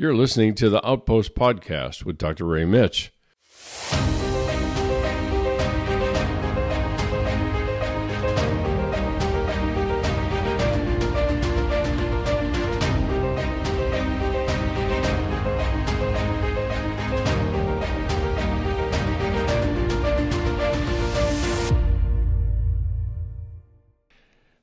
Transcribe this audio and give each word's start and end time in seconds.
You're 0.00 0.14
listening 0.14 0.54
to 0.54 0.70
the 0.70 0.86
Outpost 0.86 1.34
Podcast 1.34 2.04
with 2.04 2.18
Dr. 2.18 2.44
Ray 2.44 2.62
Mitsch. 2.62 3.08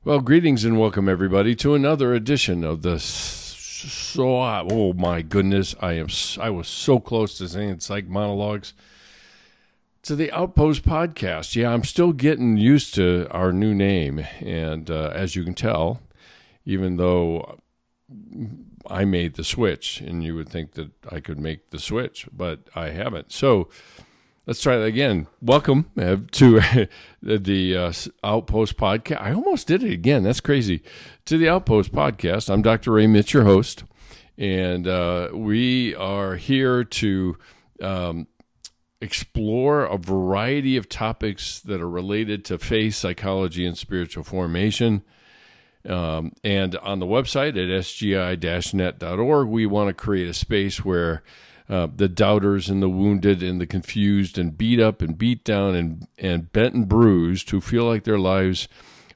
Well, 0.06 0.22
greetings 0.22 0.64
and 0.64 0.80
welcome 0.80 1.10
everybody 1.10 1.56
to 1.56 1.74
another 1.74 2.14
edition 2.14 2.64
of 2.64 2.84
the 2.84 3.00
so 3.86 4.42
oh 4.42 4.94
my 4.94 5.22
goodness, 5.22 5.76
I 5.80 5.94
am 5.94 6.08
I 6.40 6.50
was 6.50 6.68
so 6.68 7.00
close 7.00 7.38
to 7.38 7.48
saying 7.48 7.80
psych 7.80 8.08
monologues 8.08 8.74
to 10.04 10.16
the 10.16 10.32
Outpost 10.32 10.84
podcast. 10.84 11.56
Yeah, 11.56 11.72
I'm 11.72 11.84
still 11.84 12.14
getting 12.14 12.58
used 12.58 12.94
to 12.96 13.28
our 13.32 13.52
new 13.52 13.74
name, 13.74 14.26
and 14.40 14.90
uh, 14.90 15.12
as 15.14 15.36
you 15.36 15.44
can 15.44 15.56
tell, 15.56 16.02
even 16.66 16.98
though 16.98 17.60
I 18.88 19.06
made 19.06 19.36
the 19.36 19.44
switch, 19.44 20.02
and 20.02 20.24
you 20.24 20.36
would 20.36 20.50
think 20.50 20.74
that 20.74 20.92
I 21.12 21.20
could 21.20 21.40
make 21.40 21.72
the 21.72 21.80
switch, 21.80 22.28
but 22.32 22.60
I 22.76 22.90
haven't. 22.90 23.32
So 23.32 23.70
Let's 24.48 24.62
try 24.62 24.78
that 24.78 24.86
again. 24.86 25.26
Welcome 25.42 25.90
uh, 26.00 26.18
to 26.34 26.62
the 27.24 27.76
uh, 27.76 27.94
Outpost 28.24 28.78
Podcast. 28.78 29.20
I 29.20 29.34
almost 29.34 29.66
did 29.66 29.82
it 29.82 29.92
again. 29.92 30.22
That's 30.22 30.40
crazy. 30.40 30.84
To 31.26 31.40
the 31.40 31.50
Outpost 31.50 31.92
Podcast. 31.92 32.54
I'm 32.54 32.62
Dr. 32.62 32.92
Ray 32.92 33.08
Mitsch, 33.08 33.34
your 33.34 33.46
host, 33.46 33.86
and 34.38 34.88
uh, 34.88 35.30
we 35.34 35.96
are 35.96 36.36
here 36.36 36.84
to 36.84 37.38
um, 37.82 38.28
explore 39.02 39.84
a 39.86 39.98
variety 39.98 40.78
of 40.78 40.90
topics 40.90 41.60
that 41.62 41.82
are 41.82 41.90
related 41.90 42.46
to 42.46 42.60
faith, 42.60 42.94
psychology, 42.94 43.66
and 43.66 43.76
spiritual 43.76 44.24
formation. 44.24 45.02
Um, 45.90 46.34
and 46.44 46.76
on 46.76 47.00
the 47.00 47.08
website 47.08 47.50
at 47.50 47.84
sgi-net.org, 47.84 49.48
we 49.48 49.66
want 49.66 49.88
to 49.88 49.94
create 49.96 50.28
a 50.28 50.36
space 50.36 50.86
where 50.86 51.24
uh, 51.68 51.88
the 51.94 52.08
doubters 52.08 52.70
and 52.70 52.82
the 52.82 52.90
wounded 52.90 53.42
and 53.42 53.60
the 53.60 53.66
confused 53.66 54.38
and 54.38 54.58
beat 54.58 54.80
up 54.80 55.02
and 55.02 55.18
beat 55.18 55.44
down 55.44 55.76
and, 55.76 56.08
and 56.18 56.52
bent 56.52 56.74
and 56.76 56.88
bruised 56.88 57.50
who 57.50 57.60
feel 57.60 57.86
like 57.86 58.04
their 58.04 58.20
lives 58.20 58.68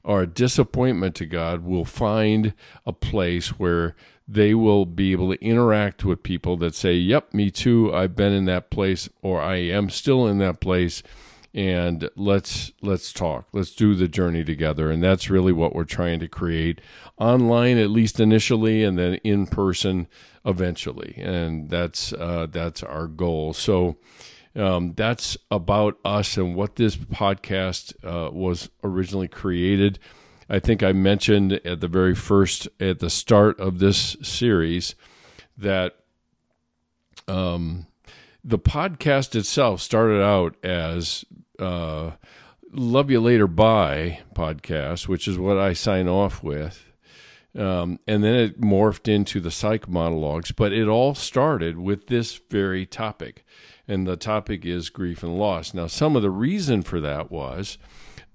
are 0.04 0.22
a 0.22 0.26
disappointment 0.26 1.14
to 1.14 1.26
God 1.26 1.62
will 1.64 1.84
find 1.84 2.54
a 2.86 2.92
place 2.92 3.58
where 3.58 3.94
they 4.26 4.54
will 4.54 4.86
be 4.86 5.12
able 5.12 5.32
to 5.32 5.44
interact 5.44 6.04
with 6.04 6.22
people 6.22 6.56
that 6.56 6.74
say, 6.74 6.94
Yep, 6.94 7.34
me 7.34 7.50
too. 7.50 7.94
I've 7.94 8.16
been 8.16 8.32
in 8.32 8.44
that 8.46 8.70
place 8.70 9.08
or 9.22 9.40
I 9.40 9.56
am 9.56 9.90
still 9.90 10.26
in 10.26 10.38
that 10.38 10.60
place 10.60 11.02
and 11.52 12.08
let's 12.14 12.70
let's 12.80 13.12
talk 13.12 13.48
let's 13.52 13.74
do 13.74 13.94
the 13.96 14.06
journey 14.06 14.44
together 14.44 14.88
and 14.88 15.02
that's 15.02 15.28
really 15.28 15.52
what 15.52 15.74
we're 15.74 15.82
trying 15.82 16.20
to 16.20 16.28
create 16.28 16.80
online 17.18 17.76
at 17.76 17.90
least 17.90 18.20
initially 18.20 18.84
and 18.84 18.96
then 18.96 19.14
in 19.24 19.46
person 19.48 20.06
eventually, 20.44 21.14
and 21.18 21.68
that's 21.68 22.12
uh, 22.12 22.46
that's 22.50 22.82
our 22.82 23.06
goal. 23.06 23.52
So. 23.52 23.96
Um, 24.56 24.94
that's 24.96 25.38
about 25.48 25.96
us 26.04 26.36
and 26.36 26.56
what 26.56 26.74
this 26.74 26.96
podcast 26.96 27.94
uh, 28.04 28.32
was 28.32 28.68
originally 28.82 29.28
created. 29.28 30.00
I 30.48 30.58
think 30.58 30.82
I 30.82 30.90
mentioned 30.90 31.52
at 31.64 31.78
the 31.78 31.86
very 31.86 32.16
first, 32.16 32.66
at 32.80 32.98
the 32.98 33.10
start 33.10 33.60
of 33.60 33.78
this 33.78 34.16
series, 34.22 34.96
that 35.56 35.94
um, 37.28 37.86
the 38.42 38.58
podcast 38.58 39.36
itself 39.36 39.80
started 39.82 40.20
out 40.20 40.56
as 40.64 41.24
uh, 41.60 42.12
Love 42.72 43.10
You 43.10 43.20
Later 43.20 43.46
Bye 43.46 44.20
podcast, 44.34 45.08
which 45.08 45.26
is 45.26 45.38
what 45.38 45.58
I 45.58 45.72
sign 45.72 46.08
off 46.08 46.42
with. 46.42 46.84
Um, 47.58 47.98
and 48.06 48.22
then 48.22 48.34
it 48.34 48.60
morphed 48.60 49.08
into 49.12 49.40
the 49.40 49.50
psych 49.50 49.88
monologues, 49.88 50.52
but 50.52 50.72
it 50.72 50.86
all 50.86 51.14
started 51.14 51.78
with 51.78 52.06
this 52.06 52.40
very 52.48 52.86
topic. 52.86 53.44
And 53.88 54.06
the 54.06 54.16
topic 54.16 54.64
is 54.64 54.88
grief 54.88 55.24
and 55.24 55.36
loss. 55.36 55.74
Now, 55.74 55.88
some 55.88 56.14
of 56.14 56.22
the 56.22 56.30
reason 56.30 56.82
for 56.82 57.00
that 57.00 57.30
was 57.30 57.76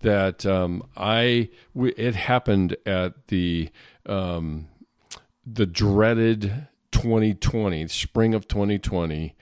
that 0.01 0.45
um, 0.45 0.83
I, 0.97 1.49
it 1.73 2.15
happened 2.15 2.75
at 2.85 3.27
the, 3.27 3.69
um, 4.05 4.67
the 5.45 5.65
dreaded 5.65 6.67
2020, 6.91 7.87
spring 7.87 8.33
of 8.33 8.49
2020, 8.49 9.33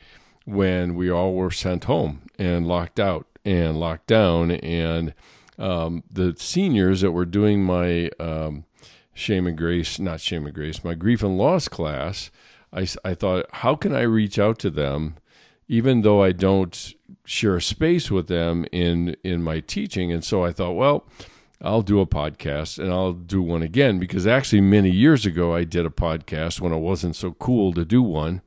when 0.46 0.94
we 0.94 1.10
all 1.10 1.34
were 1.34 1.52
sent 1.52 1.86
home 1.86 2.22
and 2.38 2.68
locked 2.68 3.00
out 3.00 3.26
and 3.46 3.80
locked 3.80 4.08
down. 4.08 4.52
And 4.52 5.14
um, 5.58 6.04
the 6.12 6.36
seniors 6.38 7.02
that 7.02 7.12
were 7.12 7.26
doing 7.26 7.64
my, 7.64 8.10
um, 8.20 8.66
shame 9.14 9.48
and 9.48 9.58
grace, 9.58 10.00
not 10.00 10.20
shame 10.20 10.46
and 10.46 10.56
grace, 10.56 10.84
my 10.84 10.96
grief 10.96 11.24
and 11.24 11.38
loss 11.38 11.68
class, 11.68 12.32
I, 12.72 12.88
I 13.06 13.14
thought, 13.14 13.46
how 13.52 13.76
can 13.76 13.94
I 13.94 14.02
reach 14.02 14.40
out 14.40 14.60
to 14.60 14.70
them, 14.70 15.16
even 15.68 16.02
though 16.02 16.24
I 16.24 16.32
don't 16.32 16.94
share 17.26 17.60
space 17.60 18.12
with 18.12 18.28
them 18.28 18.66
in 18.72 19.16
in 19.24 19.44
my 19.44 19.60
teaching? 19.60 20.12
And 20.12 20.24
so 20.24 20.44
I 20.44 20.52
thought, 20.52 20.74
well, 20.74 21.06
I'll 21.62 21.84
do 21.84 22.02
a 22.02 22.08
podcast 22.08 22.80
and 22.80 22.92
I'll 22.92 23.14
do 23.14 23.42
one 23.42 23.62
again 23.62 24.00
because 24.00 24.28
actually 24.28 24.62
many 24.62 24.90
years 24.90 25.26
ago 25.26 25.56
I 25.56 25.64
did 25.64 25.86
a 25.86 25.90
podcast 25.90 26.60
when 26.60 26.74
it 26.74 26.80
wasn't 26.80 27.16
so 27.16 27.32
cool 27.34 27.74
to 27.74 27.86
do 27.86 28.02
one. 28.02 28.42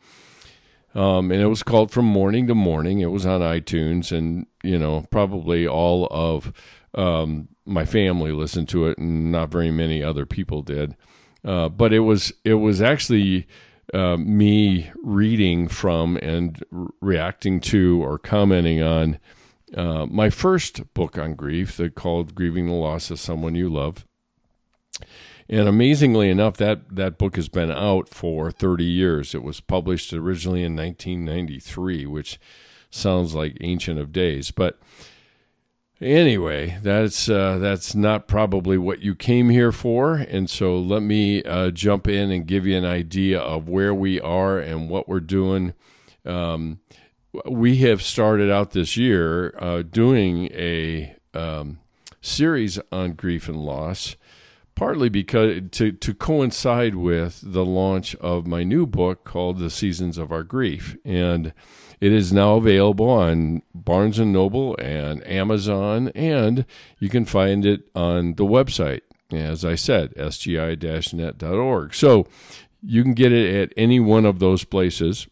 Um, 0.96 1.30
and 1.30 1.42
it 1.42 1.46
was 1.46 1.62
called 1.62 1.90
From 1.90 2.06
Morning 2.06 2.46
to 2.46 2.54
Morning. 2.54 3.00
It 3.00 3.10
was 3.10 3.26
on 3.26 3.42
iTunes, 3.42 4.16
and 4.16 4.46
you 4.64 4.78
know 4.78 5.06
probably 5.10 5.68
all 5.68 6.08
of 6.10 6.54
um, 6.94 7.48
my 7.66 7.84
family 7.84 8.32
listened 8.32 8.70
to 8.70 8.86
it, 8.86 8.96
and 8.96 9.30
not 9.30 9.50
very 9.50 9.70
many 9.70 10.02
other 10.02 10.24
people 10.24 10.62
did. 10.62 10.96
Uh, 11.44 11.68
but 11.68 11.92
it 11.92 12.00
was 12.00 12.32
it 12.44 12.54
was 12.54 12.80
actually 12.80 13.46
uh, 13.92 14.16
me 14.16 14.90
reading 15.02 15.68
from 15.68 16.16
and 16.16 16.64
re- 16.70 16.88
reacting 17.02 17.60
to 17.60 18.02
or 18.02 18.18
commenting 18.18 18.82
on 18.82 19.18
uh, 19.76 20.06
my 20.06 20.30
first 20.30 20.94
book 20.94 21.18
on 21.18 21.34
grief, 21.34 21.76
that 21.76 21.94
called 21.94 22.34
"Grieving 22.34 22.68
the 22.68 22.72
Loss 22.72 23.10
of 23.10 23.20
Someone 23.20 23.54
You 23.54 23.68
Love." 23.68 24.05
And 25.48 25.68
amazingly 25.68 26.28
enough, 26.28 26.56
that, 26.56 26.96
that 26.96 27.18
book 27.18 27.36
has 27.36 27.48
been 27.48 27.70
out 27.70 28.08
for 28.08 28.50
30 28.50 28.84
years. 28.84 29.34
It 29.34 29.42
was 29.42 29.60
published 29.60 30.12
originally 30.12 30.64
in 30.64 30.74
1993, 30.74 32.06
which 32.06 32.40
sounds 32.90 33.34
like 33.34 33.56
ancient 33.60 34.00
of 34.00 34.12
days. 34.12 34.50
But 34.50 34.78
Anyway, 36.00 36.76
that's 36.82 37.26
uh, 37.26 37.56
that's 37.56 37.94
not 37.94 38.28
probably 38.28 38.76
what 38.76 39.00
you 39.00 39.14
came 39.14 39.48
here 39.48 39.72
for, 39.72 40.16
and 40.16 40.50
so 40.50 40.78
let 40.78 41.02
me 41.02 41.42
uh, 41.44 41.70
jump 41.70 42.06
in 42.06 42.30
and 42.30 42.46
give 42.46 42.66
you 42.66 42.76
an 42.76 42.84
idea 42.84 43.40
of 43.40 43.66
where 43.66 43.94
we 43.94 44.20
are 44.20 44.58
and 44.58 44.90
what 44.90 45.08
we're 45.08 45.20
doing. 45.20 45.72
Um, 46.26 46.80
we 47.46 47.78
have 47.78 48.02
started 48.02 48.50
out 48.50 48.72
this 48.72 48.94
year 48.94 49.56
uh, 49.58 49.82
doing 49.82 50.48
a 50.52 51.16
um, 51.32 51.78
series 52.20 52.78
on 52.92 53.12
grief 53.12 53.48
and 53.48 53.64
loss, 53.64 54.16
partly 54.76 55.08
because 55.08 55.62
to 55.72 55.90
to 55.90 56.14
coincide 56.14 56.94
with 56.94 57.40
the 57.42 57.64
launch 57.64 58.14
of 58.16 58.46
my 58.46 58.62
new 58.62 58.86
book 58.86 59.24
called 59.24 59.58
"The 59.58 59.70
Seasons 59.70 60.16
of 60.18 60.30
Our 60.30 60.44
Grief," 60.44 60.96
and 61.04 61.52
it 62.00 62.12
is 62.12 62.32
now 62.32 62.54
available 62.56 63.10
on 63.10 63.62
Barnes 63.74 64.20
and 64.20 64.32
Noble 64.32 64.76
and 64.78 65.26
Amazon, 65.26 66.08
and 66.14 66.64
you 67.00 67.08
can 67.08 67.24
find 67.24 67.66
it 67.66 67.88
on 67.94 68.34
the 68.34 68.44
website. 68.44 69.00
As 69.32 69.64
I 69.64 69.74
said, 69.74 70.14
sgi-net.org. 70.14 71.94
So 71.94 72.28
you 72.80 73.02
can 73.02 73.14
get 73.14 73.32
it 73.32 73.54
at 73.56 73.72
any 73.76 73.98
one 73.98 74.24
of 74.24 74.38
those 74.38 74.62
places. 74.62 75.26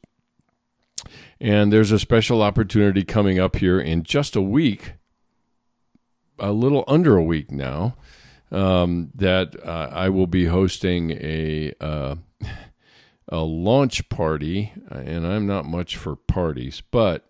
And 1.41 1.73
there's 1.73 1.93
a 1.93 1.99
special 1.99 2.43
opportunity 2.43 3.05
coming 3.05 3.39
up 3.39 3.57
here 3.57 3.79
in 3.79 4.03
just 4.03 4.35
a 4.35 4.41
week, 4.41 4.95
a 6.39 6.53
little 6.53 6.85
under 6.89 7.17
a 7.17 7.23
week 7.23 7.53
now, 7.53 7.95
um, 8.55 9.11
that 9.15 9.57
uh, 9.65 9.91
I 9.93 10.09
will 10.09 10.27
be 10.27 10.47
hosting 10.47 11.11
a 11.13 11.73
uh, 11.81 12.17
a 13.29 13.39
launch 13.41 14.09
party, 14.09 14.73
and 14.91 15.27
I'm 15.27 15.47
not 15.47 15.65
much 15.65 15.97
for 15.97 16.15
parties, 16.15 16.83
but 16.91 17.25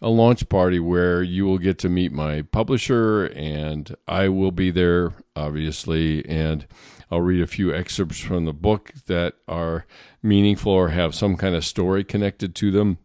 a 0.00 0.08
launch 0.08 0.48
party 0.48 0.80
where 0.80 1.22
you 1.22 1.46
will 1.46 1.58
get 1.58 1.78
to 1.78 1.88
meet 1.88 2.12
my 2.12 2.42
publisher, 2.42 3.26
and 3.26 3.94
I 4.08 4.28
will 4.28 4.50
be 4.50 4.70
there, 4.70 5.12
obviously, 5.36 6.28
and 6.28 6.66
I'll 7.10 7.20
read 7.20 7.40
a 7.40 7.46
few 7.46 7.74
excerpts 7.74 8.18
from 8.18 8.44
the 8.44 8.52
book 8.52 8.92
that 9.06 9.34
are 9.46 9.86
meaningful 10.22 10.72
or 10.72 10.88
have 10.88 11.14
some 11.14 11.36
kind 11.36 11.54
of 11.54 11.64
story 11.64 12.04
connected 12.04 12.54
to 12.56 12.70
them. 12.70 12.98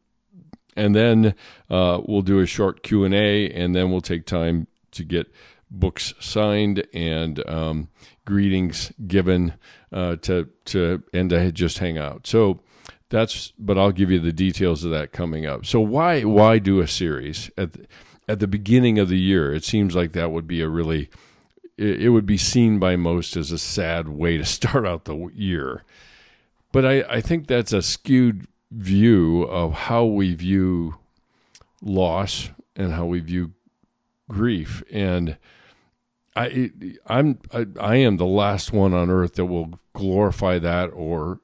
And 0.75 0.95
then 0.95 1.35
uh, 1.69 2.01
we'll 2.05 2.21
do 2.21 2.39
a 2.39 2.45
short 2.45 2.83
Q 2.83 3.03
and 3.03 3.13
A, 3.13 3.49
and 3.51 3.75
then 3.75 3.91
we'll 3.91 4.01
take 4.01 4.25
time 4.25 4.67
to 4.91 5.03
get 5.03 5.31
books 5.69 6.13
signed 6.19 6.85
and 6.93 7.47
um, 7.47 7.87
greetings 8.25 8.91
given 9.07 9.53
uh, 9.91 10.15
to 10.17 10.49
to 10.65 11.03
and 11.13 11.29
to 11.29 11.51
just 11.51 11.79
hang 11.79 11.97
out. 11.97 12.27
So 12.27 12.59
that's 13.09 13.51
but 13.57 13.77
I'll 13.77 13.91
give 13.91 14.11
you 14.11 14.19
the 14.19 14.33
details 14.33 14.83
of 14.83 14.91
that 14.91 15.11
coming 15.11 15.45
up. 15.45 15.65
So 15.65 15.79
why 15.79 16.21
why 16.21 16.59
do 16.59 16.79
a 16.79 16.87
series 16.87 17.49
at 17.57 17.73
the, 17.73 17.85
at 18.27 18.39
the 18.39 18.47
beginning 18.47 18.99
of 18.99 19.09
the 19.09 19.19
year? 19.19 19.53
It 19.53 19.63
seems 19.63 19.95
like 19.95 20.13
that 20.13 20.31
would 20.31 20.47
be 20.47 20.61
a 20.61 20.67
really 20.67 21.09
it, 21.77 22.11
would 22.11 22.25
be 22.25 22.37
seen 22.37 22.79
by 22.79 22.95
most 22.95 23.37
as 23.37 23.51
a 23.51 23.57
sad 23.57 24.09
way 24.09 24.37
to 24.37 24.45
start 24.57 24.85
out 24.85 25.05
the 25.05 25.29
year. 25.33 25.83
But 26.71 26.85
I, 26.85 27.01
I 27.03 27.21
think 27.21 27.47
that's 27.47 27.73
a 27.73 27.81
skewed 27.81 28.47
view 28.71 29.43
of 29.43 29.73
how 29.73 30.03
we 30.03 30.33
view 30.33 30.95
loss 31.81 32.49
and 32.75 32.91
how 32.91 33.05
we 33.05 33.19
view 33.19 33.51
grief 34.29 34.83
and 34.91 35.37
I 36.37 36.71
I'm 37.07 37.39
I, 37.51 37.65
I 37.79 37.95
am 37.95 38.17
the 38.17 38.25
last 38.25 38.71
one 38.71 38.93
on 38.93 39.09
earth 39.09 39.33
that 39.35 39.45
will 39.45 39.79
glorify 39.93 40.59
that 40.59 40.87
or 40.93 41.39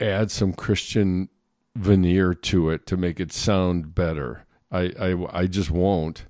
add 0.00 0.30
some 0.30 0.54
Christian 0.54 1.28
veneer 1.76 2.32
to 2.32 2.70
it 2.70 2.86
to 2.86 2.96
make 2.96 3.20
it 3.20 3.32
sound 3.32 3.94
better. 3.94 4.44
I 4.72 4.92
I, 4.98 5.40
I 5.42 5.46
just 5.46 5.70
won't 5.70 6.24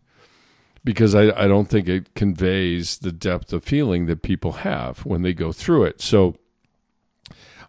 because 0.82 1.14
I, 1.14 1.30
I 1.30 1.46
don't 1.46 1.68
think 1.68 1.88
it 1.88 2.14
conveys 2.14 2.98
the 2.98 3.12
depth 3.12 3.52
of 3.52 3.62
feeling 3.62 4.06
that 4.06 4.22
people 4.22 4.52
have 4.52 5.00
when 5.00 5.22
they 5.22 5.32
go 5.32 5.52
through 5.52 5.84
it. 5.84 6.00
So 6.00 6.36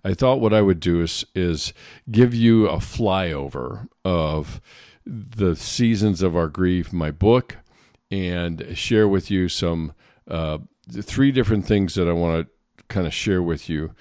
I 0.04 0.14
thought 0.14 0.40
what 0.40 0.54
I 0.54 0.64
would 0.64 0.80
do 0.80 1.02
is 1.02 1.26
is 1.36 1.74
give 2.10 2.34
you 2.34 2.68
a 2.68 2.78
flyover 2.78 3.88
of 4.04 4.62
the 5.06 5.56
seasons 5.56 6.24
of 6.24 6.36
our 6.36 6.48
grief, 6.48 6.92
my 6.92 7.12
book, 7.12 7.58
and 8.12 8.78
share 8.78 9.08
with 9.08 9.30
you 9.30 9.50
some 9.50 9.94
uh, 10.28 10.60
three 11.02 11.32
different 11.32 11.66
things 11.66 11.96
that 11.96 12.08
I 12.08 12.14
want 12.14 12.48
to 12.48 12.84
kind 12.88 13.08
of 13.08 13.14
share 13.14 13.42
with 13.42 13.70
you. 13.70 13.92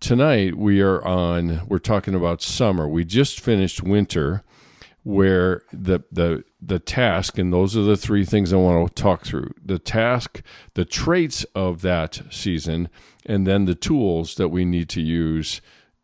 Tonight 0.00 0.56
we 0.56 0.80
are 0.80 1.04
on. 1.04 1.66
We're 1.68 1.78
talking 1.78 2.14
about 2.14 2.42
summer. 2.42 2.88
We 2.88 3.04
just 3.04 3.38
finished 3.38 3.82
winter, 3.82 4.42
where 5.04 5.62
the 5.72 6.00
the 6.10 6.44
the 6.60 6.80
task, 6.80 7.38
and 7.38 7.52
those 7.52 7.76
are 7.76 7.82
the 7.82 7.96
three 7.96 8.24
things 8.24 8.52
I 8.52 8.56
want 8.56 8.96
to 8.96 9.02
talk 9.02 9.24
through: 9.24 9.54
the 9.64 9.78
task, 9.78 10.42
the 10.74 10.84
traits 10.84 11.44
of 11.54 11.82
that 11.82 12.20
season, 12.30 12.88
and 13.24 13.46
then 13.46 13.64
the 13.64 13.76
tools 13.76 14.34
that 14.34 14.48
we 14.48 14.64
need 14.64 14.88
to 14.90 15.00
use 15.00 15.60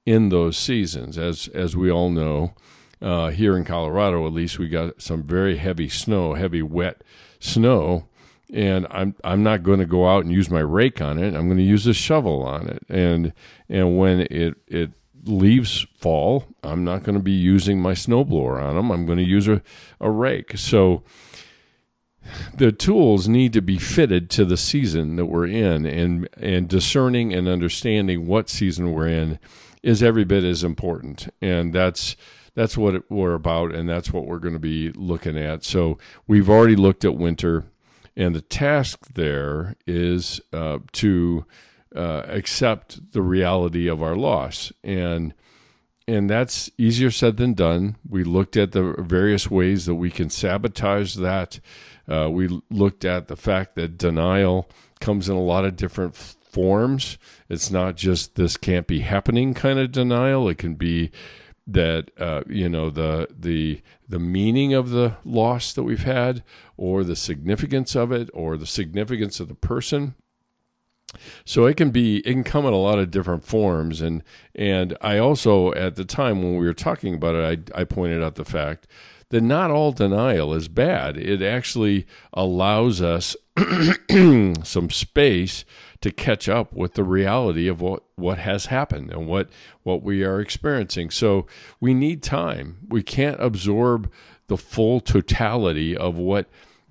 in 0.07 0.29
those 0.29 0.57
seasons. 0.57 1.19
As 1.19 1.49
as 1.49 1.77
we 1.77 1.91
all 1.91 2.11
know, 2.11 2.55
uh, 3.01 3.31
here 3.31 3.57
in 3.57 3.65
Colorado, 3.65 4.27
at 4.27 4.33
least, 4.33 4.59
we 4.59 4.69
got 4.69 5.01
some 5.01 5.23
very 5.23 5.57
heavy 5.57 5.89
snow, 5.89 6.35
heavy 6.35 6.63
wet 6.63 7.03
snow, 7.41 8.09
and 8.53 8.87
I'm 8.91 9.15
I'm 9.23 9.43
not 9.43 9.63
going 9.63 9.79
to 9.79 9.87
go 9.87 10.09
out 10.09 10.25
and 10.25 10.33
use 10.33 10.51
my 10.51 10.61
rake 10.61 11.01
on 11.01 11.19
it. 11.19 11.35
I'm 11.35 11.47
going 11.47 11.59
to 11.59 11.63
use 11.63 11.87
a 11.87 11.95
shovel 11.95 12.43
on 12.43 12.69
it, 12.69 12.83
and 12.89 13.33
and 13.69 13.99
when 13.99 14.21
it 14.31 14.57
it 14.67 14.91
leaves 15.25 15.87
fall, 15.99 16.47
I'm 16.63 16.85
not 16.85 17.03
going 17.03 17.17
to 17.17 17.23
be 17.23 17.33
using 17.33 17.81
my 17.81 17.93
snowblower 17.93 18.63
on 18.63 18.77
them. 18.77 18.91
I'm 18.91 19.07
going 19.07 19.19
to 19.19 19.25
use 19.25 19.47
a, 19.49 19.63
a 20.01 20.11
rake. 20.11 20.57
So 20.57 21.03
the 22.55 22.73
tools 22.73 23.29
need 23.29 23.53
to 23.53 23.63
be 23.63 23.79
fitted 23.79 24.31
to 24.31 24.45
the 24.45 24.57
season 24.57 25.17
that 25.17 25.27
we're 25.27 25.47
in, 25.47 25.87
and 25.87 26.29
and 26.37 26.69
discerning 26.69 27.33
and 27.33 27.49
understanding 27.49 28.27
what 28.27 28.49
season 28.49 28.93
we're 28.93 29.09
in 29.09 29.39
is 29.83 30.03
every 30.03 30.25
bit 30.25 30.43
as 30.45 30.65
important, 30.65 31.29
and 31.41 31.73
that's 31.73 32.17
that's 32.55 32.77
what 32.77 33.11
we're 33.11 33.35
about, 33.35 33.75
and 33.75 33.89
that's 33.89 34.13
what 34.13 34.27
we're 34.27 34.39
going 34.39 34.55
to 34.55 34.61
be 34.61 34.91
looking 34.93 35.39
at. 35.39 35.65
So 35.65 35.99
we've 36.27 36.51
already 36.51 36.77
looked 36.77 37.05
at 37.05 37.17
winter, 37.17 37.65
and 38.17 38.35
the 38.35 38.41
task 38.41 39.15
there 39.15 39.77
is 39.87 40.41
uh, 40.53 40.79
to 40.93 41.45
uh, 41.95 42.23
accept 42.27 43.13
the 43.13 43.23
reality 43.23 43.89
of 43.89 44.03
our 44.03 44.17
loss, 44.17 44.73
and 44.83 45.35
and 46.07 46.31
that's 46.31 46.71
easier 46.79 47.11
said 47.11 47.37
than 47.37 47.53
done. 47.53 47.97
We 48.09 48.25
looked 48.25 48.57
at 48.57 48.73
the 48.73 48.95
various 48.99 49.51
ways 49.51 49.85
that 49.85 49.97
we 49.97 50.11
can 50.11 50.31
sabotage 50.31 51.17
that. 51.17 51.61
Uh, 52.09 52.31
we 52.31 52.63
looked 52.71 53.05
at 53.05 53.29
the 53.29 53.37
fact 53.37 53.75
that 53.75 53.99
denial 53.99 54.71
comes 55.01 55.29
in 55.29 55.37
a 55.37 55.43
lot 55.43 55.67
of 55.67 55.77
different 55.77 56.17
forms. 56.17 57.19
It's 57.51 57.71
not 57.71 57.97
just 57.97 58.37
this 58.37 58.57
can't 58.57 58.87
be 58.87 59.01
happening 59.01 59.53
kind 59.53 59.79
of 59.79 59.93
denial. 59.93 60.49
It 60.49 60.57
can 60.57 60.75
be 60.75 61.11
that 61.69 62.11
uh, 62.19 62.43
you 62.49 62.69
know 62.69 62.89
the 62.91 63.29
the 63.39 63.83
the 64.09 64.19
meaning 64.19 64.73
of 64.73 64.91
the 64.91 65.17
loss 65.25 65.73
that 65.75 65.83
we've 65.83 66.05
had, 66.05 66.43
or 66.77 67.05
the 67.05 67.15
significance 67.15 67.95
of 67.95 68.11
it, 68.11 68.31
or 68.33 68.57
the 68.57 68.67
significance 68.67 69.39
of 69.39 69.49
the 69.49 69.55
person. 69.55 70.15
So 71.45 71.67
it 71.67 71.77
can 71.77 71.91
be 71.91 72.19
it 72.19 72.33
can 72.33 72.45
come 72.45 72.67
in 72.67 72.73
a 72.73 72.79
lot 72.79 72.99
of 72.99 73.11
different 73.11 73.45
forms, 73.45 74.01
and 74.01 74.23
and 74.55 74.97
I 75.03 75.19
also 75.19 75.73
at 75.75 75.97
the 75.97 76.05
time 76.05 76.43
when 76.43 76.57
we 76.57 76.67
were 76.67 76.75
talking 76.75 77.15
about 77.15 77.35
it, 77.35 77.69
I 77.75 77.81
I 77.81 77.85
pointed 77.85 78.23
out 78.23 78.37
the 78.37 78.45
fact 78.45 78.87
that 79.31 79.43
not 79.43 79.71
all 79.71 79.93
denial 79.93 80.55
is 80.55 80.69
bad. 80.69 81.17
It 81.17 81.43
actually 81.43 82.07
allows 82.33 83.03
us 83.03 83.37
some 84.11 84.91
space 84.91 85.65
to 86.01 86.11
catch 86.11 86.49
up 86.49 86.73
with 86.73 86.95
the 86.95 87.05
reality 87.05 87.67
of 87.69 87.81
what, 87.81 88.05
what 88.15 88.39
has 88.39 88.67
happened 88.67 89.11
and 89.11 89.27
what, 89.27 89.51
what 89.83 90.03
we 90.03 90.25
are 90.25 90.41
experiencing. 90.41 91.11
So 91.11 91.47
we 91.81 91.93
need 91.93 92.23
time. 92.23 92.79
We 92.89 93.03
can't 93.03 93.41
absorb 93.41 94.11
the 94.47 94.57
full 94.57 95.01
totality 95.01 95.97
of 95.97 96.17
what 96.17 96.49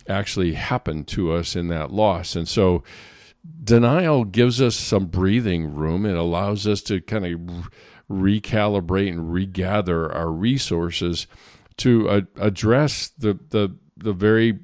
actually 0.07 0.53
happened 0.53 1.07
to 1.07 1.31
us 1.33 1.55
in 1.55 1.69
that 1.69 1.91
loss. 1.91 2.35
And 2.35 2.47
so 2.47 2.83
denial 3.63 4.25
gives 4.25 4.61
us 4.61 4.75
some 4.75 5.05
breathing 5.05 5.73
room. 5.73 6.05
It 6.05 6.15
allows 6.15 6.67
us 6.67 6.81
to 6.83 7.01
kind 7.01 7.25
of 7.25 7.69
recalibrate 8.09 9.09
and 9.09 9.33
regather 9.33 10.11
our 10.11 10.31
resources 10.31 11.27
to 11.77 12.09
uh, 12.09 12.21
address 12.37 13.09
the, 13.09 13.39
the, 13.49 13.75
the 13.95 14.13
very 14.13 14.59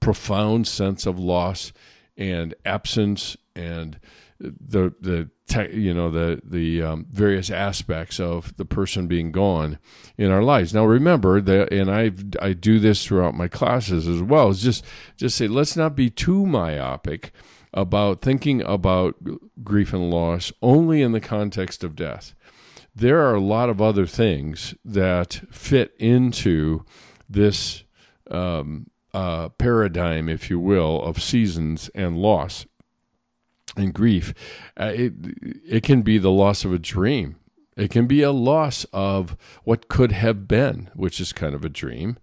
profound 0.00 0.66
sense 0.66 1.06
of 1.06 1.18
loss 1.18 1.72
and 2.16 2.54
absence 2.64 3.36
and 3.54 3.98
the 4.42 4.92
the 5.00 5.28
you 5.72 5.94
know 5.94 6.10
the 6.10 6.40
the 6.44 6.82
um, 6.82 7.06
various 7.10 7.50
aspects 7.50 8.18
of 8.18 8.56
the 8.56 8.64
person 8.64 9.06
being 9.06 9.30
gone 9.30 9.78
in 10.16 10.30
our 10.30 10.42
lives. 10.42 10.74
Now 10.74 10.84
remember 10.84 11.40
that, 11.40 11.72
and 11.72 11.90
I 11.90 12.10
I 12.40 12.52
do 12.52 12.78
this 12.78 13.04
throughout 13.04 13.34
my 13.34 13.48
classes 13.48 14.08
as 14.08 14.20
well. 14.20 14.48
Is 14.48 14.62
just 14.62 14.84
just 15.16 15.36
say 15.36 15.46
let's 15.46 15.76
not 15.76 15.94
be 15.94 16.10
too 16.10 16.46
myopic 16.46 17.32
about 17.74 18.20
thinking 18.20 18.62
about 18.62 19.14
grief 19.62 19.92
and 19.92 20.10
loss 20.10 20.52
only 20.60 21.02
in 21.02 21.12
the 21.12 21.20
context 21.20 21.84
of 21.84 21.96
death. 21.96 22.34
There 22.94 23.20
are 23.26 23.34
a 23.34 23.40
lot 23.40 23.70
of 23.70 23.80
other 23.80 24.06
things 24.06 24.74
that 24.84 25.40
fit 25.50 25.94
into 25.98 26.84
this 27.28 27.84
um, 28.30 28.88
uh, 29.14 29.48
paradigm, 29.50 30.28
if 30.28 30.50
you 30.50 30.58
will, 30.58 31.02
of 31.02 31.22
seasons 31.22 31.90
and 31.94 32.18
loss 32.18 32.66
and 33.76 33.94
grief. 33.94 34.34
Uh, 34.78 34.92
it 34.94 35.12
it 35.66 35.82
can 35.82 36.02
be 36.02 36.18
the 36.18 36.30
loss 36.30 36.64
of 36.64 36.72
a 36.72 36.78
dream. 36.78 37.36
It 37.76 37.90
can 37.90 38.06
be 38.06 38.22
a 38.22 38.32
loss 38.32 38.84
of 38.92 39.36
what 39.64 39.88
could 39.88 40.12
have 40.12 40.46
been, 40.46 40.90
which 40.94 41.20
is 41.20 41.32
kind 41.32 41.54
of 41.54 41.64
a 41.64 41.70
dream. 41.70 42.18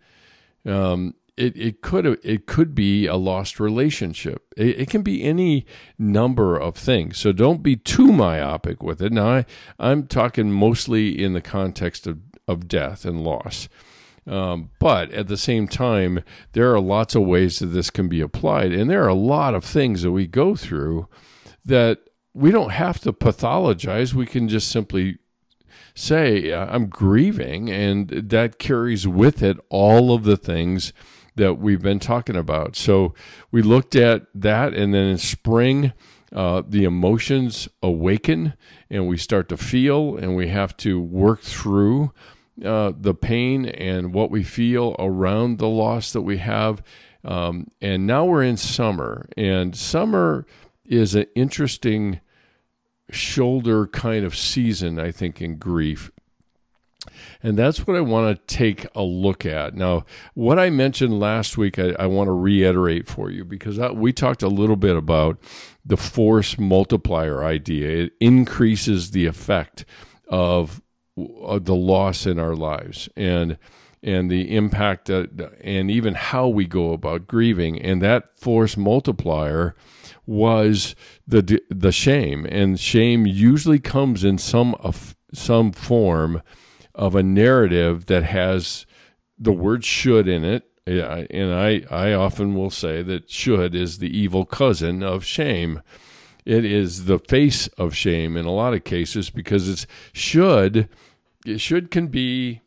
Um, 0.66 1.16
it, 1.40 1.56
it 1.58 1.82
could 1.82 2.06
it 2.24 2.46
could 2.46 2.76
be 2.76 3.08
a 3.08 3.16
lost 3.16 3.60
relationship. 3.60 4.46
It, 4.58 4.82
it, 4.82 4.90
can 4.90 5.04
be 5.04 5.24
any 5.24 5.66
number 5.98 6.58
of 6.58 6.76
things. 6.76 7.18
So 7.18 7.32
don't 7.32 7.64
be 7.64 7.78
too 7.78 8.12
myopic 8.12 8.84
with 8.84 9.02
it. 9.02 9.14
Now 9.14 9.28
I, 9.28 9.46
I'm 9.80 10.06
talking 10.08 10.52
mostly 10.52 11.24
in 11.24 11.34
the 11.34 11.42
context 11.42 12.08
of, 12.08 12.20
of 12.48 12.68
death 12.68 13.06
and 13.06 13.24
loss. 13.24 13.70
Um, 14.28 14.70
but 14.80 15.12
at 15.12 15.28
the 15.28 15.38
same 15.38 15.68
time, 15.68 16.24
there 16.52 16.74
are 16.74 16.80
lots 16.80 17.16
of 17.16 17.24
ways 17.24 17.60
that 17.60 17.68
this 17.68 17.90
can 17.90 18.10
be 18.10 18.22
applied, 18.22 18.74
and 18.74 18.90
there 18.90 19.04
are 19.04 19.08
a 19.08 19.16
lot 19.16 19.56
of 19.56 19.64
things 19.64 20.04
that 20.04 20.12
we 20.12 20.28
go 20.28 20.56
through 20.56 21.08
that 21.66 22.00
we 22.34 22.52
don't 22.52 22.72
have 22.72 23.00
to 23.00 23.14
pathologize. 23.14 24.14
We 24.14 24.28
can 24.28 24.48
just 24.48 24.70
simply 24.70 25.18
say, 25.96 26.54
I'm 26.54 26.88
grieving, 26.88 27.72
and 27.72 28.10
that 28.10 28.60
carries 28.60 29.08
with 29.08 29.42
it 29.42 29.58
all 29.70 30.14
of 30.14 30.26
the 30.26 30.38
things 30.38 30.94
that 31.40 31.56
we've 31.56 31.82
been 31.82 32.00
talking 32.00 32.36
about. 32.36 32.76
So 32.76 33.14
we 33.52 33.62
looked 33.62 33.96
at 33.96 34.28
that, 34.36 34.74
and 34.74 34.94
then 34.94 35.08
in 35.08 35.18
spring, 35.18 35.94
uh, 36.32 36.62
the 36.68 36.84
emotions 36.84 37.68
awaken 37.82 38.54
and 38.90 39.08
we 39.08 39.18
start 39.18 39.50
to 39.50 39.58
feel, 39.58 40.16
and 40.18 40.36
we 40.36 40.50
have 40.50 40.78
to 40.78 41.00
work 41.02 41.42
through 41.42 42.12
uh, 42.64 42.92
the 42.96 43.14
pain 43.14 43.66
and 43.66 44.14
what 44.14 44.30
we 44.30 44.44
feel 44.44 44.96
around 45.00 45.58
the 45.58 45.68
loss 45.68 46.14
that 46.14 46.22
we 46.22 46.38
have. 46.38 46.84
Um, 47.24 47.68
and 47.82 48.06
now 48.06 48.26
we're 48.26 48.44
in 48.44 48.58
summer, 48.58 49.28
and 49.36 49.76
summer 49.76 50.46
is 50.86 51.16
an 51.16 51.26
interesting 51.36 52.20
shoulder 53.12 53.88
kind 53.88 54.24
of 54.26 54.36
season, 54.36 55.00
I 55.00 55.12
think, 55.12 55.42
in 55.42 55.58
grief. 55.58 56.12
And 57.42 57.58
that's 57.58 57.86
what 57.86 57.96
I 57.96 58.02
want 58.02 58.36
to 58.36 58.56
take 58.56 58.86
a 58.96 59.02
look 59.02 59.46
at. 59.46 59.76
Now, 59.76 60.06
what 60.34 60.60
I 60.60 60.70
mentioned 60.70 61.20
last 61.20 61.58
week, 61.58 61.80
I, 61.80 61.96
I 62.00 62.06
want 62.08 62.28
to 62.28 62.34
reiterate 62.34 63.08
for 63.08 63.30
you 63.30 63.46
because 63.46 63.80
I, 63.80 63.92
we 63.92 64.14
talked 64.14 64.44
a 64.44 64.48
little 64.48 64.76
bit 64.76 64.96
about 64.96 65.40
the 65.86 65.98
force 65.98 66.58
multiplier 66.58 67.44
idea. 67.44 68.06
It 68.06 68.14
increases 68.20 69.12
the 69.12 69.26
effect 69.26 69.86
of 70.28 70.82
the 71.16 71.76
loss 71.76 72.26
in 72.26 72.40
our 72.40 72.56
lives 72.56 73.10
and 73.16 73.58
and 74.02 74.32
the 74.32 74.56
impact 74.56 75.08
that, 75.08 75.58
and 75.62 75.92
even 75.92 76.14
how 76.14 76.48
we 76.48 76.66
go 76.66 76.94
about 76.94 77.28
grieving 77.28 77.82
and 77.82 78.02
that 78.02 78.40
force 78.40 78.78
multiplier 78.78 79.76
was 80.26 80.96
the 81.28 81.62
the 81.70 81.92
shame 81.92 82.46
and 82.46 82.80
shame 82.80 83.26
usually 83.26 83.80
comes 83.80 84.24
in 84.24 84.38
some 84.38 84.76
some 85.34 85.72
form 85.72 86.42
of 87.00 87.16
a 87.16 87.24
narrative 87.24 88.06
that 88.06 88.24
has 88.24 88.86
the 89.40 89.52
word 89.52 89.84
should 89.84 90.28
in 90.28 90.44
it 90.44 90.70
and 90.86 91.54
I, 91.54 91.84
I 91.92 92.14
often 92.14 92.56
will 92.56 92.72
say 92.72 93.04
that 93.04 93.30
should 93.30 93.76
is 93.76 94.00
the 94.00 94.18
evil 94.18 94.46
cousin 94.46 95.04
of 95.04 95.24
shame. 95.24 95.82
It 96.46 96.66
is 96.66 97.06
the 97.06 97.20
face 97.20 97.68
of 97.70 97.96
shame 97.96 98.36
in 98.36 98.46
a 98.46 98.52
lot 98.52 98.74
of 98.74 98.84
cases 98.84 99.30
because 99.30 99.70
it's 99.70 99.86
should. 100.14 100.90
Should 101.58 101.92
can 101.92 102.08
be 102.08 102.62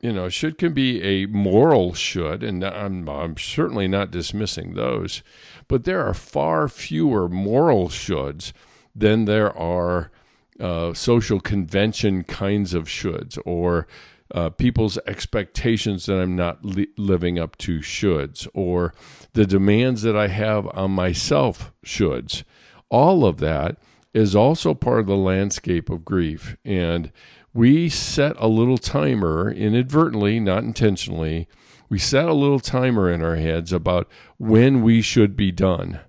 you 0.00 0.12
know, 0.14 0.30
should 0.30 0.56
can 0.56 0.72
be 0.72 1.02
a 1.02 1.26
moral 1.26 1.92
should, 1.92 2.42
and 2.42 2.64
I'm, 2.64 3.06
I'm 3.06 3.36
certainly 3.36 3.86
not 3.86 4.10
dismissing 4.10 4.72
those, 4.72 5.22
but 5.68 5.84
there 5.84 6.02
are 6.06 6.14
far 6.14 6.68
fewer 6.68 7.28
moral 7.28 7.90
shoulds 7.90 8.54
than 8.94 9.26
there 9.26 9.54
are 9.54 10.10
uh, 10.60 10.94
social 10.94 11.40
convention 11.40 12.24
kinds 12.24 12.74
of 12.74 12.84
shoulds 12.84 13.38
or 13.44 13.86
uh, 14.32 14.50
people's 14.50 14.98
expectations 15.06 16.06
that 16.06 16.20
I'm 16.20 16.36
not 16.36 16.64
li- 16.64 16.88
living 16.96 17.38
up 17.38 17.56
to 17.58 17.80
shoulds 17.80 18.46
or 18.54 18.94
the 19.32 19.46
demands 19.46 20.02
that 20.02 20.16
I 20.16 20.28
have 20.28 20.68
on 20.68 20.92
myself 20.92 21.72
shoulds. 21.84 22.44
All 22.90 23.24
of 23.24 23.38
that 23.38 23.76
is 24.12 24.34
also 24.34 24.74
part 24.74 25.00
of 25.00 25.06
the 25.06 25.16
landscape 25.16 25.90
of 25.90 26.04
grief. 26.04 26.56
And 26.64 27.12
we 27.52 27.88
set 27.88 28.36
a 28.38 28.48
little 28.48 28.78
timer 28.78 29.50
inadvertently, 29.50 30.40
not 30.40 30.62
intentionally. 30.62 31.48
We 31.88 31.98
set 31.98 32.28
a 32.28 32.34
little 32.34 32.60
timer 32.60 33.10
in 33.10 33.22
our 33.22 33.36
heads 33.36 33.72
about 33.72 34.08
when 34.38 34.82
we 34.82 35.02
should 35.02 35.36
be 35.36 35.50
done. 35.50 36.00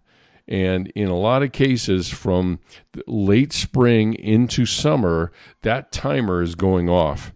And 0.52 0.90
in 0.96 1.08
a 1.08 1.18
lot 1.18 1.44
of 1.44 1.54
cases, 1.54 2.10
from 2.10 2.60
late 3.08 3.54
spring 3.54 4.14
into 4.16 4.66
summer, 4.66 5.32
that 5.62 5.94
timer 5.94 6.42
is 6.42 6.56
going 6.56 6.90
off. 6.90 7.32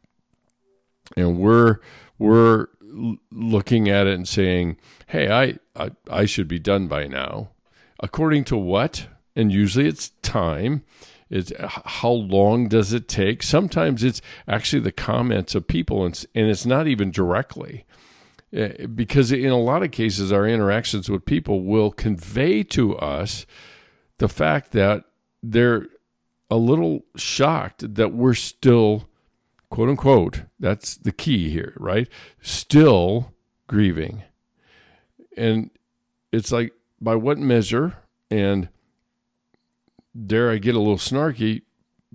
And 1.16 1.40
we're, 1.40 1.78
we're 2.20 2.68
looking 3.32 3.88
at 3.88 4.06
it 4.06 4.16
and 4.16 4.28
saying, 4.28 4.76
hey, 5.08 5.32
I, 5.32 5.60
I, 5.82 5.92
I 6.12 6.26
should 6.26 6.50
be 6.50 6.60
done 6.60 6.88
by 6.88 7.08
now. 7.08 7.52
According 8.02 8.44
to 8.46 8.58
what? 8.58 9.08
And 9.34 9.50
usually 9.50 9.88
it's 9.88 10.10
time. 10.22 10.84
It's 11.30 11.54
how 11.58 12.12
long 12.12 12.68
does 12.68 12.92
it 12.92 13.08
take? 13.08 13.44
Sometimes 13.44 14.04
it's 14.04 14.22
actually 14.46 14.82
the 14.82 14.92
comments 14.92 15.56
of 15.56 15.68
people, 15.68 16.06
and, 16.06 16.26
and 16.36 16.48
it's 16.50 16.66
not 16.66 16.86
even 16.86 17.12
directly. 17.12 17.86
Eh, 18.54 18.86
because 18.88 19.32
in 19.32 19.50
a 19.50 19.60
lot 19.60 19.84
of 19.84 19.92
cases, 19.92 20.32
our 20.32 20.48
interactions 20.48 21.10
with 21.10 21.26
people 21.26 21.64
will 21.64 21.92
convey 21.92 22.64
to 22.64 22.98
us 22.98 23.46
the 24.18 24.30
fact 24.30 24.72
that 24.72 25.04
they're 25.44 25.88
a 26.50 26.58
little 26.58 27.04
shocked 27.16 27.96
that 27.96 28.14
we're 28.14 28.34
still, 28.34 29.08
quote 29.70 29.90
unquote, 29.90 30.42
that's 30.60 30.96
the 30.96 31.12
key 31.12 31.50
here, 31.50 31.74
right? 31.78 32.08
Still 32.42 33.32
grieving. 33.68 34.24
And 35.36 35.70
it's 36.32 36.52
like, 36.52 36.74
by 37.02 37.16
what 37.16 37.38
measure? 37.38 37.98
And 38.32 38.70
dare 40.26 40.50
I 40.50 40.58
get 40.58 40.76
a 40.76 40.80
little 40.80 40.98
snarky, 40.98 41.64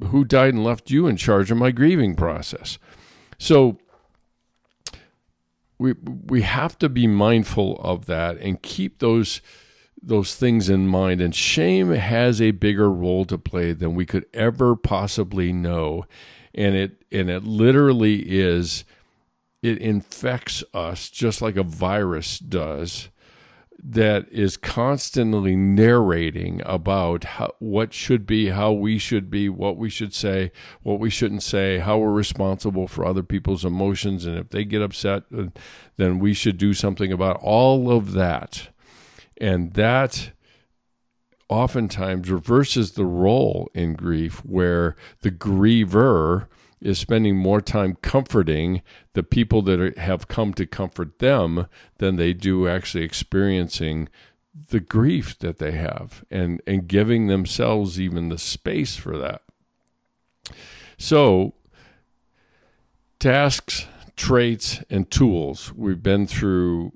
who 0.07 0.25
died 0.25 0.55
and 0.55 0.65
left 0.65 0.91
you 0.91 1.07
in 1.07 1.17
charge 1.17 1.51
of 1.51 1.59
my 1.59 1.71
grieving 1.71 2.15
process? 2.15 2.79
So 3.39 3.79
we 5.81 5.95
we 6.27 6.43
have 6.43 6.79
to 6.79 6.91
be 6.91 7.07
mindful 7.07 7.81
of 7.81 8.05
that 8.05 8.37
and 8.37 8.61
keep 8.61 8.99
those 8.99 9.41
those 10.03 10.35
things 10.35 10.69
in 10.69 10.87
mind. 10.87 11.23
And 11.23 11.35
shame 11.35 11.91
has 11.93 12.41
a 12.41 12.51
bigger 12.51 12.91
role 12.93 13.25
to 13.25 13.39
play 13.39 13.73
than 13.73 13.95
we 13.95 14.05
could 14.05 14.27
ever 14.35 14.77
possibly 14.77 15.55
know. 15.55 16.05
And 16.55 16.77
it 16.77 17.03
and 17.11 17.31
it 17.31 17.45
literally 17.45 18.21
is 18.27 18.85
it 19.63 19.79
infects 19.79 20.63
us 20.75 21.09
just 21.09 21.41
like 21.41 21.57
a 21.57 21.63
virus 21.63 22.39
does 22.39 23.09
that 23.83 24.29
is 24.31 24.57
constantly 24.57 25.57
narrating 25.57 26.61
about 26.67 27.25
how, 27.25 27.55
what 27.59 27.95
should 27.95 28.27
be, 28.27 28.49
how 28.49 28.73
we 28.73 28.99
should 28.99 29.31
be, 29.31 29.49
what 29.49 29.77
we 29.77 29.89
should 29.89 30.13
say, 30.13 30.53
what 30.83 31.01
we 31.01 31.09
shouldn't 31.09 31.43
say, 31.43 31.79
how 31.79 31.99
we're 31.99 32.13
responsible 32.13 32.87
for 32.87 33.05
other 33.05 33.23
people's 33.23 33.65
emotions, 33.65 34.27
and 34.27 34.37
if 34.37 34.51
they 34.51 34.65
get 34.65 34.83
upset, 34.83 35.23
then 35.97 36.19
we 36.19 36.35
should 36.35 36.59
do 36.59 36.75
something 36.75 37.11
about 37.11 37.39
all 37.41 37.91
of 37.91 38.13
that. 38.13 38.69
And 39.39 39.73
that 39.75 40.33
oftentimes 41.49 42.31
reverses 42.31 42.93
the 42.93 43.07
role 43.07 43.71
in 43.75 43.95
grief 43.95 44.45
where 44.45 44.95
the 45.23 45.31
griever 45.31 46.47
is 46.81 46.99
spending 46.99 47.37
more 47.37 47.61
time 47.61 47.97
comforting 48.03 48.83
the 49.13 49.23
people 49.23 49.63
that 49.63 49.81
are, 49.81 50.01
have 50.01 50.29
come 50.29 50.55
to 50.55 50.67
comfort 50.67 51.19
them 51.19 51.67
than 51.99 52.17
they 52.17 52.33
do 52.33 52.69
actually 52.69 53.05
experiencing 53.05 54.09
the 54.71 54.81
grief 54.81 55.39
that 55.39 55.59
they 55.59 55.73
have 55.73 56.25
and 56.31 56.61
and 56.67 56.89
giving 56.89 57.27
themselves 57.27 58.01
even 58.01 58.29
the 58.29 58.39
space 58.39 58.97
for 58.97 59.17
that. 59.19 59.43
So 60.99 61.55
tasks 63.19 63.87
traits 64.17 64.83
and 64.91 65.11
tools. 65.11 65.73
We've 65.75 66.03
been 66.03 66.27
through 66.27 66.93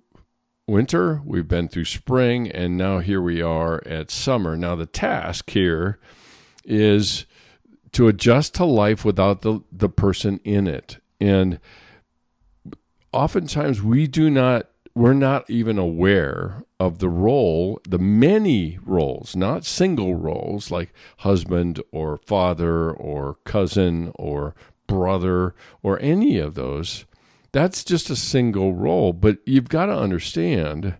winter 0.66 1.20
we've 1.26 1.46
been 1.46 1.68
through 1.68 1.84
spring 1.84 2.50
and 2.50 2.76
now 2.76 2.98
here 2.98 3.20
we 3.20 3.42
are 3.42 3.82
at 3.86 4.10
summer. 4.10 4.56
Now 4.56 4.74
the 4.74 4.86
task 4.86 5.50
here 5.50 5.98
is 6.64 7.26
to 7.94 8.08
adjust 8.08 8.54
to 8.54 8.64
life 8.64 9.04
without 9.04 9.42
the, 9.42 9.60
the 9.72 9.88
person 9.88 10.40
in 10.44 10.66
it. 10.66 10.98
And 11.20 11.58
oftentimes 13.12 13.82
we 13.82 14.06
do 14.06 14.28
not, 14.28 14.66
we're 14.94 15.14
not 15.14 15.48
even 15.48 15.78
aware 15.78 16.64
of 16.78 16.98
the 16.98 17.08
role, 17.08 17.80
the 17.88 17.98
many 17.98 18.78
roles, 18.84 19.34
not 19.34 19.64
single 19.64 20.16
roles 20.16 20.70
like 20.70 20.92
husband 21.18 21.80
or 21.92 22.18
father 22.18 22.90
or 22.90 23.36
cousin 23.44 24.12
or 24.16 24.54
brother 24.86 25.54
or 25.82 25.98
any 26.00 26.38
of 26.38 26.54
those. 26.54 27.04
That's 27.52 27.84
just 27.84 28.10
a 28.10 28.16
single 28.16 28.74
role. 28.74 29.12
But 29.12 29.38
you've 29.46 29.68
got 29.68 29.86
to 29.86 29.96
understand 29.96 30.94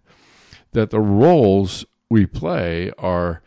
that 0.72 0.90
the 0.90 1.00
roles 1.00 1.84
we 2.08 2.26
play 2.26 2.92
are 2.98 3.42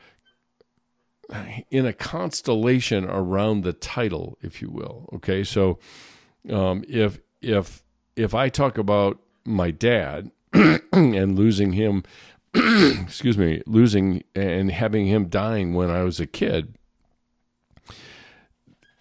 in 1.69 1.85
a 1.85 1.93
constellation 1.93 3.05
around 3.05 3.63
the 3.63 3.73
title, 3.73 4.37
if 4.41 4.61
you 4.61 4.69
will. 4.69 5.09
Okay, 5.13 5.43
so 5.43 5.79
um, 6.49 6.83
if 6.87 7.19
if 7.41 7.83
if 8.15 8.33
I 8.33 8.49
talk 8.49 8.77
about 8.77 9.19
my 9.45 9.71
dad 9.71 10.31
and 10.53 11.37
losing 11.37 11.73
him, 11.73 12.03
excuse 12.53 13.37
me, 13.37 13.61
losing 13.65 14.23
and 14.35 14.71
having 14.71 15.07
him 15.07 15.27
dying 15.27 15.73
when 15.73 15.89
I 15.89 16.03
was 16.03 16.19
a 16.19 16.27
kid, 16.27 16.75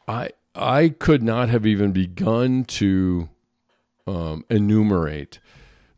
I 0.09 0.31
I 0.55 0.89
could 0.89 1.23
not 1.23 1.49
have 1.49 1.67
even 1.67 1.93
begun 1.93 2.65
to 2.65 3.29
um, 4.07 4.45
enumerate 4.49 5.39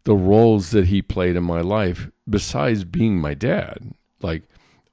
the 0.05 0.15
roles 0.15 0.71
that 0.71 0.87
he 0.87 1.03
played 1.03 1.37
in 1.37 1.45
my 1.45 1.61
life 1.61 2.11
besides 2.29 2.85
being 2.85 3.19
my 3.19 3.35
dad. 3.35 3.93
Like 4.23 4.43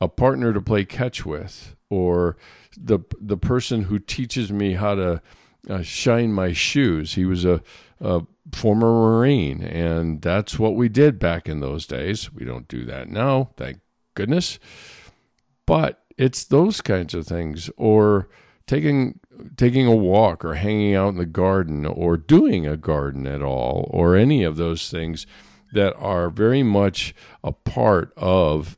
a 0.06 0.10
partner 0.10 0.54
to 0.54 0.62
play 0.62 0.86
catch 0.86 1.26
with 1.26 1.76
or 1.90 2.38
the 2.78 3.00
the 3.20 3.38
person 3.38 3.84
who 3.84 4.00
teaches 4.00 4.52
me 4.52 4.74
how 4.74 4.96
to 4.96 5.22
uh, 5.70 5.82
shine 5.82 6.32
my 6.32 6.54
shoes. 6.54 7.16
He 7.16 7.26
was 7.26 7.44
a, 7.44 7.62
a, 8.00 8.22
former 8.54 8.92
Marine, 8.92 9.64
and 9.64 10.22
that's 10.22 10.60
what 10.60 10.76
we 10.76 10.88
did 10.88 11.18
back 11.18 11.50
in 11.50 11.60
those 11.60 11.88
days. 11.88 12.32
We 12.32 12.46
don't 12.46 12.68
do 12.68 12.86
that 12.86 13.10
now, 13.10 13.50
thank 13.58 13.80
goodness. 14.14 14.60
But 15.66 16.04
it's 16.18 16.44
those 16.44 16.82
kinds 16.82 17.16
of 17.16 17.26
things, 17.26 17.72
or 17.76 18.28
taking 18.68 19.20
taking 19.58 19.88
a 19.88 19.96
walk, 19.96 20.46
or 20.46 20.54
hanging 20.56 20.94
out 20.94 21.10
in 21.10 21.18
the 21.18 21.26
garden, 21.26 21.86
or 21.86 22.18
doing 22.18 22.68
a 22.68 22.78
garden 22.78 23.26
at 23.26 23.42
all, 23.42 23.90
or 23.92 24.16
any 24.16 24.44
of 24.44 24.58
those 24.58 24.92
things 24.92 25.26
that 25.74 25.96
are 25.98 26.30
very 26.30 26.64
much 26.64 27.16
a 27.44 27.52
part 27.52 28.14
of 28.16 28.78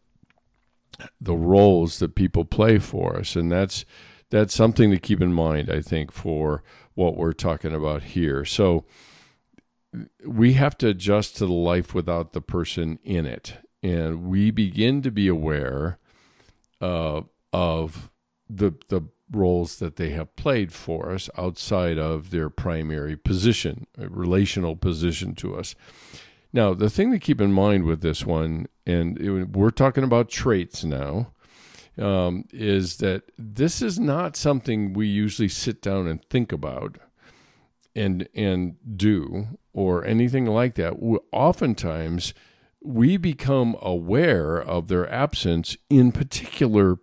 the 1.19 1.35
roles 1.35 1.99
that 1.99 2.15
people 2.15 2.45
play 2.45 2.79
for 2.79 3.17
us, 3.17 3.35
and 3.35 3.51
that's 3.51 3.85
that's 4.29 4.53
something 4.53 4.91
to 4.91 4.99
keep 4.99 5.21
in 5.21 5.33
mind. 5.33 5.69
I 5.69 5.81
think 5.81 6.11
for 6.11 6.63
what 6.95 7.15
we're 7.15 7.33
talking 7.33 7.73
about 7.73 8.03
here. 8.03 8.43
So 8.43 8.85
we 10.25 10.53
have 10.53 10.77
to 10.79 10.87
adjust 10.87 11.37
to 11.37 11.45
the 11.45 11.53
life 11.53 11.93
without 11.93 12.33
the 12.33 12.41
person 12.41 12.99
in 13.03 13.25
it, 13.25 13.55
and 13.81 14.23
we 14.23 14.51
begin 14.51 15.01
to 15.03 15.11
be 15.11 15.27
aware 15.27 15.97
uh, 16.81 17.21
of 17.53 18.09
the 18.49 18.73
the 18.89 19.01
roles 19.31 19.79
that 19.79 19.97
they 19.97 20.11
have 20.11 20.35
played 20.35 20.71
for 20.71 21.11
us 21.11 21.29
outside 21.37 21.97
of 21.97 22.29
their 22.29 22.49
primary 22.49 23.15
position, 23.15 23.85
relational 23.97 24.75
position 24.75 25.35
to 25.35 25.55
us. 25.55 25.75
Now, 26.53 26.73
the 26.73 26.89
thing 26.89 27.11
to 27.11 27.19
keep 27.19 27.41
in 27.41 27.51
mind 27.51 27.83
with 27.83 28.01
this 28.01 28.25
one, 28.25 28.67
and 28.87 29.19
it, 29.19 29.49
we're 29.49 29.69
talking 29.69 30.05
about 30.05 30.29
traits 30.29 30.83
now, 30.83 31.33
um, 31.97 32.45
is 32.51 32.97
that 32.97 33.23
this 33.37 33.81
is 33.81 33.99
not 33.99 34.37
something 34.37 34.93
we 34.93 35.07
usually 35.07 35.49
sit 35.49 35.81
down 35.81 36.07
and 36.07 36.23
think 36.29 36.51
about 36.51 36.97
and 37.95 38.29
and 38.33 38.77
do 38.95 39.47
or 39.73 40.05
anything 40.05 40.45
like 40.45 40.75
that. 40.75 41.01
We, 41.01 41.17
oftentimes, 41.33 42.33
we 42.81 43.17
become 43.17 43.75
aware 43.81 44.57
of 44.57 44.87
their 44.87 45.11
absence 45.11 45.75
in 45.89 46.11
particular 46.13 46.97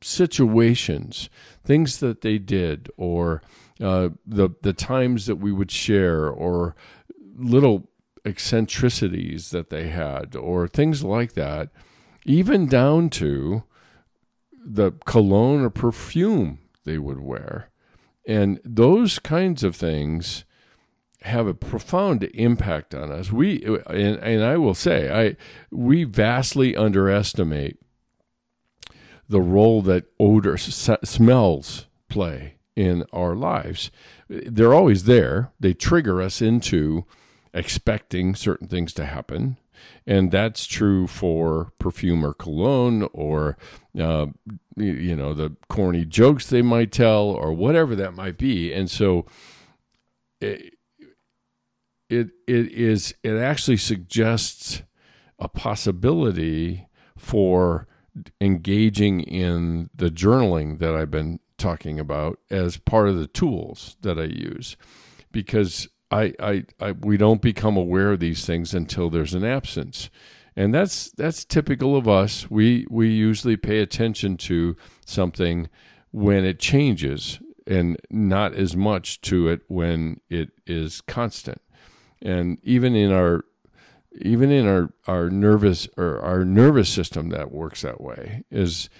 situations, 0.00 1.30
things 1.62 2.00
that 2.00 2.22
they 2.22 2.38
did, 2.38 2.90
or 2.96 3.42
uh, 3.80 4.08
the 4.26 4.50
the 4.62 4.72
times 4.72 5.26
that 5.26 5.36
we 5.36 5.52
would 5.52 5.70
share, 5.70 6.28
or 6.28 6.74
little 7.36 7.88
eccentricities 8.24 9.50
that 9.50 9.70
they 9.70 9.88
had, 9.88 10.36
or 10.36 10.68
things 10.68 11.02
like 11.02 11.32
that, 11.34 11.68
even 12.24 12.66
down 12.66 13.10
to 13.10 13.64
the 14.64 14.92
cologne 15.04 15.62
or 15.62 15.70
perfume 15.70 16.58
they 16.84 16.98
would 16.98 17.20
wear. 17.20 17.68
And 18.26 18.60
those 18.64 19.18
kinds 19.18 19.64
of 19.64 19.74
things 19.74 20.44
have 21.22 21.46
a 21.46 21.54
profound 21.54 22.24
impact 22.34 22.94
on 22.94 23.10
us. 23.10 23.32
We 23.32 23.62
and, 23.64 24.18
and 24.18 24.44
I 24.44 24.56
will 24.56 24.74
say, 24.74 25.10
I 25.10 25.36
we 25.70 26.04
vastly 26.04 26.76
underestimate 26.76 27.78
the 29.28 29.40
role 29.40 29.82
that 29.82 30.04
odors, 30.20 30.62
smells 31.04 31.86
play 32.08 32.54
in 32.76 33.04
our 33.12 33.34
lives. 33.34 33.90
They're 34.28 34.74
always 34.74 35.04
there. 35.04 35.50
They 35.58 35.74
trigger 35.74 36.20
us 36.20 36.42
into 36.42 37.04
expecting 37.54 38.34
certain 38.34 38.68
things 38.68 38.92
to 38.94 39.04
happen. 39.04 39.58
And 40.06 40.30
that's 40.30 40.66
true 40.66 41.06
for 41.06 41.72
perfume 41.78 42.24
or 42.24 42.34
cologne 42.34 43.08
or, 43.12 43.56
uh, 43.98 44.26
you 44.76 45.16
know, 45.16 45.34
the 45.34 45.56
corny 45.68 46.04
jokes 46.04 46.46
they 46.46 46.62
might 46.62 46.92
tell 46.92 47.24
or 47.24 47.52
whatever 47.52 47.96
that 47.96 48.14
might 48.14 48.38
be. 48.38 48.72
And 48.72 48.90
so 48.90 49.26
it, 50.40 50.74
it, 52.08 52.28
it 52.46 52.72
is, 52.72 53.14
it 53.22 53.36
actually 53.36 53.78
suggests 53.78 54.82
a 55.38 55.48
possibility 55.48 56.86
for 57.16 57.88
engaging 58.40 59.20
in 59.20 59.90
the 59.94 60.10
journaling 60.10 60.78
that 60.78 60.94
I've 60.94 61.10
been 61.10 61.40
talking 61.58 61.98
about 61.98 62.38
as 62.50 62.76
part 62.76 63.08
of 63.08 63.16
the 63.16 63.26
tools 63.26 63.96
that 64.02 64.18
I 64.18 64.24
use 64.24 64.76
because 65.30 65.88
I, 66.12 66.34
I, 66.38 66.64
I, 66.78 66.92
we 66.92 67.16
don't 67.16 67.40
become 67.40 67.76
aware 67.76 68.12
of 68.12 68.20
these 68.20 68.44
things 68.44 68.74
until 68.74 69.08
there's 69.08 69.34
an 69.34 69.44
absence, 69.44 70.10
and 70.54 70.74
that's 70.74 71.10
that's 71.12 71.44
typical 71.44 71.96
of 71.96 72.06
us. 72.06 72.50
We 72.50 72.86
we 72.90 73.08
usually 73.08 73.56
pay 73.56 73.78
attention 73.78 74.36
to 74.38 74.76
something 75.06 75.68
when 76.10 76.44
it 76.44 76.58
changes, 76.58 77.40
and 77.66 77.96
not 78.10 78.54
as 78.54 78.76
much 78.76 79.22
to 79.22 79.48
it 79.48 79.62
when 79.68 80.20
it 80.28 80.50
is 80.66 81.00
constant. 81.00 81.62
And 82.20 82.60
even 82.62 82.94
in 82.94 83.10
our 83.10 83.44
even 84.20 84.50
in 84.50 84.66
our 84.66 84.92
our 85.06 85.30
nervous 85.30 85.88
or 85.96 86.20
our 86.20 86.44
nervous 86.44 86.88
system 86.88 87.30
that 87.30 87.50
works 87.50 87.82
that 87.82 88.00
way 88.00 88.44
is 88.50 88.90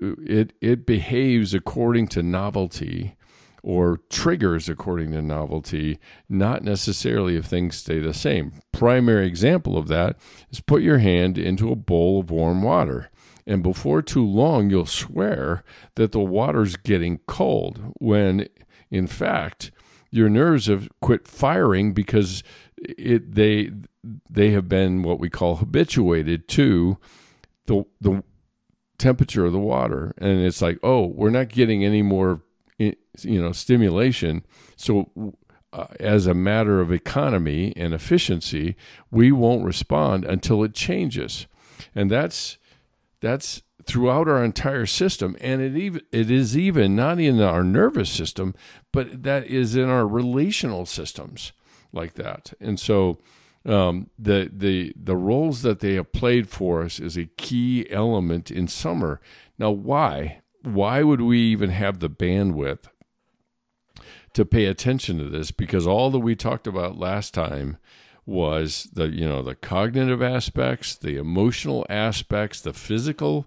it 0.00 0.52
it 0.60 0.84
behaves 0.84 1.54
according 1.54 2.08
to 2.08 2.22
novelty 2.22 3.16
or 3.62 4.00
triggers 4.10 4.68
according 4.68 5.12
to 5.12 5.22
novelty, 5.22 5.98
not 6.28 6.62
necessarily 6.64 7.36
if 7.36 7.44
things 7.46 7.76
stay 7.76 8.00
the 8.00 8.14
same. 8.14 8.52
Primary 8.72 9.26
example 9.26 9.76
of 9.76 9.88
that 9.88 10.16
is 10.50 10.60
put 10.60 10.82
your 10.82 10.98
hand 10.98 11.38
into 11.38 11.70
a 11.70 11.76
bowl 11.76 12.20
of 12.20 12.30
warm 12.30 12.62
water. 12.62 13.10
And 13.46 13.62
before 13.62 14.02
too 14.02 14.24
long, 14.24 14.70
you'll 14.70 14.86
swear 14.86 15.64
that 15.96 16.12
the 16.12 16.20
water's 16.20 16.76
getting 16.76 17.18
cold 17.26 17.80
when, 17.98 18.48
in 18.90 19.06
fact, 19.06 19.70
your 20.10 20.28
nerves 20.28 20.66
have 20.66 20.88
quit 21.00 21.26
firing 21.26 21.92
because 21.92 22.42
it 22.76 23.34
they 23.34 23.70
they 24.28 24.50
have 24.50 24.68
been 24.68 25.02
what 25.02 25.18
we 25.18 25.30
call 25.30 25.56
habituated 25.56 26.48
to 26.48 26.98
the 27.66 27.84
the 28.00 28.22
temperature 28.98 29.46
of 29.46 29.52
the 29.52 29.58
water 29.58 30.14
and 30.18 30.44
it's 30.44 30.62
like 30.62 30.78
oh 30.82 31.06
we're 31.06 31.30
not 31.30 31.48
getting 31.48 31.84
any 31.84 32.02
more 32.02 32.40
you 33.20 33.40
know 33.40 33.52
stimulation. 33.52 34.44
So 34.76 35.36
uh, 35.72 35.86
as 36.00 36.26
a 36.26 36.34
matter 36.34 36.80
of 36.80 36.92
economy 36.92 37.72
and 37.76 37.94
efficiency 37.94 38.76
we 39.10 39.32
won't 39.32 39.64
respond 39.64 40.24
until 40.24 40.62
it 40.64 40.74
changes. 40.74 41.46
And 41.94 42.10
that's 42.10 42.58
that's 43.20 43.62
throughout 43.84 44.28
our 44.28 44.44
entire 44.44 44.86
system. 44.86 45.36
And 45.40 45.60
it 45.60 45.76
even 45.76 46.02
it 46.12 46.30
is 46.30 46.56
even 46.56 46.96
not 46.96 47.18
in 47.20 47.40
our 47.40 47.64
nervous 47.64 48.10
system 48.10 48.54
but 48.92 49.22
that 49.22 49.46
is 49.46 49.74
in 49.74 49.88
our 49.88 50.06
relational 50.06 50.86
systems 50.86 51.52
like 51.92 52.14
that. 52.14 52.52
And 52.60 52.78
so 52.78 53.18
um, 53.64 54.10
the 54.18 54.50
the 54.52 54.92
the 54.96 55.16
roles 55.16 55.62
that 55.62 55.80
they 55.80 55.94
have 55.94 56.12
played 56.12 56.48
for 56.48 56.82
us 56.82 56.98
is 56.98 57.16
a 57.16 57.26
key 57.36 57.86
element 57.90 58.50
in 58.50 58.66
summer. 58.68 59.20
Now 59.58 59.70
why? 59.70 60.40
Why 60.62 61.02
would 61.02 61.20
we 61.20 61.40
even 61.40 61.70
have 61.70 61.98
the 61.98 62.10
bandwidth 62.10 62.86
to 64.34 64.44
pay 64.44 64.66
attention 64.66 65.18
to 65.18 65.24
this 65.24 65.50
because 65.50 65.86
all 65.86 66.10
that 66.10 66.20
we 66.20 66.34
talked 66.34 66.66
about 66.66 66.98
last 66.98 67.34
time 67.34 67.76
was 68.24 68.88
the 68.92 69.08
you 69.08 69.28
know 69.28 69.42
the 69.42 69.54
cognitive 69.54 70.22
aspects, 70.22 70.94
the 70.94 71.16
emotional 71.16 71.86
aspects, 71.90 72.60
the 72.60 72.72
physical 72.72 73.46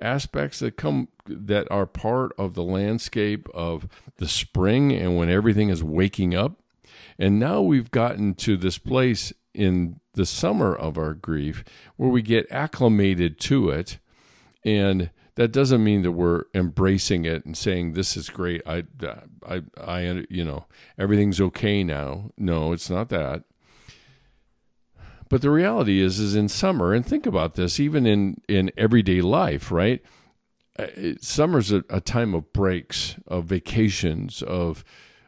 aspects 0.00 0.58
that 0.58 0.76
come 0.76 1.08
that 1.26 1.66
are 1.70 1.86
part 1.86 2.32
of 2.38 2.54
the 2.54 2.62
landscape 2.62 3.48
of 3.54 3.88
the 4.16 4.28
spring 4.28 4.92
and 4.92 5.16
when 5.16 5.30
everything 5.30 5.68
is 5.68 5.82
waking 5.82 6.34
up. 6.34 6.60
And 7.18 7.38
now 7.38 7.62
we've 7.62 7.90
gotten 7.90 8.34
to 8.34 8.56
this 8.56 8.78
place 8.78 9.32
in 9.54 10.00
the 10.14 10.26
summer 10.26 10.74
of 10.74 10.98
our 10.98 11.14
grief 11.14 11.64
where 11.96 12.10
we 12.10 12.20
get 12.20 12.50
acclimated 12.50 13.40
to 13.40 13.70
it 13.70 13.98
and 14.64 15.10
that 15.36 15.52
doesn't 15.52 15.84
mean 15.84 16.02
that 16.02 16.12
we're 16.12 16.44
embracing 16.54 17.24
it 17.24 17.44
and 17.44 17.56
saying 17.56 17.92
this 17.92 18.16
is 18.16 18.30
great. 18.30 18.62
I, 18.66 18.84
I, 19.46 19.62
I, 19.78 20.24
you 20.28 20.44
know, 20.44 20.64
everything's 20.98 21.40
okay 21.40 21.84
now. 21.84 22.30
No, 22.38 22.72
it's 22.72 22.90
not 22.90 23.10
that. 23.10 23.44
But 25.28 25.42
the 25.42 25.50
reality 25.50 26.00
is, 26.00 26.18
is 26.18 26.34
in 26.34 26.48
summer, 26.48 26.94
and 26.94 27.04
think 27.04 27.26
about 27.26 27.54
this, 27.54 27.80
even 27.80 28.06
in 28.06 28.40
in 28.48 28.70
everyday 28.76 29.20
life, 29.20 29.70
right? 29.72 30.00
Uh, 30.78 30.86
summer's 31.20 31.72
a, 31.72 31.84
a 31.90 32.00
time 32.00 32.32
of 32.34 32.52
breaks, 32.52 33.16
of 33.26 33.46
vacations, 33.46 34.40
of 34.42 34.84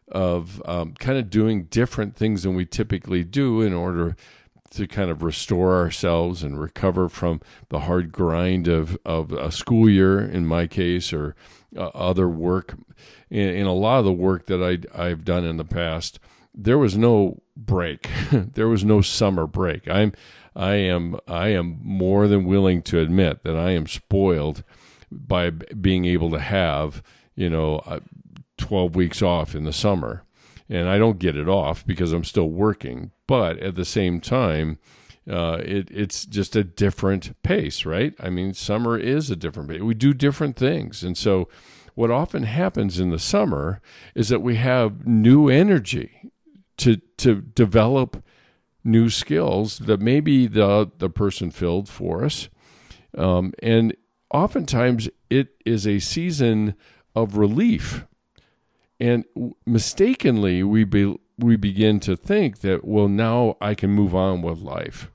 of 0.07 0.63
um, 0.65 0.95
kind 0.95 1.19
of 1.19 1.31
doing 1.31 1.65
different 1.65 2.17
things 2.17 2.45
than 2.45 2.55
we 2.55 2.65
typically 2.65 3.25
do 3.25 3.61
in 3.61 3.75
order 3.75 4.17
to 4.71 4.87
kind 4.87 5.11
of 5.11 5.23
restore 5.23 5.77
ourselves 5.77 6.43
and 6.43 6.61
recover 6.61 7.09
from 7.09 7.41
the 7.69 7.81
hard 7.81 8.13
grind 8.13 8.69
of, 8.69 8.99
of 9.05 9.33
a 9.33 9.51
school 9.51 9.89
year, 9.89 10.21
in 10.21 10.47
my 10.47 10.67
case, 10.67 11.13
or 11.13 11.35
uh, 11.77 11.89
other 11.89 12.29
work. 12.29 12.77
In, 13.31 13.49
in, 13.49 13.67
a 13.67 13.75
lot 13.75 14.01
of 14.01 14.05
the 14.05 14.13
work 14.13 14.47
that 14.47 14.63
I, 14.63 15.09
I've 15.09 15.25
done 15.25 15.45
in 15.45 15.57
the 15.57 15.65
past, 15.65 16.19
there 16.55 16.79
was 16.79 16.97
no 16.97 17.43
break. 17.57 18.09
there 18.33 18.69
was 18.69 18.85
no 18.85 19.01
summer 19.01 19.47
break. 19.47 19.89
I'm, 19.89 20.13
I 20.55 20.75
am, 20.75 21.19
I 21.27 21.49
am 21.49 21.79
more 21.83 22.27
than 22.27 22.45
willing 22.45 22.83
to 22.83 23.01
admit 23.01 23.45
that 23.45 23.57
I 23.57 23.71
am 23.71 23.87
spoiled 23.87 24.65
by 25.11 25.51
being 25.51 26.05
able 26.05 26.31
to 26.31 26.41
have, 26.41 27.03
you 27.35 27.49
know, 27.49 27.77
uh, 27.87 28.01
12 28.59 28.97
weeks 28.97 29.23
off 29.23 29.55
in 29.55 29.65
the 29.65 29.73
summer 29.73 30.25
and 30.69 30.89
I 30.89 30.99
don't 30.99 31.19
get 31.19 31.37
it 31.37 31.49
off 31.49 31.87
because 31.87 32.13
I'm 32.13 32.25
still 32.25 32.49
working. 32.51 33.11
But 33.29 33.59
at 33.59 33.77
the 33.77 33.85
same 33.85 34.21
time, 34.21 34.79
uh, 35.31 35.61
it, 35.63 35.89
it's 35.93 36.25
just 36.25 36.57
a 36.57 36.65
different 36.65 37.41
pace, 37.45 37.85
right? 37.85 38.15
I 38.19 38.31
mean, 38.31 38.55
summer 38.55 38.99
is 38.99 39.31
a 39.31 39.37
different 39.37 39.69
pace. 39.69 39.83
We 39.83 39.95
do 39.95 40.13
different 40.13 40.57
things. 40.57 41.05
And 41.05 41.17
so, 41.17 41.49
what 41.95 42.11
often 42.11 42.45
happens 42.45 42.99
in 42.99 43.11
the 43.11 43.19
summer 43.19 43.81
is 44.15 44.31
that 44.31 44.41
we 44.41 44.57
have 44.57 45.07
new 45.07 45.49
energy 45.49 46.31
to, 46.79 46.97
to 47.19 47.43
develop 47.43 48.25
new 48.85 49.11
skills 49.11 49.79
that 49.81 50.01
maybe 50.01 50.47
the, 50.47 50.91
the 50.99 51.11
person 51.11 51.51
filled 51.51 51.89
for 51.89 52.25
us. 52.25 52.49
Um, 53.17 53.53
and 53.61 53.95
oftentimes, 54.33 55.09
it 55.29 55.49
is 55.67 55.87
a 55.87 55.99
season 55.99 56.75
of 57.15 57.37
relief 57.37 58.07
and 59.01 59.25
mistakenly, 59.65 60.63
we 60.63 60.85
be, 60.85 61.17
we 61.39 61.57
begin 61.57 62.01
to 62.01 62.17
think 62.17 62.61
that 62.61 62.85
well, 62.85 63.09
now 63.09 63.57
I 63.61 63.75
can 63.75 63.91
move 63.91 64.15
on 64.15 64.43
with 64.43 64.59
life, 64.59 65.11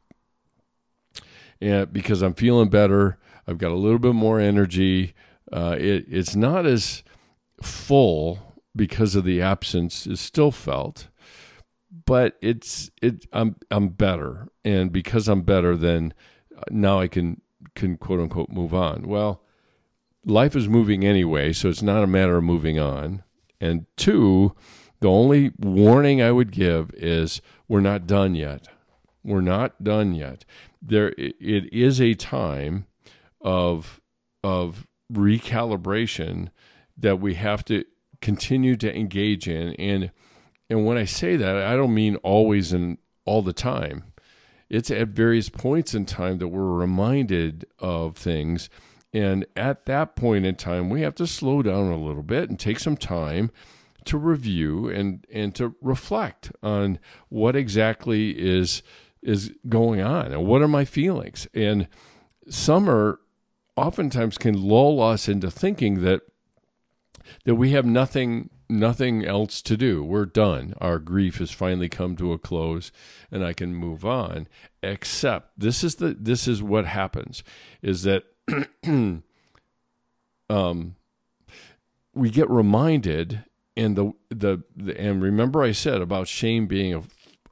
and 1.61 1.91
because 1.91 2.21
I'm 2.21 2.33
feeling 2.33 2.69
better, 2.69 3.17
I've 3.47 3.57
got 3.57 3.71
a 3.71 3.75
little 3.75 3.99
bit 3.99 4.15
more 4.15 4.39
energy. 4.39 5.13
Uh, 5.51 5.75
it, 5.77 6.05
it's 6.09 6.35
not 6.35 6.65
as 6.65 7.03
full 7.61 8.39
because 8.75 9.15
of 9.15 9.23
the 9.23 9.41
absence 9.41 10.07
is 10.07 10.19
still 10.19 10.51
felt 10.51 11.07
but 12.05 12.37
it's 12.41 12.89
it 13.01 13.25
I'm 13.31 13.55
I'm 13.69 13.89
better. 13.89 14.47
And 14.65 14.91
because 14.91 15.27
I'm 15.27 15.41
better 15.41 15.75
then 15.77 16.13
now 16.69 16.99
I 16.99 17.07
can 17.07 17.41
can 17.75 17.97
quote 17.97 18.19
unquote 18.19 18.49
move 18.49 18.73
on. 18.73 19.07
Well 19.07 19.41
life 20.25 20.55
is 20.55 20.69
moving 20.69 21.03
anyway 21.03 21.51
so 21.51 21.67
it's 21.69 21.81
not 21.81 22.03
a 22.03 22.07
matter 22.07 22.37
of 22.37 22.43
moving 22.43 22.79
on. 22.79 23.23
And 23.61 23.85
two 23.95 24.55
the 25.03 25.09
only 25.09 25.51
warning 25.59 26.21
I 26.21 26.31
would 26.31 26.49
give 26.49 26.91
is 26.93 27.41
we're 27.67 27.81
not 27.81 28.07
done 28.07 28.35
yet. 28.35 28.69
We're 29.21 29.41
not 29.41 29.83
done 29.83 30.15
yet. 30.15 30.45
There 30.81 31.09
it 31.17 31.73
is 31.73 31.99
a 31.99 32.13
time 32.13 32.85
of 33.41 33.99
of 34.45 34.87
recalibration 35.11 36.51
that 36.97 37.19
we 37.19 37.33
have 37.33 37.65
to 37.65 37.83
continue 38.21 38.77
to 38.77 38.97
engage 38.97 39.45
in. 39.45 39.73
And 39.73 40.11
and 40.69 40.85
when 40.85 40.97
I 40.97 41.03
say 41.03 41.35
that 41.35 41.57
I 41.57 41.75
don't 41.75 41.93
mean 41.93 42.15
always 42.17 42.71
and 42.71 42.97
all 43.25 43.41
the 43.41 43.51
time. 43.51 44.05
It's 44.69 44.89
at 44.89 45.09
various 45.09 45.49
points 45.49 45.93
in 45.93 46.05
time 46.05 46.37
that 46.37 46.47
we're 46.47 46.71
reminded 46.71 47.65
of 47.77 48.15
things. 48.15 48.69
And 49.13 49.45
at 49.57 49.85
that 49.85 50.15
point 50.15 50.45
in 50.45 50.55
time 50.55 50.89
we 50.89 51.01
have 51.01 51.15
to 51.15 51.27
slow 51.27 51.61
down 51.61 51.91
a 51.91 52.01
little 52.01 52.23
bit 52.23 52.49
and 52.49 52.57
take 52.57 52.79
some 52.79 52.95
time 52.95 53.51
to 54.05 54.17
review 54.17 54.89
and 54.89 55.25
and 55.31 55.55
to 55.55 55.75
reflect 55.81 56.51
on 56.61 56.99
what 57.29 57.55
exactly 57.55 58.31
is 58.31 58.83
is 59.21 59.51
going 59.69 60.01
on 60.01 60.31
and 60.31 60.45
what 60.45 60.61
are 60.61 60.67
my 60.67 60.85
feelings 60.85 61.47
and 61.53 61.87
summer 62.49 63.19
oftentimes 63.75 64.37
can 64.37 64.61
lull 64.61 65.01
us 65.01 65.27
into 65.27 65.49
thinking 65.49 66.01
that 66.01 66.21
that 67.45 67.55
we 67.55 67.71
have 67.71 67.85
nothing 67.85 68.49
nothing 68.69 69.25
else 69.25 69.61
to 69.61 69.77
do. 69.77 70.03
We're 70.03 70.25
done. 70.25 70.73
Our 70.79 70.99
grief 70.99 71.37
has 71.37 71.51
finally 71.51 71.89
come 71.89 72.15
to 72.17 72.33
a 72.33 72.37
close 72.37 72.91
and 73.31 73.45
I 73.45 73.53
can 73.53 73.73
move 73.75 74.05
on. 74.05 74.47
Except 74.81 75.51
this 75.57 75.83
is 75.83 75.95
the 75.95 76.15
this 76.19 76.47
is 76.47 76.61
what 76.61 76.85
happens 76.85 77.43
is 77.81 78.03
that 78.03 78.23
um 80.49 80.95
we 82.13 82.29
get 82.29 82.49
reminded 82.49 83.43
and 83.75 83.95
the, 83.95 84.13
the 84.29 84.63
the 84.75 84.99
and 84.99 85.21
remember 85.21 85.63
I 85.63 85.71
said 85.71 86.01
about 86.01 86.27
shame 86.27 86.67
being 86.67 86.93
a 86.93 87.03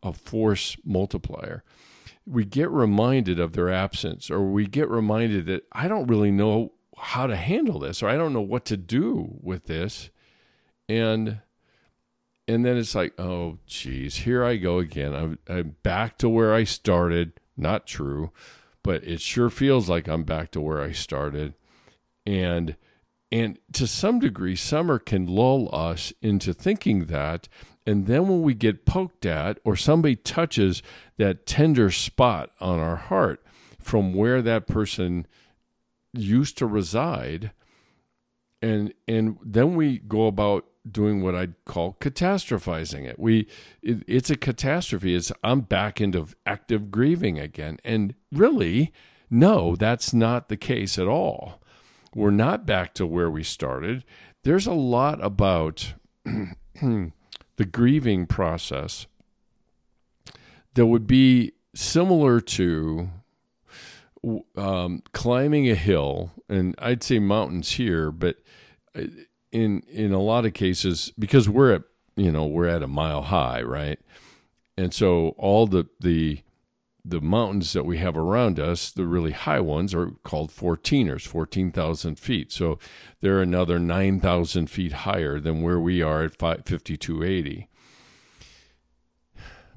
a 0.03 0.13
force 0.13 0.77
multiplier. 0.83 1.63
We 2.25 2.45
get 2.45 2.69
reminded 2.69 3.39
of 3.39 3.53
their 3.53 3.69
absence 3.69 4.29
or 4.29 4.41
we 4.41 4.65
get 4.65 4.89
reminded 4.89 5.45
that 5.47 5.63
I 5.71 5.87
don't 5.87 6.07
really 6.07 6.31
know 6.31 6.73
how 6.97 7.27
to 7.27 7.35
handle 7.35 7.79
this 7.79 8.01
or 8.01 8.09
I 8.09 8.15
don't 8.15 8.33
know 8.33 8.41
what 8.41 8.65
to 8.65 8.77
do 8.77 9.37
with 9.41 9.65
this. 9.65 10.09
And 10.87 11.39
and 12.47 12.65
then 12.65 12.77
it's 12.77 12.95
like 12.95 13.19
oh 13.19 13.57
geez 13.67 14.17
here 14.17 14.43
I 14.43 14.57
go 14.57 14.79
again. 14.79 15.13
I'm, 15.13 15.39
I'm 15.47 15.75
back 15.83 16.17
to 16.19 16.29
where 16.29 16.53
I 16.53 16.63
started. 16.63 17.33
Not 17.57 17.85
true 17.85 18.31
but 18.83 19.03
it 19.03 19.21
sure 19.21 19.49
feels 19.49 19.89
like 19.89 20.07
I'm 20.07 20.23
back 20.23 20.51
to 20.51 20.61
where 20.61 20.81
I 20.81 20.91
started. 20.91 21.53
And 22.25 22.75
and 23.31 23.57
to 23.73 23.87
some 23.87 24.19
degree 24.19 24.55
summer 24.55 24.99
can 24.99 25.25
lull 25.25 25.73
us 25.73 26.11
into 26.21 26.53
thinking 26.53 27.05
that 27.05 27.47
and 27.85 28.05
then 28.05 28.27
when 28.27 28.41
we 28.43 28.53
get 28.53 28.85
poked 28.85 29.25
at 29.25 29.59
or 29.63 29.75
somebody 29.75 30.15
touches 30.15 30.83
that 31.17 31.45
tender 31.45 31.89
spot 31.89 32.51
on 32.59 32.79
our 32.79 32.95
heart 32.95 33.41
from 33.79 34.13
where 34.13 34.41
that 34.41 34.67
person 34.67 35.25
used 36.13 36.57
to 36.57 36.65
reside, 36.65 37.51
and 38.61 38.93
and 39.07 39.37
then 39.43 39.75
we 39.75 39.97
go 39.97 40.27
about 40.27 40.65
doing 40.89 41.21
what 41.21 41.35
I'd 41.35 41.55
call 41.65 41.97
catastrophizing 41.99 43.05
it. 43.05 43.17
We 43.17 43.47
it, 43.81 44.03
it's 44.07 44.29
a 44.29 44.37
catastrophe. 44.37 45.15
It's 45.15 45.31
I'm 45.43 45.61
back 45.61 45.99
into 45.99 46.27
active 46.45 46.91
grieving 46.91 47.39
again. 47.39 47.79
And 47.83 48.13
really, 48.31 48.93
no, 49.29 49.75
that's 49.75 50.13
not 50.13 50.49
the 50.49 50.57
case 50.57 50.99
at 50.99 51.07
all. 51.07 51.60
We're 52.13 52.31
not 52.31 52.65
back 52.65 52.93
to 52.95 53.05
where 53.05 53.29
we 53.29 53.43
started. 53.43 54.03
There's 54.43 54.67
a 54.67 54.73
lot 54.73 55.23
about 55.23 55.93
the 56.25 57.65
grieving 57.71 58.25
process 58.25 59.07
that 60.73 60.85
would 60.85 61.07
be 61.07 61.53
similar 61.73 62.41
to 62.41 63.09
um, 64.55 65.03
climbing 65.13 65.69
a 65.69 65.75
hill, 65.75 66.31
and 66.49 66.75
I'd 66.79 67.03
say 67.03 67.19
mountains 67.19 67.71
here, 67.71 68.11
but 68.11 68.37
uh, 68.95 69.03
in 69.51 69.81
in 69.91 70.13
a 70.13 70.21
lot 70.21 70.45
of 70.45 70.53
cases, 70.53 71.11
because 71.17 71.49
we're 71.49 71.73
at 71.73 71.83
you 72.15 72.31
know 72.31 72.45
we're 72.45 72.67
at 72.67 72.83
a 72.83 72.87
mile 72.87 73.23
high, 73.23 73.61
right? 73.61 73.99
And 74.77 74.93
so 74.93 75.29
all 75.37 75.65
the 75.65 75.87
the 75.99 76.41
the 77.03 77.21
mountains 77.21 77.73
that 77.73 77.85
we 77.85 77.97
have 77.97 78.15
around 78.15 78.59
us, 78.59 78.91
the 78.91 79.05
really 79.05 79.31
high 79.31 79.59
ones, 79.59 79.93
are 79.93 80.11
called 80.23 80.51
14ers, 80.51 81.27
14,000 81.27 82.19
feet. 82.19 82.51
So 82.51 82.77
they're 83.21 83.41
another 83.41 83.79
9,000 83.79 84.69
feet 84.69 84.91
higher 84.91 85.39
than 85.39 85.61
where 85.61 85.79
we 85.79 86.01
are 86.01 86.23
at 86.23 86.37
5280. 86.37 87.67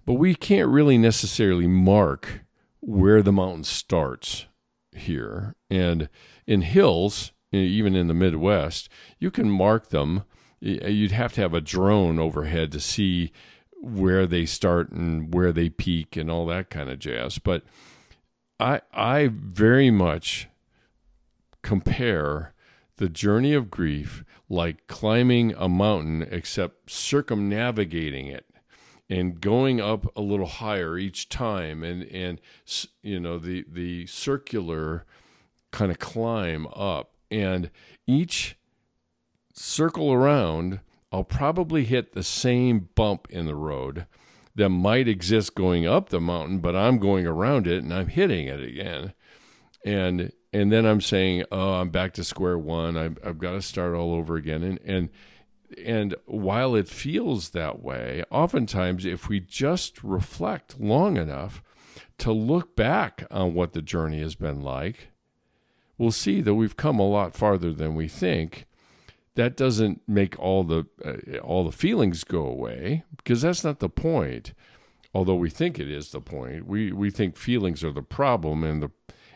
But 0.07 0.15
we 0.15 0.35
can't 0.35 0.69
really 0.69 0.99
necessarily 0.99 1.67
mark 1.67 2.43
where 2.81 3.23
the 3.23 3.33
mountain 3.33 3.65
starts 3.65 4.47
here. 4.93 5.55
And 5.71 6.11
in 6.47 6.61
hills, 6.61 7.33
even 7.53 7.97
in 7.97 8.09
the 8.09 8.15
Midwest, 8.15 8.89
you 9.19 9.31
can 9.31 9.51
mark 9.51 9.89
them. 9.89 10.25
You'd 10.61 11.13
have 11.13 11.33
to 11.35 11.41
have 11.41 11.55
a 11.55 11.61
drone 11.61 12.19
overhead 12.19 12.73
to 12.73 12.81
see 12.81 13.33
where 13.85 14.27
they 14.27 14.47
start 14.47 14.91
and 14.91 15.33
where 15.35 15.53
they 15.53 15.69
peak 15.69 16.17
and 16.17 16.31
all 16.31 16.47
that 16.47 16.71
kind 16.71 16.91
of 16.91 16.99
jazz. 16.99 17.39
But 17.39 17.63
I 18.59 18.81
I 18.93 19.31
very 19.33 19.91
much 19.91 20.49
compare 21.63 22.53
the 22.97 23.09
journey 23.09 23.53
of 23.53 23.71
grief 23.71 24.25
like 24.49 24.87
climbing 24.87 25.55
a 25.57 25.69
mountain 25.69 26.27
except 26.31 26.91
circumnavigating 26.91 28.27
it 28.27 28.47
and 29.09 29.41
going 29.41 29.81
up 29.81 30.07
a 30.17 30.21
little 30.21 30.47
higher 30.47 30.97
each 30.97 31.29
time 31.29 31.83
and 31.83 32.05
and 32.05 32.41
you 33.03 33.19
know 33.19 33.39
the 33.39 33.65
the 33.69 34.07
circular 34.07 35.05
kind 35.73 35.91
of 35.91 35.99
climb 35.99 36.67
up 36.75 37.15
and 37.31 37.71
each 38.07 38.57
circle 39.53 40.13
around 40.13 40.81
I'll 41.15 41.23
probably 41.23 41.85
hit 41.85 42.13
the 42.13 42.25
same 42.25 42.89
bump 42.97 43.29
in 43.31 43.47
the 43.47 43.55
road 43.55 44.07
that 44.57 44.71
might 44.71 45.07
exist 45.07 45.55
going 45.55 45.87
up 45.87 46.09
the 46.09 46.21
mountain, 46.21 46.59
but 46.59 46.75
I'm 46.75 46.99
going 46.99 47.25
around 47.25 47.69
it 47.69 47.85
and 47.85 47.95
I'm 47.95 48.09
hitting 48.09 48.49
it 48.49 48.61
again. 48.61 49.13
And 49.85 50.33
and 50.53 50.73
then 50.73 50.85
I'm 50.85 51.01
saying, 51.01 51.45
oh, 51.53 51.75
I'm 51.75 51.91
back 51.91 52.15
to 52.15 52.25
square 52.25 52.59
one. 52.59 52.97
I've, 52.97 53.19
I've 53.25 53.39
got 53.39 53.53
to 53.53 53.63
start 53.63 53.95
all 53.95 54.13
over 54.13 54.35
again. 54.35 54.65
And 54.65 54.81
and 54.85 55.09
and 55.85 56.17
while 56.27 56.75
it 56.75 56.89
feels 56.89 57.51
that 57.51 57.81
way, 57.81 58.25
oftentimes 58.29 59.07
if 59.07 59.29
we 59.29 59.39
just 59.39 60.03
reflect 60.03 60.81
long 60.81 61.17
enough 61.17 61.63
to 62.19 62.33
look 62.33 62.75
back 62.75 63.25
on 63.31 63.55
what 63.55 63.73
the 63.73 63.83
journey 63.83 64.21
has 64.21 64.35
been 64.35 64.63
like, 64.63 65.11
we'll 65.97 66.11
see 66.11 66.41
that 66.41 66.55
we've 66.55 66.77
come 66.77 66.99
a 66.99 67.09
lot 67.09 67.37
farther 67.37 67.73
than 67.73 67.95
we 67.95 68.09
think 68.09 68.67
that 69.37 69.57
doesn't 69.57 70.03
make 70.07 70.39
all 70.39 70.65
the 70.65 70.87
uh, 71.05 71.39
all 71.39 71.65
the 71.65 71.73
feelings 71.73 72.25
go 72.25 72.47
away 72.47 73.05
because 73.17 73.43
that's 73.43 73.65
not 73.65 73.81
the 73.81 73.89
point. 73.89 74.53
Although 75.13 75.37
we 75.37 75.51
think 75.51 75.79
it 75.79 75.91
is 75.91 76.11
the 76.11 76.21
point 76.21 76.67
we 76.67 76.93
we 76.93 77.11
think 77.11 77.37
feelings 77.37 77.83
are 77.85 77.93
the 77.93 78.03
problem 78.03 78.65
and 78.65 78.83
the 78.83 78.91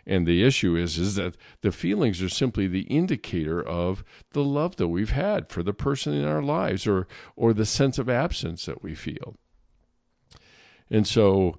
and 0.07 0.27
the 0.27 0.43
issue 0.43 0.75
is 0.77 0.99
is 0.99 1.17
that 1.17 1.37
the 1.61 1.73
feelings 1.73 2.23
are 2.23 2.29
simply 2.29 2.67
the 2.67 2.83
indicator 2.83 3.63
of 3.63 4.03
the 4.33 4.43
love 4.43 4.77
that 4.77 4.89
we've 4.89 5.11
had 5.11 5.51
for 5.51 5.63
the 5.63 5.75
person 5.75 6.15
in 6.15 6.25
our 6.25 6.43
lives 6.43 6.87
or 6.87 7.07
or 7.37 7.53
the 7.53 7.67
sense 7.67 7.99
of 7.99 8.09
absence 8.09 8.67
that 8.67 8.83
we 8.83 8.95
feel. 8.95 9.37
And 10.91 11.07
so 11.07 11.59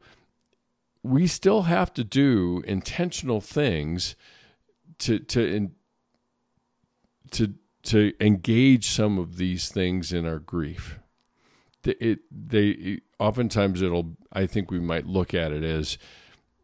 we 1.04 1.28
still 1.28 1.64
have 1.64 1.94
to 1.94 2.04
do 2.04 2.64
intentional 2.66 3.42
things 3.42 4.16
to 5.00 5.20
to 5.20 5.46
in, 5.46 5.72
to 7.32 7.54
to 7.84 8.14
engage 8.20 8.90
some 8.90 9.18
of 9.18 9.38
these 9.38 9.70
things 9.70 10.12
in 10.12 10.26
our 10.26 10.40
grief. 10.40 11.00
It 11.86 12.20
they 12.30 13.00
oftentimes 13.20 13.82
it'll 13.82 14.18
I 14.34 14.46
think 14.46 14.70
we 14.70 14.80
might 14.80 15.06
look 15.06 15.34
at 15.34 15.52
it 15.52 15.64
as 15.64 15.98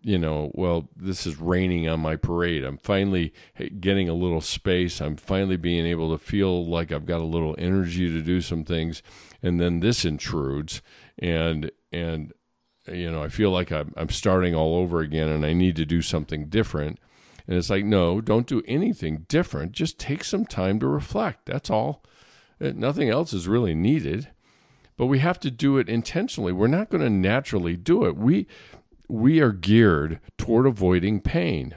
you 0.06 0.20
know, 0.20 0.52
well, 0.54 0.88
this 0.96 1.26
is 1.26 1.40
raining 1.40 1.90
on 1.90 2.00
my 2.00 2.16
parade. 2.16 2.64
I'm 2.64 2.78
finally 2.78 3.34
getting 3.80 4.08
a 4.08 4.14
little 4.14 4.40
space. 4.40 5.02
I'm 5.02 5.16
finally 5.16 5.58
being 5.58 5.88
able 5.88 6.16
to 6.16 6.24
feel 6.24 6.64
like 6.64 6.92
I've 6.92 7.08
got 7.08 7.22
a 7.22 7.24
little 7.24 7.56
energy 7.58 8.08
to 8.10 8.22
do 8.22 8.40
some 8.40 8.64
things, 8.64 9.02
and 9.42 9.60
then 9.60 9.80
this 9.80 10.06
intrudes, 10.06 10.84
and 11.18 11.72
and 11.92 12.34
you 12.88 13.10
know, 13.10 13.24
I 13.24 13.30
feel 13.30 13.50
like 13.50 13.72
I'm 13.72 13.96
I'm 13.98 14.10
starting 14.10 14.54
all 14.54 14.76
over 14.76 15.00
again, 15.00 15.28
and 15.28 15.44
I 15.44 15.54
need 15.54 15.76
to 15.78 15.88
do 15.88 16.04
something 16.04 16.50
different. 16.50 17.00
And 17.48 17.58
it's 17.58 17.70
like, 17.70 17.86
no, 17.86 18.22
don't 18.22 18.48
do 18.48 18.64
anything 18.68 19.26
different. 19.28 19.72
Just 19.72 20.00
take 20.00 20.24
some 20.24 20.46
time 20.46 20.80
to 20.80 20.88
reflect. 20.88 21.46
That's 21.46 21.70
all. 21.70 22.04
Uh, 22.60 22.72
Nothing 22.76 23.10
else 23.10 23.34
is 23.34 23.48
really 23.48 23.76
needed, 23.76 24.30
but 24.98 25.06
we 25.06 25.20
have 25.20 25.40
to 25.42 25.52
do 25.52 25.78
it 25.78 25.90
intentionally. 25.90 26.54
We're 26.54 26.68
not 26.68 26.90
going 26.90 27.04
to 27.04 27.10
naturally 27.10 27.76
do 27.76 28.06
it. 28.06 28.16
We 28.16 28.48
we 29.08 29.40
are 29.40 29.52
geared 29.52 30.20
toward 30.38 30.66
avoiding 30.66 31.22
pain. 31.22 31.76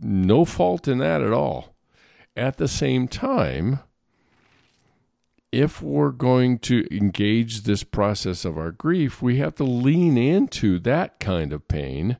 No 0.00 0.44
fault 0.44 0.86
in 0.86 0.98
that 0.98 1.22
at 1.22 1.32
all. 1.32 1.74
At 2.36 2.56
the 2.56 2.68
same 2.68 3.08
time, 3.08 3.80
if 5.50 5.82
we're 5.82 6.10
going 6.10 6.58
to 6.60 6.86
engage 6.94 7.62
this 7.62 7.82
process 7.82 8.44
of 8.44 8.56
our 8.56 8.70
grief, 8.70 9.20
we 9.22 9.38
have 9.38 9.56
to 9.56 9.64
lean 9.64 10.16
into 10.16 10.78
that 10.80 11.18
kind 11.18 11.52
of 11.52 11.66
pain, 11.66 12.18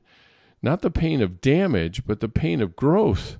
not 0.61 0.81
the 0.81 0.91
pain 0.91 1.21
of 1.21 1.41
damage, 1.41 2.05
but 2.05 2.19
the 2.19 2.29
pain 2.29 2.61
of 2.61 2.75
growth 2.75 3.37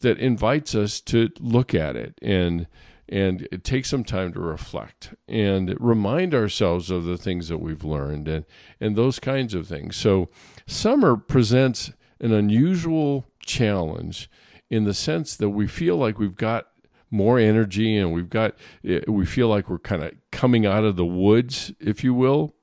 that 0.00 0.18
invites 0.18 0.74
us 0.74 1.00
to 1.00 1.30
look 1.40 1.74
at 1.74 1.96
it 1.96 2.18
and 2.20 2.66
and 3.08 3.46
take 3.62 3.84
some 3.84 4.04
time 4.04 4.32
to 4.32 4.40
reflect 4.40 5.12
and 5.28 5.76
remind 5.78 6.34
ourselves 6.34 6.90
of 6.90 7.04
the 7.04 7.18
things 7.18 7.48
that 7.48 7.58
we've 7.58 7.84
learned 7.84 8.28
and 8.28 8.44
and 8.80 8.96
those 8.96 9.18
kinds 9.18 9.54
of 9.54 9.66
things. 9.66 9.96
So 9.96 10.28
summer 10.66 11.16
presents 11.16 11.92
an 12.20 12.32
unusual 12.32 13.26
challenge 13.44 14.30
in 14.70 14.84
the 14.84 14.94
sense 14.94 15.36
that 15.36 15.50
we 15.50 15.66
feel 15.66 15.96
like 15.96 16.18
we've 16.18 16.36
got 16.36 16.68
more 17.10 17.38
energy 17.38 17.96
and 17.96 18.12
we've 18.12 18.30
got 18.30 18.54
eh, 18.84 19.00
we 19.06 19.26
feel 19.26 19.48
like 19.48 19.68
we're 19.68 19.78
kind 19.78 20.02
of 20.02 20.12
coming 20.30 20.64
out 20.64 20.84
of 20.84 20.96
the 20.96 21.04
woods 21.04 21.72
if 21.78 22.02
you 22.02 22.14
will 22.14 22.54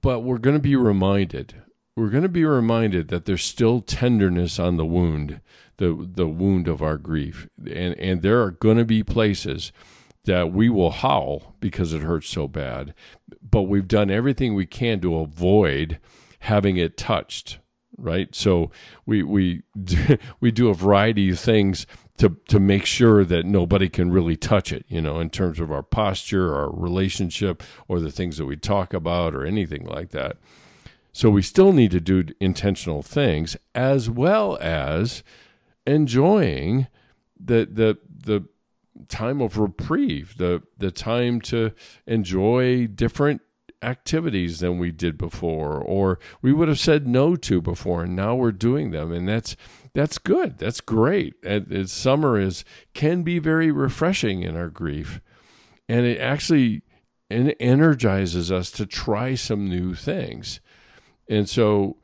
but 0.00 0.20
we're 0.20 0.38
going 0.38 0.56
to 0.56 0.62
be 0.62 0.76
reminded 0.76 1.62
we're 1.96 2.10
going 2.10 2.22
to 2.22 2.28
be 2.28 2.44
reminded 2.44 3.08
that 3.08 3.24
there's 3.24 3.42
still 3.42 3.80
tenderness 3.80 4.58
on 4.58 4.76
the 4.76 4.86
wound 4.86 5.40
the 5.78 6.08
the 6.14 6.28
wound 6.28 6.68
of 6.68 6.82
our 6.82 6.96
grief. 6.96 7.48
And 7.58 7.98
and 7.98 8.22
there 8.22 8.42
are 8.42 8.52
going 8.52 8.78
to 8.78 8.84
be 8.84 9.02
places 9.02 9.72
that 10.24 10.52
we 10.52 10.68
will 10.68 10.90
howl 10.90 11.56
because 11.58 11.92
it 11.92 12.02
hurts 12.02 12.28
so 12.28 12.46
bad 12.46 12.92
but 13.50 13.62
we've 13.62 13.88
done 13.88 14.10
everything 14.10 14.54
we 14.54 14.66
can 14.66 15.00
to 15.00 15.16
avoid 15.16 15.98
having 16.40 16.76
it 16.76 16.96
touched 16.96 17.58
right? 17.96 18.32
So 18.34 18.70
we 19.04 19.22
we 19.22 19.62
we 20.40 20.50
do 20.50 20.68
a 20.68 20.74
variety 20.74 21.30
of 21.30 21.40
things 21.40 21.86
to 22.18 22.36
to 22.48 22.60
make 22.60 22.84
sure 22.84 23.24
that 23.24 23.46
nobody 23.46 23.88
can 23.88 24.10
really 24.10 24.36
touch 24.36 24.72
it 24.72 24.84
you 24.88 25.00
know 25.00 25.20
in 25.20 25.30
terms 25.30 25.58
of 25.58 25.72
our 25.72 25.82
posture 25.82 26.54
our 26.54 26.70
relationship 26.70 27.62
or 27.86 28.00
the 28.00 28.10
things 28.10 28.36
that 28.36 28.46
we 28.46 28.56
talk 28.56 28.92
about 28.92 29.34
or 29.34 29.44
anything 29.44 29.84
like 29.84 30.10
that. 30.10 30.36
So 31.12 31.30
we 31.30 31.42
still 31.42 31.72
need 31.72 31.90
to 31.92 32.00
do 32.00 32.26
intentional 32.38 33.02
things 33.02 33.56
as 33.74 34.08
well 34.10 34.58
as 34.60 35.22
enjoying 35.86 36.86
the 37.38 37.66
the 37.70 37.98
the 38.24 38.44
time 39.08 39.40
of 39.40 39.58
reprieve, 39.58 40.36
the 40.38 40.62
the 40.76 40.90
time 40.90 41.40
to 41.42 41.72
enjoy 42.06 42.86
different 42.86 43.40
activities 43.82 44.58
than 44.58 44.78
we 44.78 44.90
did 44.90 45.16
before 45.16 45.76
or 45.76 46.18
we 46.42 46.52
would 46.52 46.66
have 46.66 46.80
said 46.80 47.06
no 47.06 47.36
to 47.36 47.60
before 47.60 48.02
and 48.02 48.16
now 48.16 48.34
we're 48.34 48.50
doing 48.50 48.90
them 48.90 49.12
and 49.12 49.28
that's 49.28 49.54
that's 49.98 50.18
good. 50.18 50.58
That's 50.58 50.80
great. 50.80 51.34
And, 51.42 51.90
summer 51.90 52.38
is 52.38 52.64
can 52.94 53.24
be 53.24 53.40
very 53.40 53.72
refreshing 53.72 54.44
in 54.44 54.56
our 54.56 54.68
grief. 54.68 55.20
And 55.88 56.06
it 56.06 56.20
actually 56.20 56.82
and 57.28 57.52
energizes 57.58 58.52
us 58.52 58.70
to 58.70 58.86
try 58.86 59.34
some 59.34 59.68
new 59.68 59.96
things. 59.96 60.60
And 61.28 61.48
so 61.48 61.96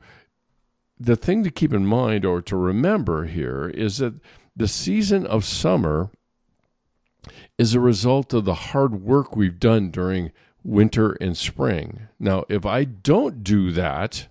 the 0.98 1.14
thing 1.14 1.44
to 1.44 1.52
keep 1.52 1.72
in 1.72 1.86
mind 1.86 2.24
or 2.24 2.42
to 2.42 2.56
remember 2.56 3.26
here 3.26 3.68
is 3.68 3.98
that 3.98 4.14
the 4.56 4.66
season 4.66 5.24
of 5.24 5.44
summer 5.44 6.10
is 7.56 7.74
a 7.74 7.80
result 7.80 8.34
of 8.34 8.44
the 8.44 8.54
hard 8.54 9.02
work 9.02 9.36
we've 9.36 9.60
done 9.60 9.92
during 9.92 10.32
winter 10.64 11.12
and 11.20 11.36
spring. 11.36 12.08
Now, 12.18 12.44
if 12.48 12.66
I 12.66 12.82
don't 12.82 13.44
do 13.44 13.70
that, 13.70 14.26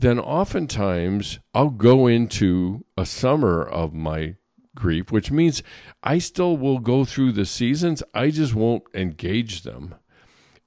then 0.00 0.18
oftentimes 0.18 1.38
I'll 1.54 1.70
go 1.70 2.06
into 2.06 2.84
a 2.96 3.04
summer 3.04 3.62
of 3.62 3.92
my 3.92 4.34
grief, 4.74 5.12
which 5.12 5.30
means 5.30 5.62
I 6.02 6.18
still 6.18 6.56
will 6.56 6.78
go 6.78 7.04
through 7.04 7.32
the 7.32 7.44
seasons, 7.44 8.02
I 8.14 8.30
just 8.30 8.54
won't 8.54 8.84
engage 8.94 9.62
them. 9.62 9.94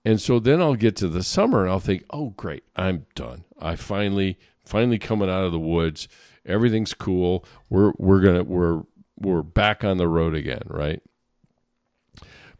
And 0.06 0.22
so 0.22 0.40
then 0.40 0.62
I'll 0.62 0.76
get 0.76 0.96
to 0.98 1.08
the 1.08 1.24
summer 1.24 1.64
and 1.64 1.72
I'll 1.72 1.80
think, 1.80 2.04
"Oh, 2.12 2.30
great, 2.32 2.64
I'm 2.76 3.08
done. 3.16 3.46
I 3.60 3.76
finally 3.76 4.38
finally 4.66 5.00
coming 5.00 5.30
out 5.30 5.46
of 5.46 5.52
the 5.52 5.60
woods. 5.60 6.08
Everything's 6.46 6.94
cool. 6.94 7.44
We're 7.70 7.94
we're 7.98 8.22
going 8.22 8.36
to 8.36 8.44
we're 8.44 8.84
we're 9.18 9.42
back 9.42 9.84
on 9.84 9.98
the 9.98 10.08
road 10.08 10.36
again, 10.36 10.64
right?" 10.68 11.02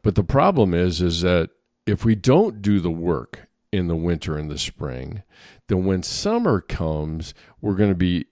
But 0.02 0.16
the 0.16 0.24
problem 0.24 0.74
is 0.74 1.02
is 1.02 1.22
that 1.22 1.50
if 1.86 2.04
we 2.04 2.16
don't 2.16 2.62
do 2.62 2.80
the 2.80 2.90
work 2.90 3.48
in 3.74 3.88
the 3.88 3.96
winter 3.96 4.38
and 4.38 4.52
the 4.52 4.58
spring, 4.58 5.24
then 5.68 5.84
when 5.84 6.04
summer 6.04 6.62
comes, 6.62 7.34
we're 7.60 7.74
going 7.74 7.90
to 7.90 7.96
be 7.96 8.28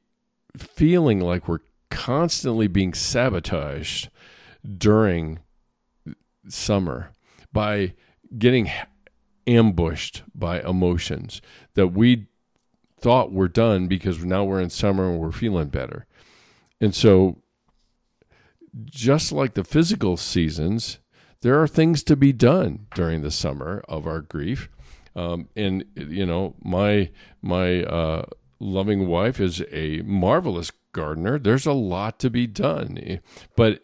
feeling 0.55 1.19
like 1.19 1.47
we're 1.47 1.61
constantly 1.89 2.67
being 2.67 2.93
sabotaged 2.93 4.09
during 4.77 5.39
summer 6.47 7.09
by 7.51 7.93
getting 8.37 8.69
ambushed 9.47 10.21
by 10.35 10.61
emotions 10.61 11.41
that 11.73 11.87
we 11.87 12.27
thought 12.99 13.33
were 13.33 13.47
done 13.47 13.87
because 13.87 14.23
now 14.23 14.43
we're 14.43 14.61
in 14.61 14.69
summer 14.69 15.09
and 15.09 15.19
we're 15.19 15.31
feeling 15.31 15.69
better. 15.69 16.05
And 16.79 16.93
so, 16.93 17.37
just 18.85 19.31
like 19.31 19.55
the 19.55 19.63
physical 19.63 20.17
seasons, 20.17 20.99
there 21.41 21.59
are 21.59 21.67
things 21.67 22.03
to 22.03 22.15
be 22.15 22.31
done 22.31 22.85
during 22.93 23.21
the 23.21 23.31
summer 23.31 23.83
of 23.89 24.05
our 24.05 24.21
grief. 24.21 24.69
Um, 25.15 25.49
and 25.55 25.85
you 25.95 26.25
know, 26.25 26.55
my 26.63 27.09
my 27.41 27.83
uh, 27.83 28.25
loving 28.59 29.07
wife 29.07 29.39
is 29.39 29.63
a 29.71 30.01
marvelous 30.01 30.71
gardener. 30.93 31.39
There's 31.39 31.65
a 31.65 31.73
lot 31.73 32.19
to 32.19 32.29
be 32.29 32.47
done, 32.47 33.19
but 33.55 33.81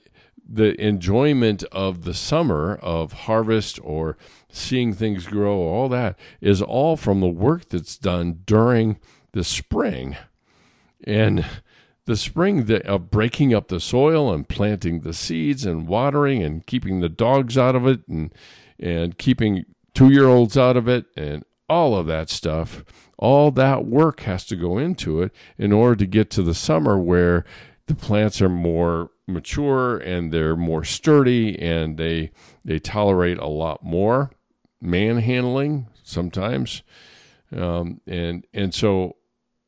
the 0.49 0.79
enjoyment 0.81 1.63
of 1.71 2.05
the 2.05 2.13
summer 2.13 2.75
of 2.75 3.11
harvest 3.11 3.79
or 3.83 4.17
seeing 4.49 4.93
things 4.93 5.27
grow, 5.27 5.57
all 5.57 5.89
that 5.89 6.17
is 6.39 6.61
all 6.61 6.95
from 6.95 7.19
the 7.19 7.27
work 7.27 7.67
that's 7.69 7.97
done 7.97 8.43
during 8.45 8.97
the 9.33 9.43
spring. 9.43 10.15
And 11.03 11.45
the 12.05 12.15
spring 12.15 12.71
of 12.85 13.11
breaking 13.11 13.53
up 13.53 13.67
the 13.67 13.81
soil 13.81 14.33
and 14.33 14.47
planting 14.47 15.01
the 15.01 15.13
seeds 15.13 15.65
and 15.65 15.87
watering 15.87 16.41
and 16.41 16.65
keeping 16.65 17.01
the 17.01 17.09
dogs 17.09 17.57
out 17.57 17.75
of 17.75 17.85
it 17.85 18.07
and 18.07 18.33
and 18.79 19.17
keeping 19.17 19.65
two 19.97 20.10
year 20.12 20.27
olds 20.27 20.57
out 20.57 20.77
of 20.77 20.88
it 20.88 21.05
and 21.15 21.43
all 21.69 21.95
of 21.95 22.07
that 22.07 22.29
stuff 22.29 22.83
all 23.17 23.49
that 23.51 23.86
work 23.86 24.21
has 24.21 24.45
to 24.45 24.55
go 24.55 24.77
into 24.77 25.21
it 25.21 25.31
in 25.57 25.71
order 25.71 25.95
to 25.95 26.05
get 26.05 26.29
to 26.29 26.43
the 26.43 26.53
summer 26.53 26.99
where 26.99 27.43
the 27.88 27.95
plants 27.95 28.41
are 28.41 28.49
more 28.49 29.10
mature 29.27 29.97
and 29.97 30.31
they're 30.31 30.55
more 30.55 30.83
sturdy 30.83 31.57
and 31.60 31.97
they 31.97 32.29
they 32.63 32.79
tolerate 32.79 33.39
a 33.39 33.47
lot 33.47 33.83
more 33.83 34.31
manhandling 34.79 35.88
sometimes 36.03 36.83
um, 37.55 37.99
and 38.05 38.45
and 38.53 38.73
so 38.73 39.15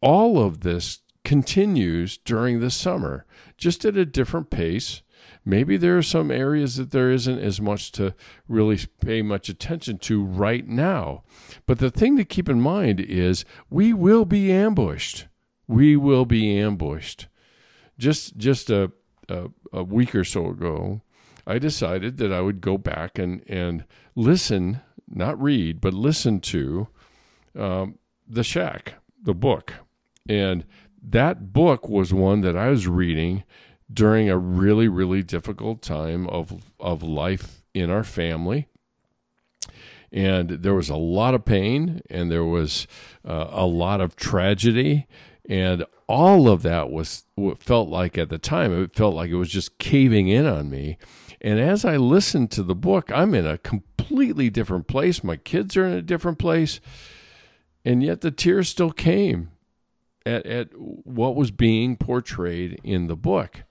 all 0.01 0.41
of 0.41 0.61
this 0.61 0.99
continues 1.23 2.17
during 2.17 2.59
the 2.59 2.71
summer, 2.71 3.25
just 3.57 3.85
at 3.85 3.97
a 3.97 4.05
different 4.05 4.49
pace. 4.49 5.01
Maybe 5.45 5.77
there 5.77 5.97
are 5.97 6.03
some 6.03 6.31
areas 6.31 6.75
that 6.75 6.91
there 6.91 7.11
isn't 7.11 7.39
as 7.39 7.59
much 7.59 7.91
to 7.93 8.13
really 8.47 8.79
pay 9.01 9.21
much 9.21 9.49
attention 9.49 9.97
to 9.99 10.23
right 10.23 10.67
now. 10.67 11.23
But 11.65 11.79
the 11.79 11.89
thing 11.89 12.17
to 12.17 12.25
keep 12.25 12.49
in 12.49 12.61
mind 12.61 12.99
is 12.99 13.45
we 13.69 13.93
will 13.93 14.25
be 14.25 14.51
ambushed. 14.51 15.27
We 15.67 15.95
will 15.95 16.25
be 16.25 16.57
ambushed. 16.57 17.27
Just 17.97 18.37
just 18.37 18.69
a, 18.69 18.91
a, 19.27 19.49
a 19.73 19.83
week 19.83 20.15
or 20.15 20.23
so 20.23 20.47
ago, 20.47 21.01
I 21.45 21.57
decided 21.59 22.17
that 22.17 22.31
I 22.31 22.41
would 22.41 22.61
go 22.61 22.77
back 22.77 23.17
and, 23.17 23.43
and 23.47 23.85
listen, 24.15 24.81
not 25.07 25.41
read, 25.41 25.81
but 25.81 25.93
listen 25.93 26.39
to 26.41 26.87
um, 27.57 27.97
The 28.27 28.43
Shack, 28.43 28.95
the 29.21 29.33
book. 29.33 29.73
And 30.27 30.65
that 31.01 31.51
book 31.53 31.89
was 31.89 32.13
one 32.13 32.41
that 32.41 32.55
I 32.55 32.69
was 32.69 32.87
reading 32.87 33.43
during 33.91 34.29
a 34.29 34.37
really, 34.37 34.87
really 34.87 35.23
difficult 35.23 35.81
time 35.81 36.27
of, 36.27 36.63
of 36.79 37.01
life 37.01 37.61
in 37.73 37.89
our 37.89 38.03
family. 38.03 38.67
And 40.11 40.49
there 40.49 40.73
was 40.73 40.89
a 40.89 40.95
lot 40.95 41.33
of 41.33 41.45
pain 41.45 42.01
and 42.09 42.31
there 42.31 42.43
was 42.43 42.87
uh, 43.27 43.47
a 43.49 43.65
lot 43.65 44.01
of 44.01 44.15
tragedy. 44.15 45.07
And 45.47 45.85
all 46.07 46.47
of 46.47 46.61
that 46.63 46.89
was 46.89 47.23
what 47.35 47.61
felt 47.61 47.89
like 47.89 48.17
at 48.17 48.29
the 48.29 48.37
time, 48.37 48.83
it 48.83 48.95
felt 48.95 49.15
like 49.15 49.29
it 49.29 49.35
was 49.35 49.49
just 49.49 49.77
caving 49.77 50.27
in 50.27 50.45
on 50.45 50.69
me. 50.69 50.97
And 51.41 51.59
as 51.59 51.85
I 51.85 51.97
listened 51.97 52.51
to 52.51 52.63
the 52.63 52.75
book, 52.75 53.11
I'm 53.11 53.33
in 53.33 53.45
a 53.45 53.57
completely 53.57 54.49
different 54.49 54.87
place. 54.87 55.23
My 55.23 55.37
kids 55.37 55.77
are 55.77 55.85
in 55.85 55.93
a 55.93 56.01
different 56.01 56.37
place. 56.37 56.79
And 57.85 58.03
yet 58.03 58.21
the 58.21 58.31
tears 58.31 58.67
still 58.67 58.91
came 58.91 59.49
at, 60.25 60.45
at 60.45 60.69
what 60.77 61.35
was 61.35 61.51
being 61.51 61.95
portrayed 61.95 62.79
in 62.83 63.07
the 63.07 63.15
book 63.15 63.63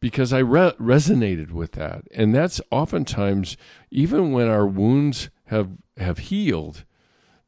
because 0.00 0.32
I 0.32 0.38
re- 0.38 0.74
resonated 0.80 1.50
with 1.50 1.72
that. 1.72 2.02
And 2.12 2.34
that's 2.34 2.60
oftentimes, 2.70 3.56
even 3.90 4.32
when 4.32 4.48
our 4.48 4.66
wounds 4.66 5.30
have, 5.46 5.70
have 5.96 6.18
healed, 6.18 6.84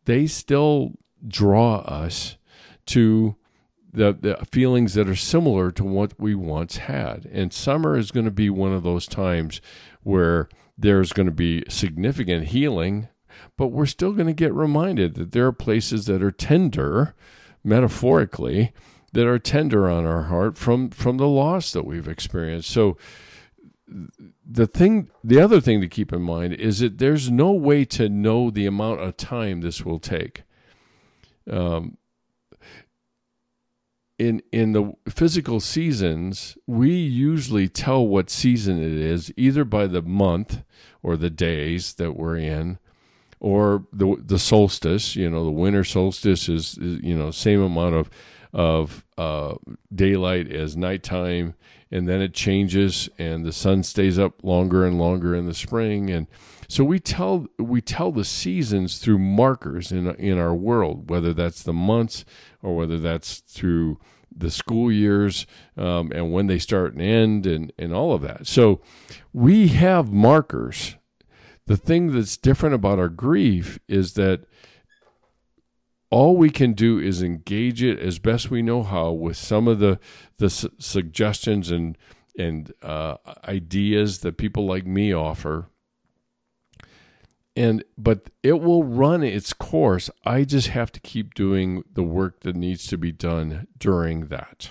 they 0.05 0.27
still 0.27 0.93
draw 1.27 1.77
us 1.81 2.37
to 2.87 3.37
the, 3.93 4.13
the 4.13 4.47
feelings 4.51 4.95
that 4.95 5.09
are 5.09 5.17
similar 5.17 5.71
to 5.73 5.85
what 5.85 6.19
we 6.19 6.35
once 6.35 6.79
had. 6.79 7.27
And 7.33 7.53
summer 7.53 7.97
is 7.97 8.11
going 8.11 8.25
to 8.25 8.31
be 8.31 8.51
one 8.51 8.73
of 8.73 8.83
those 8.83 9.07
times 9.07 9.61
where 10.03 10.49
there's 10.79 11.13
going 11.13 11.27
to 11.27 11.33
be 11.33 11.65
significant 11.69 12.49
healing, 12.49 13.09
but 13.57 13.69
we're 13.69 13.87
still 13.87 14.13
going 14.13 14.27
to 14.27 14.33
get 14.33 14.55
reminded 14.55 15.15
that 15.15 15.33
there 15.33 15.47
are 15.47 15.53
places 15.53 16.07
that 16.07 16.23
are 16.23 16.31
tender, 16.31 17.15
metaphorically, 17.63 18.73
that 19.13 19.27
are 19.27 19.39
tender 19.39 19.89
on 19.89 20.07
our 20.07 20.25
heart 20.25 20.57
from 20.57 20.91
from 20.91 21.17
the 21.17 21.29
loss 21.29 21.73
that 21.73 21.85
we've 21.85 22.09
experienced. 22.09 22.71
So 22.71 22.97
the 24.49 24.67
thing 24.67 25.11
the 25.25 25.41
other 25.41 25.61
thing 25.61 25.81
to 25.81 25.89
keep 25.89 26.13
in 26.13 26.23
mind 26.23 26.55
is 26.55 26.79
that 26.81 26.99
there's 26.99 27.31
no 27.31 27.53
way 27.53 27.85
to 27.87 28.09
know 28.09 28.51
the 28.51 28.67
amount 28.67 29.01
of 29.01 29.17
time 29.17 29.61
this 29.61 29.85
will 29.85 29.99
take. 29.99 30.43
Um, 31.51 31.97
in 34.19 34.43
in 34.53 34.73
the 34.73 34.93
physical 35.09 35.61
seasons, 35.61 36.57
we 36.67 36.91
usually 36.91 37.69
tell 37.69 38.07
what 38.07 38.31
season 38.31 38.79
it 38.79 38.93
is 38.93 39.33
either 39.37 39.65
by 39.65 39.87
the 39.87 40.03
month 40.03 40.63
or 41.03 41.17
the 41.17 41.31
days 41.31 41.95
that 41.95 42.13
we're 42.17 42.37
in, 42.37 42.79
or 43.41 43.87
the 43.93 44.17
the 44.25 44.39
solstice. 44.39 45.17
You 45.17 45.31
know, 45.31 45.45
the 45.45 45.51
winter 45.51 45.85
solstice 45.85 46.49
is, 46.49 46.77
is 46.79 47.01
you 47.03 47.17
know 47.17 47.31
same 47.31 47.63
amount 47.63 47.95
of 47.95 48.11
of 48.53 49.05
uh, 49.17 49.55
daylight 49.95 50.51
as 50.51 50.77
nighttime, 50.77 51.55
and 51.91 52.09
then 52.09 52.21
it 52.21 52.35
changes, 52.35 53.09
and 53.19 53.45
the 53.45 53.53
sun 53.53 53.83
stays 53.83 54.19
up 54.19 54.43
longer 54.43 54.85
and 54.85 54.99
longer 54.99 55.35
in 55.35 55.47
the 55.47 55.55
spring, 55.55 56.11
and 56.11 56.27
so 56.71 56.85
we 56.85 57.01
tell 57.01 57.49
we 57.59 57.81
tell 57.81 58.13
the 58.13 58.25
seasons 58.25 58.99
through 58.99 59.19
markers 59.19 59.91
in 59.91 60.09
in 60.15 60.39
our 60.39 60.55
world, 60.55 61.11
whether 61.11 61.33
that's 61.33 61.65
the 61.65 61.73
months 61.73 62.25
or 62.63 62.77
whether 62.77 62.97
that's 62.97 63.39
through 63.39 63.99
the 64.35 64.53
school 64.53 64.93
years 64.93 65.47
um, 65.77 66.13
and 66.13 66.33
when 66.33 66.47
they 66.47 66.61
start 66.61 66.93
and 66.93 67.03
end 67.03 67.45
and, 67.45 67.73
and 67.77 67.93
all 67.93 68.13
of 68.13 68.23
that. 68.23 68.47
So 68.47 68.81
we 69.33 69.69
have 69.69 70.13
markers. 70.13 70.95
The 71.67 71.77
thing 71.77 72.13
that's 72.13 72.37
different 72.37 72.77
about 72.77 73.01
our 73.01 73.09
grief 73.09 73.81
is 73.89 74.15
that 74.15 74.45
all 76.11 76.37
we 76.37 76.51
can 76.51 76.73
do 76.73 76.99
is 76.99 77.23
engage 77.23 77.83
it 77.83 77.99
as 77.99 78.19
best 78.19 78.51
we 78.51 78.63
know 78.63 78.83
how 78.83 79.13
with 79.13 79.37
some 79.37 79.69
of 79.69 79.79
the 79.79 79.99
the 80.39 80.51
su- 80.51 80.73
suggestions 80.79 81.71
and 81.71 81.97
and 82.37 82.73
uh, 82.83 83.17
ideas 83.45 84.21
that 84.21 84.37
people 84.37 84.67
like 84.67 84.87
me 84.87 85.13
offer. 85.13 85.67
And 87.57 87.85
but 87.99 88.31
it 88.43 88.61
will 88.61 88.85
run 88.85 89.23
its 89.23 89.53
course. 89.53 90.11
I 90.25 90.45
just 90.45 90.69
have 90.69 90.93
to 90.93 91.01
keep 91.01 91.35
doing 91.35 91.85
the 91.93 92.03
work 92.03 92.41
that 92.41 92.57
needs 92.57 92.87
to 92.89 92.99
be 92.99 93.13
done 93.13 93.67
during 93.79 94.27
that. 94.27 94.71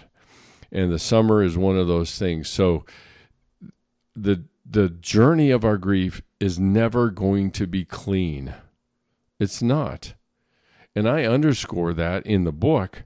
And 0.72 0.92
the 0.92 1.00
summer 1.00 1.44
is 1.44 1.58
one 1.58 1.78
of 1.78 1.88
those 1.88 2.18
things. 2.18 2.50
So 2.50 2.86
the 4.16 4.44
the 4.66 4.90
journey 4.90 5.52
of 5.52 5.64
our 5.64 5.78
grief 5.78 6.22
is 6.40 6.60
never 6.60 7.10
going 7.10 7.52
to 7.52 7.68
be 7.68 7.86
clean. 7.86 8.54
It's 9.40 9.62
not 9.62 10.14
and 10.96 11.08
i 11.08 11.24
underscore 11.24 11.94
that 11.94 12.26
in 12.26 12.44
the 12.44 12.52
book 12.52 13.04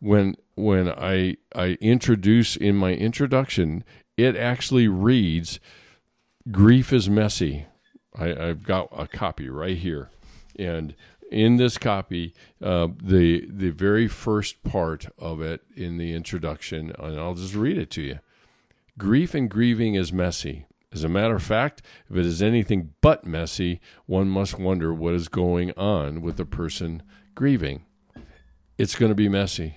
when 0.00 0.34
when 0.54 0.88
i 0.88 1.36
i 1.54 1.78
introduce 1.80 2.56
in 2.56 2.76
my 2.76 2.92
introduction 2.92 3.84
it 4.16 4.36
actually 4.36 4.88
reads 4.88 5.60
grief 6.50 6.92
is 6.92 7.08
messy 7.08 7.66
I, 8.18 8.46
have 8.46 8.62
got 8.62 8.88
a 8.96 9.06
copy 9.06 9.48
right 9.48 9.76
here, 9.76 10.10
and 10.58 10.94
in 11.30 11.56
this 11.56 11.76
copy, 11.78 12.34
uh, 12.62 12.88
the 13.02 13.46
the 13.48 13.70
very 13.70 14.08
first 14.08 14.62
part 14.62 15.06
of 15.18 15.40
it 15.40 15.62
in 15.76 15.98
the 15.98 16.14
introduction, 16.14 16.92
and 16.98 17.18
I'll 17.18 17.34
just 17.34 17.54
read 17.54 17.78
it 17.78 17.90
to 17.92 18.02
you. 18.02 18.18
Grief 18.98 19.34
and 19.34 19.50
grieving 19.50 19.94
is 19.94 20.12
messy. 20.12 20.66
As 20.96 21.04
a 21.04 21.10
matter 21.10 21.34
of 21.36 21.42
fact, 21.42 21.82
if 22.08 22.16
it 22.16 22.24
is 22.24 22.40
anything 22.40 22.94
but 23.02 23.26
messy, 23.26 23.82
one 24.06 24.30
must 24.30 24.58
wonder 24.58 24.94
what 24.94 25.12
is 25.12 25.28
going 25.28 25.72
on 25.72 26.22
with 26.22 26.38
the 26.38 26.46
person 26.46 27.02
grieving. 27.34 27.84
It's 28.78 28.94
going 28.94 29.10
to 29.10 29.14
be 29.14 29.28
messy. 29.28 29.76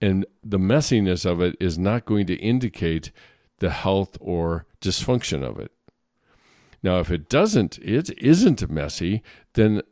And 0.00 0.24
the 0.44 0.60
messiness 0.60 1.28
of 1.28 1.40
it 1.40 1.56
is 1.58 1.80
not 1.80 2.04
going 2.04 2.26
to 2.26 2.36
indicate 2.36 3.10
the 3.58 3.70
health 3.70 4.16
or 4.20 4.66
dysfunction 4.80 5.42
of 5.42 5.58
it. 5.58 5.72
Now, 6.80 7.00
if 7.00 7.10
it 7.10 7.28
doesn't, 7.28 7.78
it 7.78 8.16
isn't 8.16 8.70
messy, 8.70 9.24
then 9.54 9.82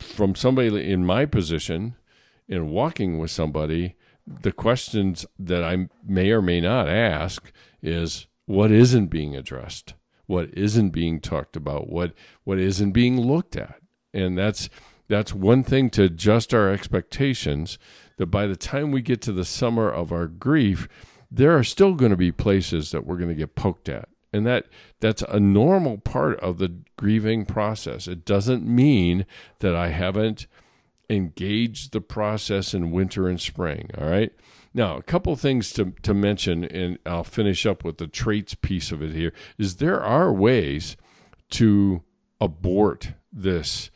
from 0.00 0.34
somebody 0.34 0.90
in 0.90 1.06
my 1.06 1.24
position, 1.24 1.94
in 2.48 2.70
walking 2.70 3.20
with 3.20 3.30
somebody, 3.30 3.94
the 4.26 4.50
questions 4.50 5.24
that 5.38 5.62
I 5.62 5.86
may 6.04 6.32
or 6.32 6.42
may 6.42 6.60
not 6.60 6.88
ask 6.88 7.52
is 7.80 8.26
what 8.46 8.70
isn't 8.70 9.06
being 9.06 9.36
addressed, 9.36 9.94
what 10.26 10.50
isn't 10.54 10.90
being 10.90 11.20
talked 11.20 11.56
about, 11.56 11.88
what 11.88 12.12
what 12.44 12.58
isn't 12.58 12.92
being 12.92 13.20
looked 13.20 13.56
at, 13.56 13.80
and 14.12 14.36
that's 14.36 14.68
that's 15.08 15.34
one 15.34 15.62
thing 15.62 15.90
to 15.90 16.04
adjust 16.04 16.54
our 16.54 16.70
expectations. 16.70 17.78
That 18.16 18.26
by 18.26 18.46
the 18.46 18.56
time 18.56 18.92
we 18.92 19.02
get 19.02 19.20
to 19.22 19.32
the 19.32 19.44
summer 19.44 19.90
of 19.90 20.12
our 20.12 20.28
grief, 20.28 20.88
there 21.30 21.56
are 21.56 21.64
still 21.64 21.94
going 21.94 22.12
to 22.12 22.16
be 22.16 22.30
places 22.30 22.92
that 22.92 23.04
we're 23.04 23.16
going 23.16 23.30
to 23.30 23.34
get 23.34 23.56
poked 23.56 23.88
at. 23.88 24.08
And 24.32 24.46
that 24.46 24.66
that's 25.00 25.22
a 25.22 25.40
normal 25.40 25.98
part 25.98 26.38
of 26.40 26.58
the 26.58 26.72
grieving 26.96 27.44
process. 27.44 28.06
It 28.06 28.24
doesn't 28.24 28.64
mean 28.64 29.26
that 29.60 29.74
i 29.74 29.88
haven't 29.88 30.46
engaged 31.10 31.92
the 31.92 32.00
process 32.00 32.74
in 32.74 32.90
winter 32.90 33.28
and 33.28 33.40
spring 33.40 33.90
all 33.98 34.08
right 34.08 34.32
now 34.74 34.96
a 34.96 35.02
couple 35.02 35.34
things 35.36 35.72
to, 35.72 35.92
to 36.02 36.12
mention 36.12 36.64
and 36.64 36.98
i'll 37.06 37.24
finish 37.24 37.64
up 37.64 37.84
with 37.84 37.98
the 37.98 38.06
traits 38.06 38.54
piece 38.54 38.92
of 38.92 39.02
it 39.02 39.12
here 39.12 39.32
is 39.56 39.76
there 39.76 40.02
are 40.02 40.32
ways 40.32 40.96
to 41.50 42.02
abort 42.40 43.12
this 43.32 43.90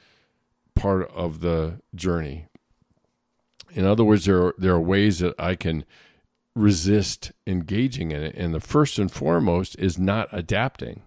part 0.75 1.11
of 1.11 1.41
the 1.41 1.81
journey 1.95 2.47
in 3.73 3.85
other 3.85 4.05
words 4.05 4.25
there 4.25 4.47
are, 4.47 4.55
there 4.57 4.75
are 4.75 4.81
ways 4.81 5.19
that 5.19 5.35
i 5.39 5.55
can 5.55 5.85
resist 6.59 7.33
engaging 7.47 8.11
in 8.11 8.23
it. 8.23 8.35
And 8.35 8.53
the 8.53 8.61
first 8.61 8.99
and 8.99 9.11
foremost 9.11 9.79
is 9.79 9.99
not 9.99 10.29
adapting. 10.33 11.03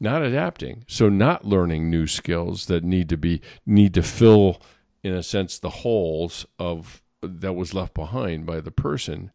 Not 0.00 0.22
adapting. 0.22 0.84
So 0.88 1.08
not 1.08 1.44
learning 1.44 1.90
new 1.90 2.06
skills 2.06 2.66
that 2.66 2.82
need 2.82 3.08
to 3.10 3.16
be 3.16 3.40
need 3.64 3.94
to 3.94 4.02
fill 4.02 4.60
in 5.02 5.12
a 5.12 5.22
sense 5.22 5.58
the 5.58 5.70
holes 5.70 6.46
of 6.58 7.02
that 7.26 7.54
was 7.54 7.74
left 7.74 7.94
behind 7.94 8.46
by 8.46 8.60
the 8.60 8.70
person. 8.70 9.30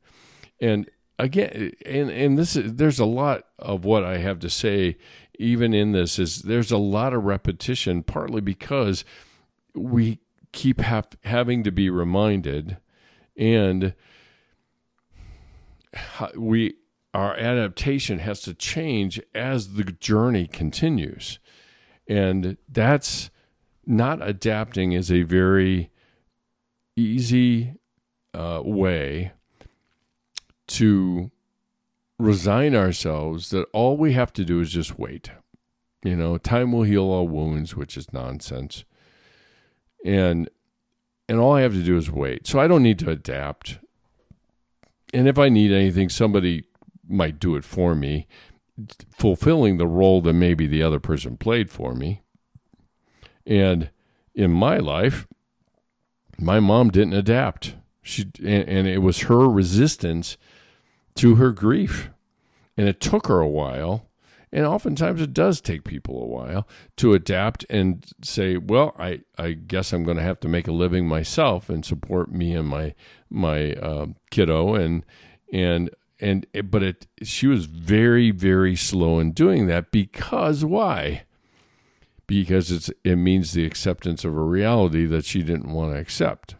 And 0.60 0.90
again 1.20 1.74
and 1.86 2.10
and 2.10 2.38
this 2.38 2.56
is 2.56 2.74
there's 2.76 3.00
a 3.00 3.06
lot 3.06 3.44
of 3.60 3.84
what 3.84 4.04
I 4.04 4.18
have 4.18 4.40
to 4.40 4.50
say 4.50 4.98
even 5.38 5.74
in 5.74 5.92
this 5.92 6.18
is 6.18 6.42
there's 6.44 6.72
a 6.72 6.78
lot 6.78 7.14
of 7.14 7.26
repetition 7.26 8.02
partly 8.04 8.42
because 8.42 9.04
we 9.76 10.20
keep 10.52 10.80
have, 10.80 11.08
having 11.26 11.64
to 11.64 11.72
be 11.72 11.90
reminded 11.90 12.78
and 13.38 13.94
we 16.36 16.76
our 17.14 17.36
adaptation 17.36 18.20
has 18.20 18.42
to 18.42 18.54
change 18.54 19.20
as 19.36 19.74
the 19.74 19.84
journey 19.84 20.48
continues 20.48 21.40
and 22.08 22.58
that's 22.70 23.30
not 23.86 24.26
adapting 24.26 24.94
is 24.94 25.12
a 25.12 25.24
very 25.24 25.92
easy 26.96 27.74
uh, 28.34 28.62
way 28.64 29.32
to 30.68 31.32
resign 32.18 32.76
ourselves 32.76 33.50
that 33.50 33.66
all 33.74 33.98
we 33.98 34.14
have 34.14 34.34
to 34.34 34.44
do 34.44 34.60
is 34.60 34.72
just 34.72 35.00
wait 35.00 35.32
you 36.04 36.16
know 36.16 36.38
time 36.38 36.72
will 36.72 36.84
heal 36.84 37.04
all 37.04 37.28
wounds 37.28 37.76
which 37.76 37.96
is 37.96 38.12
nonsense 38.12 38.84
and 40.06 40.50
and 41.28 41.40
all 41.40 41.54
i 41.54 41.62
have 41.62 41.74
to 41.74 41.84
do 41.84 41.98
is 41.98 42.12
wait 42.12 42.46
so 42.46 42.60
i 42.60 42.68
don't 42.68 42.84
need 42.84 43.00
to 43.00 43.10
adapt 43.10 43.80
and 45.14 45.28
if 45.28 45.38
I 45.38 45.50
need 45.50 45.72
anything, 45.72 46.10
somebody 46.10 46.66
might 47.08 47.40
do 47.40 47.56
it 47.56 47.66
for 47.66 47.96
me, 47.96 48.28
fulfilling 49.18 49.78
the 49.78 49.88
role 49.88 50.22
that 50.22 50.34
maybe 50.34 50.68
the 50.68 50.84
other 50.84 51.00
person 51.00 51.38
played 51.38 51.70
for 51.70 51.94
me. 51.94 52.22
And 53.46 53.90
in 54.36 54.52
my 54.52 54.78
life, 54.78 55.28
my 56.38 56.60
mom 56.60 56.90
didn't 56.90 57.14
adapt. 57.14 57.76
She 58.02 58.26
and, 58.40 58.68
and 58.68 58.88
it 58.88 59.00
was 59.00 59.22
her 59.22 59.50
resistance 59.50 60.38
to 61.16 61.36
her 61.36 61.52
grief. 61.52 62.10
And 62.78 62.88
it 62.88 63.02
took 63.02 63.28
her 63.28 63.42
a 63.42 63.48
while 63.48 64.10
and 64.52 64.66
oftentimes 64.66 65.22
it 65.22 65.34
does 65.34 65.62
take 65.62 65.84
people 65.84 66.22
a 66.22 66.28
while 66.28 66.68
to 66.98 67.14
adapt 67.14 67.66
and 67.70 68.06
say, 68.24 68.58
well, 68.58 68.96
I, 68.98 69.22
I 69.38 69.52
guess 69.52 69.94
I'm 69.94 70.04
going 70.04 70.18
to 70.18 70.24
have 70.24 70.40
to 70.42 70.48
make 70.48 70.68
a 70.68 70.72
living 70.72 71.08
myself 71.08 71.70
and 71.70 71.86
support 71.86 72.32
me 72.32 72.56
and 72.56 72.68
my 72.68 72.96
my 73.30 73.74
uh, 73.74 74.08
kiddo 74.32 74.74
and 74.74 75.06
and 75.54 75.92
and 76.20 76.48
but 76.66 76.82
it 76.82 77.08
she 77.22 77.46
was 77.46 77.66
very 77.66 78.32
very 78.32 78.76
slow 78.76 79.20
in 79.20 79.34
doing 79.34 79.68
that 79.68 79.92
because 79.92 80.66
why? 80.66 81.24
Because 82.26 82.72
it's 82.72 82.90
it 83.04 83.18
means 83.18 83.52
the 83.52 83.66
acceptance 83.66 84.26
of 84.26 84.36
a 84.36 84.42
reality 84.42 85.06
that 85.06 85.26
she 85.26 85.44
didn't 85.44 85.72
want 85.72 85.94
to 85.94 86.00
accept. 86.00 86.56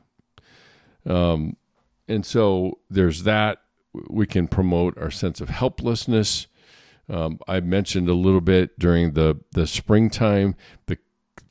Um, 1.06 1.56
and 2.08 2.26
so 2.26 2.80
there's 2.90 3.24
that. 3.24 3.60
We 4.10 4.28
can 4.28 4.48
promote 4.48 4.98
our 4.98 5.12
sense 5.12 5.42
of 5.42 5.50
helplessness. 5.50 6.48
Um, 7.10 7.40
I 7.48 7.60
mentioned 7.60 8.08
a 8.08 8.14
little 8.14 8.42
bit 8.42 8.78
during 8.78 9.14
the 9.14 9.40
the 9.52 9.66
springtime 9.66 10.56
the 10.86 10.98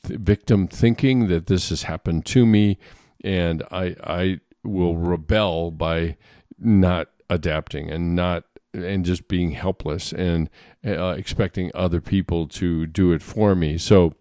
th- 0.07 0.21
victim 0.21 0.69
thinking 0.69 1.27
that 1.29 1.47
this 1.47 1.71
has 1.71 1.83
happened 1.83 2.27
to 2.27 2.47
me, 2.47 2.79
and 3.25 3.65
I 3.71 3.97
I 4.05 4.41
will 4.63 4.97
rebel 4.97 5.71
by 5.71 6.17
not 6.59 7.09
adapting 7.29 7.91
and 7.91 8.15
not 8.15 8.45
and 8.73 9.05
just 9.05 9.29
being 9.29 9.53
helpless 9.53 10.13
and 10.13 10.49
uh, 10.87 11.15
expecting 11.17 11.71
other 11.75 12.01
people 12.01 12.47
to 12.47 12.87
do 12.87 13.13
it 13.13 13.23
for 13.23 13.55
me. 13.55 13.79
So, 13.79 14.13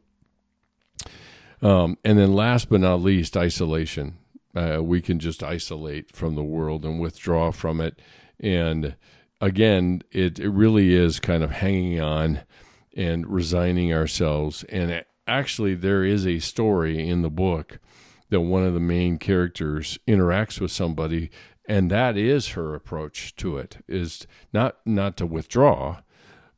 um, 1.62 1.98
and 2.04 2.18
then 2.18 2.34
last 2.34 2.70
but 2.70 2.82
not 2.82 3.02
least, 3.02 3.38
isolation. 3.38 4.18
Uh, 4.58 4.82
we 4.82 5.02
can 5.02 5.20
just 5.20 5.44
isolate 5.44 6.16
from 6.16 6.34
the 6.36 6.44
world 6.44 6.84
and 6.84 7.00
withdraw 7.00 7.52
from 7.52 7.80
it. 7.80 8.02
And 8.40 8.96
again, 9.40 10.02
it, 10.12 10.40
it 10.40 10.50
really 10.50 10.96
is 10.96 11.20
kind 11.20 11.44
of 11.44 11.52
hanging 11.52 12.02
on 12.02 12.42
and 12.96 13.28
resigning 13.28 13.94
ourselves. 13.94 14.64
And 14.64 15.04
actually, 15.28 15.76
there 15.76 16.04
is 16.04 16.26
a 16.26 16.40
story 16.40 17.08
in 17.08 17.22
the 17.22 17.30
book 17.30 17.80
that 18.30 18.42
one 18.42 18.64
of 18.64 18.74
the 18.74 18.80
main 18.80 19.20
characters 19.20 20.00
interacts 20.08 20.60
with 20.60 20.72
somebody 20.72 21.30
and 21.68 21.92
that 21.92 22.18
is 22.18 22.50
her 22.50 22.74
approach 22.74 23.36
to 23.36 23.58
it 23.58 23.78
is 23.88 24.26
not 24.54 24.78
not 24.86 25.18
to 25.18 25.26
withdraw 25.26 25.98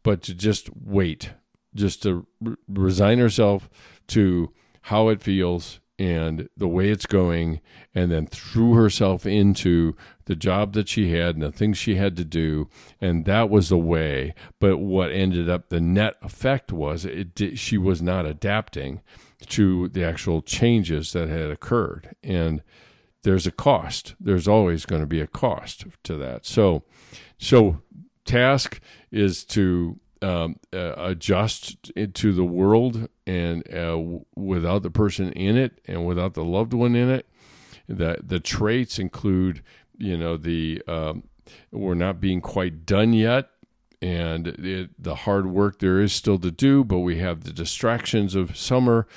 but 0.04 0.22
to 0.22 0.34
just 0.34 0.70
wait 0.76 1.32
just 1.76 2.04
to 2.04 2.26
re- 2.41 2.56
resign 2.68 3.20
herself 3.20 3.70
to 4.08 4.52
how 4.84 5.10
it 5.10 5.22
feels 5.22 5.80
and 6.00 6.50
the 6.58 6.68
way 6.68 6.89
it's 6.89 7.06
going 7.06 7.60
and 7.93 8.12
then 8.12 8.26
threw 8.26 8.74
herself 8.74 9.26
into 9.26 9.95
the 10.26 10.36
job 10.36 10.74
that 10.74 10.88
she 10.88 11.12
had 11.12 11.36
and 11.36 11.43
the 11.43 11.52
things 11.52 11.78
she 11.78 11.95
had 11.95 12.16
to 12.16 12.24
do 12.24 12.68
and 13.02 13.26
that 13.26 13.50
was 13.50 13.70
the 13.70 13.78
way 13.78 14.34
but 14.60 14.78
what 14.78 15.12
ended 15.12 15.50
up 15.50 15.70
the 15.70 15.82
net 15.82 16.16
effect 16.22 16.72
was 16.72 17.06
it 17.06 17.36
did, 17.36 17.60
she 17.60 17.78
was 17.78 18.02
not 18.02 18.26
adapting 18.26 19.02
to 19.45 19.89
the 19.89 20.04
actual 20.04 20.41
changes 20.41 21.12
that 21.14 21.28
had 21.28 21.52
occurred 21.52 22.16
and 22.24 22.64
there's 23.24 23.47
a 23.47 23.52
cost. 23.52 24.16
There's 24.20 24.47
always 24.47 24.86
going 24.86 25.02
to 25.02 25.08
be 25.08 25.22
a 25.22 25.28
cost 25.28 25.86
to 26.04 26.16
that. 26.16 26.45
So, 26.45 26.84
so 27.38 27.82
task 28.26 28.80
is 29.12 29.43
to 29.45 30.00
um, 30.22 30.58
uh, 30.74 30.94
adjust 30.98 31.92
to 32.14 32.34
the 32.34 32.44
world 32.44 33.08
and 33.26 33.64
uh, 33.74 34.00
without 34.36 34.84
the 34.84 34.90
person 34.90 35.32
in 35.34 35.58
it 35.58 35.80
and 35.86 36.06
without 36.06 36.34
the 36.34 36.44
loved 36.44 36.74
one 36.74 36.96
in 36.96 37.10
it. 37.10 37.28
The 37.88 38.20
the 38.24 38.40
traits 38.40 39.00
include, 39.00 39.64
you 39.98 40.18
know, 40.18 40.38
the 40.38 40.82
um, 40.88 41.24
we're 41.72 41.96
not 41.96 42.20
being 42.20 42.42
quite 42.42 42.86
done 42.86 43.14
yet, 43.14 43.50
and 44.02 44.48
it, 44.48 44.92
the 45.02 45.16
hard 45.16 45.48
work 45.48 45.80
there 45.80 46.00
is 46.00 46.14
still 46.14 46.38
to 46.40 46.52
do, 46.52 46.84
but 46.84 47.00
we 47.00 47.18
have 47.18 47.44
the 47.44 47.54
distractions 47.54 48.36
of 48.36 48.56
summer 48.56 49.08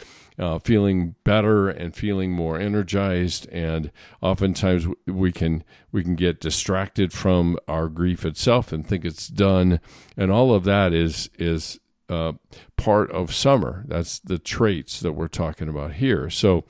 uh, 0.43 0.59
feeling 0.59 1.15
better 1.23 1.69
and 1.69 1.95
feeling 1.95 2.33
more 2.33 2.59
energized. 2.59 3.49
And 3.51 3.93
oftentimes 4.21 4.89
we 5.07 5.31
can 5.31 5.63
we 5.93 6.03
can 6.03 6.17
get 6.17 6.41
distracted 6.41 7.13
from 7.13 7.57
our 7.69 7.89
grief 7.89 8.25
itself 8.25 8.73
and 8.73 8.85
think 8.85 9.05
it's 9.05 9.29
done. 9.29 9.79
And 10.17 10.33
all 10.33 10.53
of 10.53 10.65
that 10.65 10.93
is 10.93 11.31
is 11.39 11.79
uh, 12.09 12.33
part 12.77 13.11
of 13.13 13.33
summer. 13.33 13.85
That's 13.87 14.19
the 14.19 14.39
traits 14.39 14.99
that 15.01 15.13
we're 15.13 15.29
talking 15.29 15.69
about 15.69 15.95
here. 15.95 16.29
So. 16.29 16.65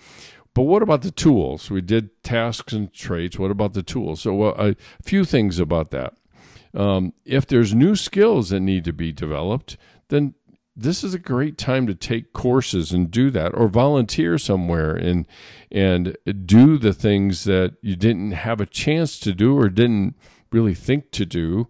But 0.54 0.64
what 0.64 0.82
about 0.82 1.00
the 1.00 1.10
tools? 1.10 1.70
We 1.70 1.80
did 1.80 2.22
tasks 2.22 2.74
and 2.74 2.92
traits. 2.92 3.38
What 3.38 3.50
about 3.50 3.72
the 3.72 3.82
tools? 3.82 4.20
So, 4.20 4.34
well, 4.34 4.54
a 4.58 4.76
few 5.02 5.24
things 5.24 5.58
about 5.58 5.92
that. 5.92 6.12
Um, 6.74 7.14
if 7.24 7.46
there's 7.46 7.74
new 7.74 7.96
skills 7.96 8.50
that 8.50 8.60
need 8.60 8.84
to 8.84 8.92
be 8.92 9.12
developed, 9.12 9.78
then 10.08 10.34
this 10.74 11.04
is 11.04 11.12
a 11.12 11.18
great 11.18 11.58
time 11.58 11.86
to 11.86 11.94
take 11.94 12.32
courses 12.32 12.92
and 12.92 13.10
do 13.10 13.30
that 13.30 13.52
or 13.54 13.68
volunteer 13.68 14.38
somewhere 14.38 14.94
and 14.94 15.26
and 15.70 16.16
do 16.46 16.78
the 16.78 16.94
things 16.94 17.44
that 17.44 17.74
you 17.82 17.94
didn't 17.94 18.32
have 18.32 18.60
a 18.60 18.66
chance 18.66 19.18
to 19.20 19.34
do 19.34 19.58
or 19.58 19.68
didn't 19.68 20.14
really 20.50 20.74
think 20.74 21.10
to 21.12 21.26
do. 21.26 21.68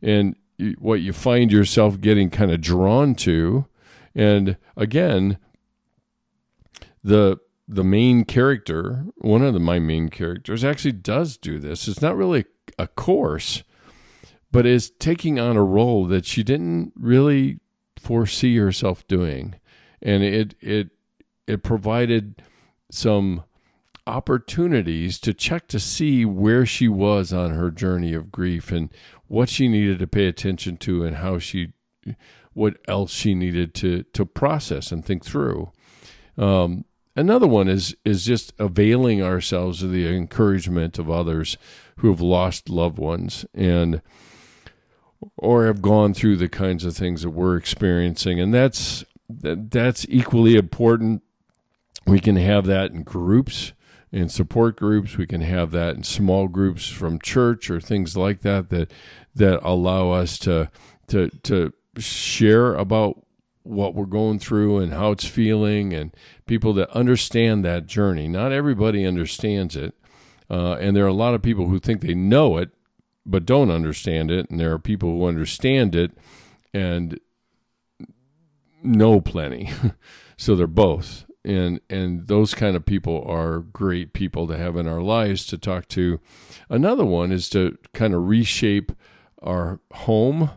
And 0.00 0.36
what 0.78 1.00
you 1.00 1.12
find 1.12 1.50
yourself 1.50 2.00
getting 2.00 2.30
kind 2.30 2.52
of 2.52 2.60
drawn 2.60 3.14
to. 3.16 3.66
And 4.14 4.56
again 4.76 5.38
the 7.02 7.38
the 7.66 7.84
main 7.84 8.24
character 8.24 9.04
one 9.16 9.42
of 9.42 9.52
the 9.52 9.60
my 9.60 9.78
main 9.78 10.10
characters 10.10 10.62
actually 10.62 10.92
does 10.92 11.36
do 11.36 11.58
this. 11.58 11.88
It's 11.88 12.02
not 12.02 12.16
really 12.16 12.44
a 12.78 12.86
course 12.86 13.64
but 14.52 14.64
is 14.64 14.90
taking 15.00 15.40
on 15.40 15.56
a 15.56 15.64
role 15.64 16.06
that 16.06 16.24
she 16.24 16.44
didn't 16.44 16.92
really 16.94 17.58
foresee 18.04 18.56
herself 18.56 19.06
doing, 19.08 19.54
and 20.02 20.22
it 20.22 20.54
it 20.60 20.90
it 21.46 21.62
provided 21.62 22.42
some 22.90 23.44
opportunities 24.06 25.18
to 25.18 25.32
check 25.32 25.66
to 25.68 25.80
see 25.80 26.24
where 26.24 26.66
she 26.66 26.88
was 26.88 27.32
on 27.32 27.52
her 27.52 27.70
journey 27.70 28.12
of 28.12 28.30
grief 28.30 28.70
and 28.70 28.90
what 29.28 29.48
she 29.48 29.66
needed 29.66 29.98
to 29.98 30.06
pay 30.06 30.26
attention 30.26 30.76
to 30.76 31.04
and 31.04 31.16
how 31.16 31.38
she 31.38 31.72
what 32.52 32.76
else 32.86 33.10
she 33.10 33.34
needed 33.34 33.74
to 33.74 34.02
to 34.12 34.26
process 34.26 34.92
and 34.92 35.04
think 35.04 35.24
through. 35.24 35.72
Um, 36.36 36.84
another 37.16 37.46
one 37.46 37.68
is 37.68 37.96
is 38.04 38.24
just 38.24 38.52
availing 38.58 39.22
ourselves 39.22 39.82
of 39.82 39.90
the 39.90 40.06
encouragement 40.06 40.98
of 40.98 41.10
others 41.10 41.56
who 41.98 42.10
have 42.10 42.20
lost 42.20 42.68
loved 42.68 42.98
ones 42.98 43.46
and 43.54 44.02
or 45.36 45.66
have 45.66 45.82
gone 45.82 46.14
through 46.14 46.36
the 46.36 46.48
kinds 46.48 46.84
of 46.84 46.96
things 46.96 47.22
that 47.22 47.30
we're 47.30 47.56
experiencing. 47.56 48.40
And 48.40 48.52
that's 48.52 49.04
that's 49.28 50.06
equally 50.08 50.56
important. 50.56 51.22
We 52.06 52.20
can 52.20 52.36
have 52.36 52.66
that 52.66 52.90
in 52.90 53.02
groups 53.02 53.72
in 54.12 54.28
support 54.28 54.76
groups. 54.76 55.16
We 55.16 55.26
can 55.26 55.40
have 55.40 55.72
that 55.72 55.96
in 55.96 56.04
small 56.04 56.46
groups 56.46 56.88
from 56.88 57.18
church 57.18 57.68
or 57.68 57.80
things 57.80 58.16
like 58.16 58.42
that 58.42 58.70
that 58.70 58.90
that 59.34 59.60
allow 59.62 60.10
us 60.10 60.38
to 60.40 60.70
to 61.08 61.30
to 61.44 61.72
share 61.98 62.74
about 62.74 63.22
what 63.62 63.94
we're 63.94 64.04
going 64.04 64.38
through 64.38 64.78
and 64.78 64.92
how 64.92 65.10
it's 65.10 65.26
feeling 65.26 65.94
and 65.94 66.14
people 66.46 66.74
that 66.74 66.90
understand 66.90 67.64
that 67.64 67.86
journey. 67.86 68.28
Not 68.28 68.52
everybody 68.52 69.06
understands 69.06 69.74
it 69.74 69.94
uh, 70.50 70.74
and 70.74 70.96
there 70.96 71.04
are 71.04 71.08
a 71.08 71.12
lot 71.12 71.34
of 71.34 71.42
people 71.42 71.68
who 71.68 71.78
think 71.78 72.00
they 72.00 72.14
know 72.14 72.58
it 72.58 72.70
but 73.26 73.46
don't 73.46 73.70
understand 73.70 74.30
it, 74.30 74.50
and 74.50 74.60
there 74.60 74.72
are 74.72 74.78
people 74.78 75.10
who 75.10 75.26
understand 75.26 75.94
it 75.94 76.12
and 76.72 77.18
know 78.82 79.20
plenty. 79.20 79.70
so 80.36 80.54
they're 80.54 80.66
both. 80.66 81.24
And 81.44 81.80
and 81.90 82.26
those 82.26 82.54
kind 82.54 82.74
of 82.74 82.86
people 82.86 83.22
are 83.26 83.60
great 83.60 84.12
people 84.14 84.46
to 84.46 84.56
have 84.56 84.76
in 84.76 84.88
our 84.88 85.02
lives 85.02 85.46
to 85.46 85.58
talk 85.58 85.88
to. 85.88 86.18
Another 86.70 87.04
one 87.04 87.32
is 87.32 87.50
to 87.50 87.76
kind 87.92 88.14
of 88.14 88.26
reshape 88.26 88.92
our 89.42 89.80
home, 89.92 90.50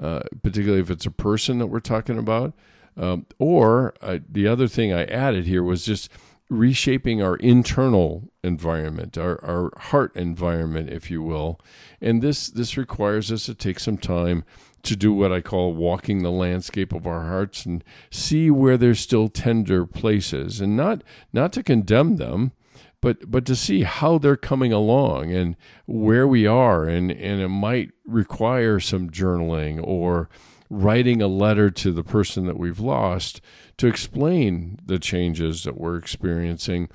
uh, 0.00 0.20
particularly 0.42 0.82
if 0.82 0.90
it's 0.90 1.06
a 1.06 1.10
person 1.10 1.58
that 1.58 1.68
we're 1.68 1.80
talking 1.80 2.18
about. 2.18 2.52
Um, 2.98 3.26
or 3.38 3.94
uh, 4.00 4.18
the 4.28 4.46
other 4.46 4.68
thing 4.68 4.92
I 4.92 5.04
added 5.04 5.46
here 5.46 5.62
was 5.62 5.84
just 5.84 6.10
reshaping 6.48 7.20
our 7.20 7.36
internal 7.36 8.30
environment, 8.42 9.18
our, 9.18 9.44
our 9.44 9.72
heart 9.76 10.14
environment, 10.14 10.90
if 10.90 11.10
you 11.10 11.22
will. 11.22 11.60
And 12.00 12.22
this 12.22 12.48
this 12.48 12.76
requires 12.76 13.32
us 13.32 13.46
to 13.46 13.54
take 13.54 13.80
some 13.80 13.98
time 13.98 14.44
to 14.82 14.94
do 14.94 15.12
what 15.12 15.32
I 15.32 15.40
call 15.40 15.74
walking 15.74 16.22
the 16.22 16.30
landscape 16.30 16.92
of 16.92 17.06
our 17.06 17.22
hearts 17.22 17.66
and 17.66 17.82
see 18.10 18.50
where 18.50 18.76
there's 18.76 19.00
still 19.00 19.28
tender 19.28 19.84
places 19.84 20.60
and 20.60 20.76
not 20.76 21.02
not 21.32 21.52
to 21.54 21.62
condemn 21.62 22.16
them, 22.16 22.52
but 23.00 23.30
but 23.30 23.44
to 23.46 23.56
see 23.56 23.82
how 23.82 24.18
they're 24.18 24.36
coming 24.36 24.72
along 24.72 25.32
and 25.32 25.56
where 25.86 26.26
we 26.28 26.46
are 26.46 26.84
and, 26.84 27.10
and 27.10 27.40
it 27.40 27.48
might 27.48 27.90
require 28.06 28.78
some 28.78 29.10
journaling 29.10 29.80
or 29.82 30.28
writing 30.70 31.22
a 31.22 31.28
letter 31.28 31.70
to 31.70 31.92
the 31.92 32.04
person 32.04 32.46
that 32.46 32.58
we've 32.58 32.80
lost 32.80 33.40
to 33.78 33.86
explain 33.86 34.78
the 34.84 34.98
changes 34.98 35.64
that 35.64 35.78
we're 35.78 35.96
experiencing. 35.96 36.88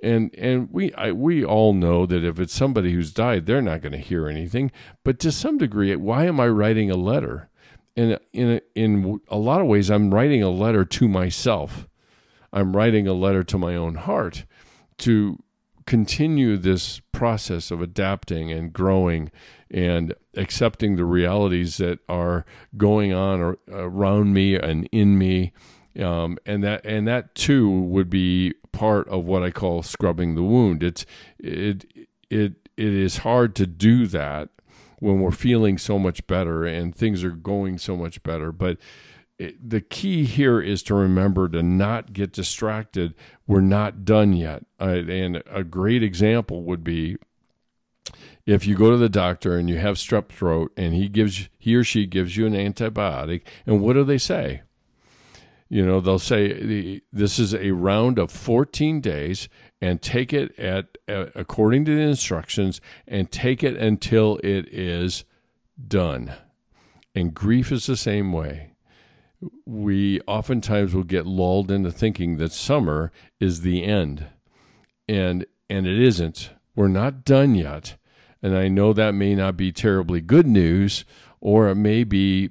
And 0.00 0.32
and 0.36 0.68
we 0.70 0.94
I, 0.94 1.12
we 1.12 1.44
all 1.44 1.72
know 1.72 2.06
that 2.06 2.24
if 2.24 2.38
it's 2.38 2.54
somebody 2.54 2.92
who's 2.92 3.12
died, 3.12 3.46
they're 3.46 3.62
not 3.62 3.82
going 3.82 3.92
to 3.92 3.98
hear 3.98 4.28
anything. 4.28 4.70
But 5.04 5.18
to 5.20 5.32
some 5.32 5.58
degree, 5.58 5.94
why 5.96 6.26
am 6.26 6.38
I 6.38 6.48
writing 6.48 6.90
a 6.90 6.96
letter? 6.96 7.48
And 7.96 8.18
in 8.32 8.52
a, 8.52 8.60
in 8.76 9.20
a 9.26 9.38
lot 9.38 9.60
of 9.60 9.66
ways, 9.66 9.90
I'm 9.90 10.14
writing 10.14 10.40
a 10.40 10.50
letter 10.50 10.84
to 10.84 11.08
myself. 11.08 11.88
I'm 12.52 12.76
writing 12.76 13.08
a 13.08 13.12
letter 13.12 13.42
to 13.42 13.58
my 13.58 13.74
own 13.74 13.96
heart 13.96 14.44
to 14.98 15.42
continue 15.84 16.56
this 16.56 17.00
process 17.12 17.70
of 17.70 17.82
adapting 17.82 18.52
and 18.52 18.72
growing 18.72 19.32
and 19.70 20.14
accepting 20.36 20.96
the 20.96 21.04
realities 21.04 21.78
that 21.78 21.98
are 22.08 22.44
going 22.76 23.12
on 23.12 23.56
around 23.68 24.32
me 24.32 24.54
and 24.54 24.88
in 24.92 25.18
me 25.18 25.52
um, 25.98 26.38
and 26.46 26.62
that 26.64 26.84
and 26.84 27.06
that 27.08 27.34
too 27.34 27.70
would 27.70 28.10
be 28.10 28.54
part 28.72 29.08
of 29.08 29.24
what 29.24 29.42
I 29.42 29.50
call 29.50 29.82
scrubbing 29.82 30.34
the 30.34 30.42
wound. 30.42 30.82
It's 30.82 31.04
it 31.38 31.84
it 32.30 32.68
it 32.76 32.94
is 32.94 33.18
hard 33.18 33.54
to 33.56 33.66
do 33.66 34.06
that 34.06 34.50
when 35.00 35.20
we're 35.20 35.30
feeling 35.30 35.78
so 35.78 35.98
much 35.98 36.26
better 36.26 36.64
and 36.64 36.94
things 36.94 37.24
are 37.24 37.30
going 37.30 37.78
so 37.78 37.96
much 37.96 38.22
better, 38.22 38.52
but 38.52 38.78
it, 39.38 39.70
the 39.70 39.80
key 39.80 40.24
here 40.24 40.60
is 40.60 40.82
to 40.84 40.94
remember 40.94 41.48
to 41.48 41.62
not 41.62 42.12
get 42.12 42.32
distracted. 42.32 43.14
We're 43.46 43.60
not 43.60 44.04
done 44.04 44.32
yet. 44.32 44.64
Uh, 44.80 45.02
and 45.08 45.42
a 45.50 45.62
great 45.62 46.02
example 46.02 46.62
would 46.64 46.82
be 46.82 47.16
if 48.46 48.66
you 48.66 48.74
go 48.76 48.90
to 48.90 48.96
the 48.96 49.08
doctor 49.08 49.56
and 49.56 49.68
you 49.68 49.78
have 49.78 49.96
strep 49.96 50.28
throat 50.28 50.72
and 50.76 50.94
he 50.94 51.08
gives 51.08 51.48
he 51.58 51.76
or 51.76 51.84
she 51.84 52.06
gives 52.06 52.36
you 52.36 52.46
an 52.46 52.54
antibiotic 52.54 53.42
and 53.66 53.80
what 53.80 53.92
do 53.92 54.02
they 54.04 54.18
say 54.18 54.62
you 55.68 55.84
know 55.84 56.00
they'll 56.00 56.18
say 56.18 57.00
this 57.12 57.38
is 57.38 57.54
a 57.54 57.72
round 57.72 58.18
of 58.18 58.30
14 58.30 59.00
days 59.00 59.48
and 59.80 60.00
take 60.00 60.32
it 60.32 60.58
at 60.58 60.98
uh, 61.08 61.26
according 61.34 61.84
to 61.84 61.94
the 61.94 62.02
instructions 62.02 62.80
and 63.06 63.30
take 63.30 63.62
it 63.62 63.76
until 63.76 64.38
it 64.38 64.66
is 64.72 65.24
done. 65.86 66.32
And 67.14 67.34
grief 67.34 67.70
is 67.70 67.86
the 67.86 67.96
same 67.96 68.32
way. 68.32 68.70
We 69.64 70.20
oftentimes 70.22 70.94
will 70.94 71.04
get 71.04 71.26
lulled 71.26 71.70
into 71.70 71.92
thinking 71.92 72.38
that 72.38 72.52
summer 72.52 73.12
is 73.38 73.60
the 73.60 73.84
end. 73.84 74.26
And 75.08 75.46
and 75.70 75.86
it 75.86 76.00
isn't. 76.00 76.50
We're 76.74 76.88
not 76.88 77.24
done 77.24 77.54
yet. 77.54 77.96
And 78.42 78.56
i 78.56 78.68
know 78.68 78.92
that 78.92 79.14
may 79.14 79.34
not 79.34 79.56
be 79.56 79.72
terribly 79.72 80.20
good 80.20 80.46
news 80.46 81.04
or 81.40 81.68
it 81.68 81.74
may 81.74 82.04
be 82.04 82.50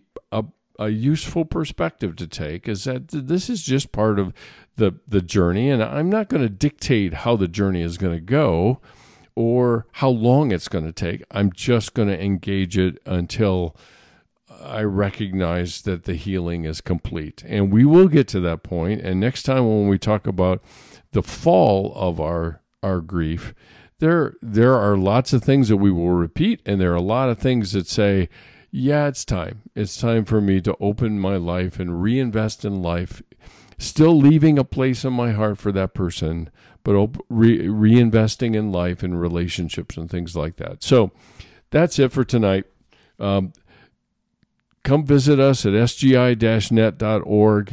a, 0.80 0.89
useful 0.89 1.45
perspective 1.45 2.15
to 2.15 2.28
take 2.28 2.67
is 2.67 2.84
that 2.86 3.09
this 3.09 3.49
is 3.49 3.63
just 3.63 3.91
part 3.91 4.19
of 4.19 4.34
the 4.75 4.93
the 5.07 5.21
journey 5.21 5.69
and 5.69 5.84
i'm 5.84 6.09
not 6.09 6.30
going 6.30 6.41
to 6.41 6.49
dictate 6.49 7.13
how 7.13 7.36
the 7.36 7.47
journey 7.47 7.82
is 7.82 7.97
going 7.97 8.13
to 8.13 8.21
go 8.21 8.80
or 9.36 9.86
how 9.93 10.09
long 10.09 10.51
it's 10.51 10.67
going 10.67 10.86
to 10.86 10.91
take 10.91 11.23
i'm 11.32 11.51
just 11.51 11.93
going 11.93 12.07
to 12.07 12.23
engage 12.23 12.78
it 12.78 12.99
until 13.05 13.75
I 14.61 14.84
recognize 14.84 15.82
that 15.84 16.05
the 16.05 16.15
healing 16.15 16.65
is 16.65 16.82
complete. 16.82 17.43
And 17.45 17.71
we 17.71 17.86
will 17.86 18.07
get 18.07 18.28
to 18.30 18.39
that 18.41 18.63
point. 18.63 19.01
And 19.01 19.19
next 19.19 19.43
time 19.43 19.67
when 19.67 19.88
we 19.88 19.97
talk 19.97 20.28
about 20.28 20.61
the 21.11 21.23
fall 21.23 21.93
of 21.95 22.19
our 22.19 22.61
our 22.84 23.01
grief, 23.01 23.53
there 23.99 24.34
there 24.41 24.75
are 24.75 24.97
lots 24.97 25.34
of 25.34 25.43
things 25.43 25.69
that 25.69 25.78
we 25.78 25.91
will 25.91 26.11
repeat 26.11 26.61
and 26.65 26.80
there 26.80 26.91
are 26.91 26.95
a 26.95 27.01
lot 27.01 27.30
of 27.30 27.39
things 27.39 27.71
that 27.71 27.88
say, 27.88 28.30
yeah, 28.78 29.07
it's 29.07 29.25
time. 29.25 29.63
It's 29.75 29.97
time 29.97 30.23
for 30.23 30.39
me 30.39 30.61
to 30.61 30.78
open 30.80 31.19
my 31.19 31.36
life 31.38 31.80
and 31.80 32.01
reinvest 32.01 32.63
in 32.63 32.82
life, 32.84 33.23
still 33.80 34.15
leaving 34.17 34.59
a 34.59 34.63
place 34.63 35.03
in 35.03 35.13
my 35.13 35.32
heart 35.32 35.57
for 35.57 35.71
that 35.71 35.95
person, 35.95 36.51
but 36.84 36.95
re- 37.28 37.67
reinvesting 37.67 38.55
in 38.55 38.71
life 38.71 39.01
and 39.01 39.19
relationships 39.19 39.97
and 39.97 40.09
things 40.09 40.36
like 40.36 40.57
that. 40.57 40.84
So 40.84 41.11
that's 41.71 41.97
it 41.97 42.11
for 42.11 42.23
tonight. 42.23 42.65
Um, 43.19 43.51
come 44.84 45.03
visit 45.03 45.39
us 45.39 45.65
at 45.65 45.73
sgi-net.org. 45.73 46.19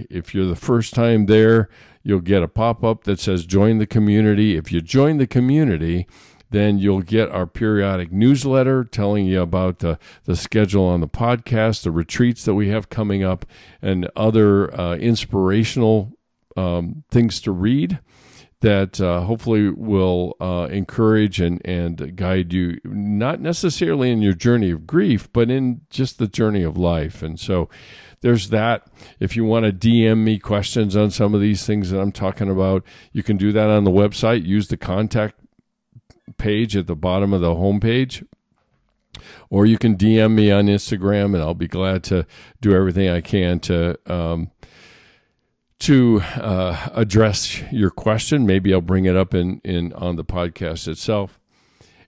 If 0.08 0.34
you're 0.34 0.46
the 0.46 0.56
first 0.56 0.94
time 0.94 1.26
there, 1.26 1.68
you'll 2.02 2.20
get 2.20 2.42
a 2.42 2.48
pop-up 2.48 3.04
that 3.04 3.20
says 3.20 3.44
join 3.44 3.76
the 3.76 3.86
community. 3.86 4.56
If 4.56 4.72
you 4.72 4.80
join 4.80 5.18
the 5.18 5.26
community, 5.26 6.06
then 6.54 6.78
you'll 6.78 7.02
get 7.02 7.30
our 7.30 7.46
periodic 7.46 8.12
newsletter 8.12 8.84
telling 8.84 9.26
you 9.26 9.40
about 9.40 9.80
the, 9.80 9.98
the 10.24 10.36
schedule 10.36 10.84
on 10.84 11.00
the 11.00 11.08
podcast, 11.08 11.82
the 11.82 11.90
retreats 11.90 12.44
that 12.44 12.54
we 12.54 12.68
have 12.68 12.88
coming 12.88 13.24
up, 13.24 13.44
and 13.82 14.08
other 14.14 14.72
uh, 14.78 14.96
inspirational 14.96 16.12
um, 16.56 17.04
things 17.10 17.40
to 17.40 17.50
read 17.50 17.98
that 18.60 18.98
uh, 18.98 19.20
hopefully 19.20 19.68
will 19.68 20.36
uh, 20.40 20.66
encourage 20.70 21.38
and, 21.38 21.60
and 21.66 22.16
guide 22.16 22.50
you, 22.52 22.78
not 22.82 23.38
necessarily 23.38 24.10
in 24.10 24.22
your 24.22 24.32
journey 24.32 24.70
of 24.70 24.86
grief, 24.86 25.30
but 25.34 25.50
in 25.50 25.82
just 25.90 26.18
the 26.18 26.26
journey 26.26 26.62
of 26.62 26.78
life. 26.78 27.22
And 27.22 27.38
so 27.38 27.68
there's 28.22 28.48
that. 28.48 28.86
If 29.20 29.36
you 29.36 29.44
want 29.44 29.66
to 29.66 29.72
DM 29.72 30.24
me 30.24 30.38
questions 30.38 30.96
on 30.96 31.10
some 31.10 31.34
of 31.34 31.42
these 31.42 31.66
things 31.66 31.90
that 31.90 32.00
I'm 32.00 32.10
talking 32.10 32.48
about, 32.48 32.84
you 33.12 33.22
can 33.22 33.36
do 33.36 33.52
that 33.52 33.68
on 33.68 33.84
the 33.84 33.90
website. 33.90 34.46
Use 34.46 34.68
the 34.68 34.78
contact 34.78 35.36
page 36.38 36.76
at 36.76 36.86
the 36.86 36.96
bottom 36.96 37.32
of 37.32 37.40
the 37.40 37.54
homepage. 37.54 38.26
Or 39.50 39.66
you 39.66 39.78
can 39.78 39.96
DM 39.96 40.32
me 40.34 40.50
on 40.50 40.66
Instagram, 40.66 41.34
and 41.34 41.38
I'll 41.38 41.54
be 41.54 41.68
glad 41.68 42.02
to 42.04 42.26
do 42.60 42.74
everything 42.74 43.08
I 43.08 43.20
can 43.20 43.60
to 43.60 43.96
um, 44.12 44.50
to 45.80 46.20
uh, 46.36 46.88
address 46.94 47.60
your 47.70 47.90
question. 47.90 48.46
Maybe 48.46 48.72
I'll 48.72 48.80
bring 48.80 49.04
it 49.04 49.16
up 49.16 49.34
in, 49.34 49.60
in 49.64 49.92
on 49.92 50.16
the 50.16 50.24
podcast 50.24 50.88
itself. 50.88 51.38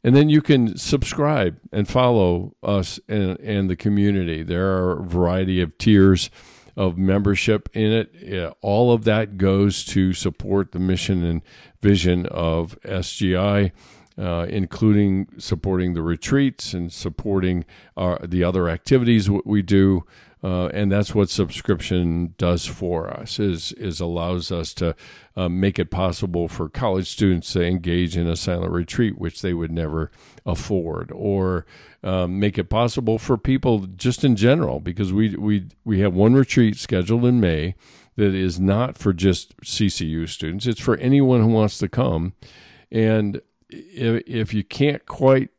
And 0.03 0.15
then 0.15 0.29
you 0.29 0.41
can 0.41 0.77
subscribe 0.77 1.59
and 1.73 1.89
follow 1.89 2.55
us 2.63 3.01
and, 3.09 3.39
and 3.41 3.69
the 3.69 3.77
community. 3.77 4.43
There 4.43 4.67
are 4.67 5.01
a 5.01 5.05
variety 5.05 5.61
of 5.61 5.77
tiers 5.79 6.31
of 6.77 6.97
membership 6.97 7.69
in 7.73 7.93
it. 7.93 8.55
All 8.61 8.93
of 8.93 9.05
that 9.05 9.37
goes 9.37 9.85
to 9.87 10.13
support 10.13 10.73
the 10.73 10.79
mission 10.79 11.25
and 11.25 11.43
vision 11.83 12.27
of 12.27 12.79
SGI, 12.83 13.73
uh, 14.19 14.47
including 14.49 15.29
supporting 15.39 15.95
the 15.95 16.03
retreats 16.03 16.73
and 16.73 16.93
supporting 16.93 17.65
our, 17.97 18.19
the 18.27 18.43
other 18.43 18.69
activities 18.69 19.29
we 19.29 19.63
do. 19.63 20.05
Uh, 20.45 20.67
and 20.69 20.93
that's 20.93 21.15
what 21.15 21.29
subscription 21.29 22.35
does 22.39 22.67
for 22.67 23.09
us 23.11 23.41
is 23.41 23.73
is 23.73 24.01
allows 24.01 24.53
us 24.53 24.75
to 24.75 24.95
uh, 25.35 25.49
make 25.49 25.79
it 25.79 25.91
possible 25.91 26.47
for 26.47 26.69
college 26.69 27.11
students 27.11 27.53
to 27.53 27.65
engage 27.65 28.17
in 28.17 28.29
a 28.29 28.37
silent 28.37 28.71
retreat 28.71 29.19
which 29.19 29.41
they 29.41 29.55
would 29.55 29.73
never 29.73 30.11
afford 30.45 31.11
or 31.13 31.67
um, 32.05 32.39
make 32.39 32.59
it 32.59 32.69
possible 32.69 33.19
for 33.19 33.37
people 33.37 33.87
just 33.97 34.25
in 34.25 34.37
general 34.37 34.79
because 34.79 35.13
we 35.13 35.35
we 35.37 35.67
we 35.85 36.01
have 36.01 36.15
one 36.15 36.35
retreat 36.35 36.77
scheduled 36.77 37.25
in 37.25 37.41
May 37.41 37.75
that 38.17 38.35
is 38.35 38.61
not 38.61 38.97
for 38.97 39.15
just 39.15 39.57
CCU 39.63 40.29
students 40.29 40.67
it's 40.67 40.81
for 40.81 40.97
anyone 40.99 41.41
who 41.41 41.49
wants 41.49 41.79
to 41.79 41.89
come 41.89 42.35
and 42.93 43.41
if, 43.69 44.55
you 44.55 44.65
can't 44.65 45.07
quite 45.07 45.51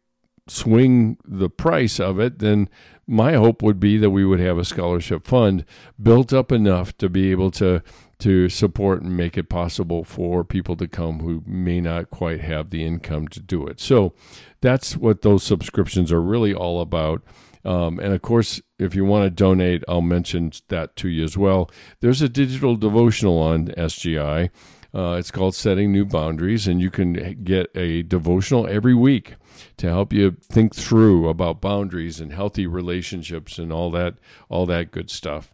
swing 0.47 1.17
the 1.25 1.49
price 1.49 1.99
of 1.99 2.19
it 2.19 2.39
then 2.39 2.69
my 3.05 3.33
hope 3.33 3.61
would 3.61 3.79
be 3.79 3.97
that 3.97 4.09
we 4.09 4.25
would 4.25 4.39
have 4.39 4.57
a 4.57 4.65
scholarship 4.65 5.27
fund 5.27 5.65
built 6.01 6.31
up 6.31 6.51
enough 6.51 6.97
to 6.97 7.09
be 7.09 7.31
able 7.31 7.51
to 7.51 7.81
to 8.19 8.49
support 8.49 9.01
and 9.01 9.15
make 9.15 9.37
it 9.37 9.49
possible 9.49 10.03
for 10.03 10.43
people 10.43 10.75
to 10.75 10.87
come 10.87 11.19
who 11.19 11.43
may 11.45 11.79
not 11.79 12.09
quite 12.09 12.41
have 12.41 12.69
the 12.69 12.83
income 12.83 13.27
to 13.27 13.39
do 13.39 13.67
it. 13.67 13.79
So 13.79 14.13
that's 14.61 14.97
what 14.97 15.21
those 15.21 15.43
subscriptions 15.43 16.11
are 16.11 16.21
really 16.21 16.53
all 16.53 16.81
about. 16.81 17.21
Um, 17.63 17.99
and 17.99 18.13
of 18.13 18.21
course, 18.21 18.61
if 18.79 18.95
you 18.95 19.05
want 19.05 19.25
to 19.25 19.29
donate, 19.29 19.83
I'll 19.87 20.01
mention 20.01 20.51
that 20.69 20.95
to 20.97 21.09
you 21.09 21.23
as 21.23 21.37
well. 21.37 21.69
There's 21.99 22.21
a 22.21 22.29
digital 22.29 22.75
devotional 22.75 23.37
on 23.37 23.67
SGI. 23.67 24.49
Uh, 24.97 25.15
it's 25.19 25.29
called 25.29 25.53
Setting 25.53 25.91
New 25.91 26.05
Boundaries, 26.05 26.67
and 26.67 26.81
you 26.81 26.89
can 26.89 27.43
get 27.43 27.69
a 27.75 28.01
devotional 28.01 28.65
every 28.65 28.95
week 28.95 29.35
to 29.77 29.87
help 29.87 30.11
you 30.11 30.31
think 30.41 30.73
through 30.73 31.29
about 31.29 31.61
boundaries 31.61 32.19
and 32.19 32.33
healthy 32.33 32.65
relationships 32.65 33.59
and 33.59 33.71
all 33.71 33.91
that 33.91 34.15
all 34.49 34.65
that 34.65 34.89
good 34.89 35.11
stuff. 35.11 35.53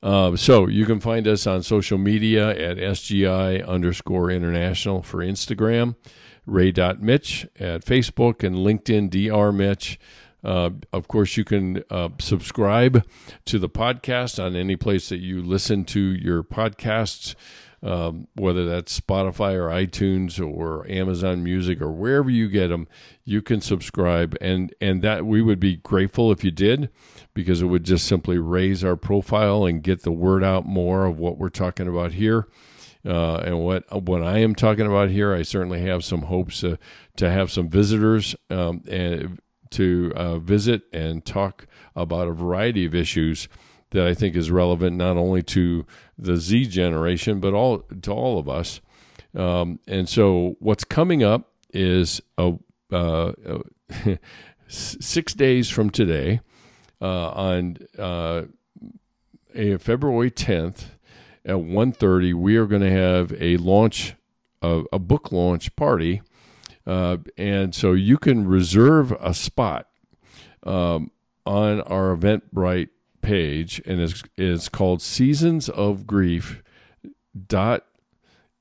Uh, 0.00 0.36
so 0.36 0.68
you 0.68 0.86
can 0.86 1.00
find 1.00 1.26
us 1.26 1.44
on 1.44 1.64
social 1.64 1.98
media 1.98 2.50
at 2.50 2.76
SGI 2.76 3.66
underscore 3.66 4.30
international 4.30 5.02
for 5.02 5.18
Instagram, 5.18 5.96
Ray.Mitsch 6.46 7.48
at 7.58 7.84
Facebook 7.84 8.44
and 8.44 8.56
LinkedIn, 8.56 9.10
Dr. 9.10 9.52
Mitsch. 9.52 9.96
Uh, 10.44 10.70
of 10.92 11.08
course, 11.08 11.36
you 11.36 11.42
can 11.42 11.82
uh, 11.90 12.10
subscribe 12.20 13.04
to 13.46 13.58
the 13.58 13.68
podcast 13.68 14.40
on 14.40 14.54
any 14.54 14.76
place 14.76 15.08
that 15.08 15.20
you 15.20 15.42
listen 15.42 15.84
to 15.86 16.00
your 16.00 16.44
podcasts 16.44 17.34
um, 17.84 18.28
whether 18.34 18.64
that's 18.64 18.98
Spotify 18.98 19.52
or 19.54 19.68
iTunes 19.68 20.40
or 20.40 20.90
Amazon 20.90 21.44
Music 21.44 21.82
or 21.82 21.92
wherever 21.92 22.30
you 22.30 22.48
get 22.48 22.68
them, 22.68 22.88
you 23.24 23.42
can 23.42 23.60
subscribe, 23.60 24.36
and 24.40 24.74
and 24.80 25.02
that 25.02 25.26
we 25.26 25.42
would 25.42 25.60
be 25.60 25.76
grateful 25.76 26.32
if 26.32 26.42
you 26.42 26.50
did, 26.50 26.88
because 27.34 27.60
it 27.60 27.66
would 27.66 27.84
just 27.84 28.06
simply 28.06 28.38
raise 28.38 28.82
our 28.82 28.96
profile 28.96 29.66
and 29.66 29.82
get 29.82 30.02
the 30.02 30.10
word 30.10 30.42
out 30.42 30.64
more 30.64 31.04
of 31.04 31.18
what 31.18 31.36
we're 31.36 31.50
talking 31.50 31.86
about 31.86 32.12
here. 32.12 32.48
Uh, 33.06 33.36
and 33.44 33.60
what 33.62 33.84
what 34.02 34.22
I 34.22 34.38
am 34.38 34.54
talking 34.54 34.86
about 34.86 35.10
here, 35.10 35.34
I 35.34 35.42
certainly 35.42 35.82
have 35.82 36.02
some 36.02 36.22
hopes 36.22 36.64
uh, 36.64 36.76
to 37.16 37.30
have 37.30 37.52
some 37.52 37.68
visitors 37.68 38.34
um, 38.48 38.82
and 38.88 39.38
to 39.72 40.10
uh, 40.16 40.38
visit 40.38 40.82
and 40.90 41.22
talk 41.22 41.66
about 41.94 42.28
a 42.28 42.32
variety 42.32 42.86
of 42.86 42.94
issues 42.94 43.46
that 43.90 44.06
I 44.06 44.14
think 44.14 44.36
is 44.36 44.50
relevant 44.50 44.96
not 44.96 45.16
only 45.16 45.42
to 45.42 45.86
the 46.18 46.36
Z 46.36 46.66
generation 46.66 47.40
but 47.40 47.54
all 47.54 47.78
to 47.78 48.10
all 48.12 48.38
of 48.38 48.48
us. 48.48 48.80
Um, 49.34 49.80
and 49.86 50.08
so 50.08 50.56
what's 50.60 50.84
coming 50.84 51.22
up 51.22 51.50
is 51.72 52.20
a, 52.38 52.54
uh, 52.92 53.32
six 54.68 55.34
days 55.34 55.68
from 55.68 55.90
today 55.90 56.40
uh, 57.00 57.30
on 57.30 57.78
uh, 57.98 58.42
a 59.54 59.76
February 59.78 60.30
10th 60.30 60.84
at 61.44 61.56
1.30, 61.56 62.34
we 62.34 62.56
are 62.56 62.66
going 62.66 62.82
to 62.82 62.90
have 62.90 63.32
a 63.40 63.56
launch, 63.58 64.14
a, 64.62 64.82
a 64.92 64.98
book 64.98 65.30
launch 65.30 65.74
party. 65.76 66.22
Uh, 66.86 67.18
and 67.36 67.74
so 67.74 67.92
you 67.92 68.16
can 68.16 68.46
reserve 68.46 69.12
a 69.20 69.34
spot 69.34 69.86
um, 70.64 71.10
on 71.44 71.80
our 71.82 72.16
Eventbrite 72.16 72.88
page, 73.24 73.82
and 73.86 74.00
it's, 74.00 74.22
it's 74.36 74.68
called 74.68 75.02
Seasons 75.02 75.68
of 75.68 76.06
Grief 76.06 76.62
dot 77.48 77.84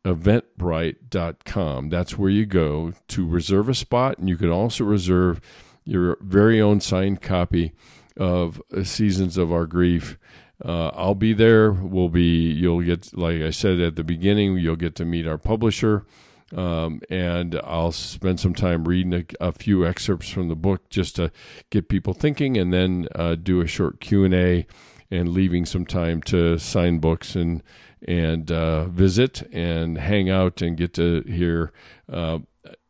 eventbrite.com. 0.05 1.89
That's 1.89 2.17
where 2.17 2.29
you 2.29 2.45
go 2.45 2.93
to 3.07 3.27
reserve 3.27 3.69
a 3.69 3.73
spot, 3.73 4.17
and 4.17 4.27
you 4.27 4.37
can 4.37 4.49
also 4.49 4.83
reserve 4.83 5.39
your 5.85 6.17
very 6.21 6.61
own 6.61 6.79
signed 6.79 7.21
copy 7.21 7.73
of 8.17 8.61
Seasons 8.83 9.37
of 9.37 9.51
Our 9.51 9.65
Grief. 9.65 10.17
Uh, 10.63 10.87
I'll 10.89 11.15
be 11.15 11.33
there. 11.33 11.71
We'll 11.71 12.09
be. 12.09 12.51
You'll 12.51 12.81
get, 12.81 13.15
like 13.17 13.41
I 13.41 13.49
said 13.49 13.79
at 13.79 13.95
the 13.95 14.03
beginning, 14.03 14.57
you'll 14.57 14.75
get 14.75 14.95
to 14.95 15.05
meet 15.05 15.27
our 15.27 15.37
publisher, 15.37 16.05
um, 16.53 17.01
and 17.09 17.59
I'll 17.63 17.91
spend 17.91 18.39
some 18.39 18.53
time 18.53 18.87
reading 18.87 19.13
a, 19.13 19.47
a, 19.47 19.51
few 19.51 19.85
excerpts 19.85 20.29
from 20.29 20.49
the 20.49 20.55
book 20.55 20.89
just 20.89 21.15
to 21.15 21.31
get 21.69 21.89
people 21.89 22.13
thinking, 22.13 22.57
and 22.57 22.71
then 22.71 23.07
uh, 23.15 23.35
do 23.35 23.61
a 23.61 23.67
short 23.67 23.99
Q 23.99 24.23
and 24.23 24.33
A, 24.33 24.65
and 25.09 25.29
leaving 25.29 25.65
some 25.65 25.85
time 25.85 26.21
to 26.23 26.57
sign 26.57 26.99
books 26.99 27.35
and 27.35 27.63
and 28.05 28.51
uh, 28.51 28.85
visit 28.85 29.43
and 29.53 29.97
hang 29.97 30.29
out 30.29 30.61
and 30.61 30.77
get 30.77 30.93
to 30.93 31.21
hear 31.21 31.71
uh, 32.11 32.39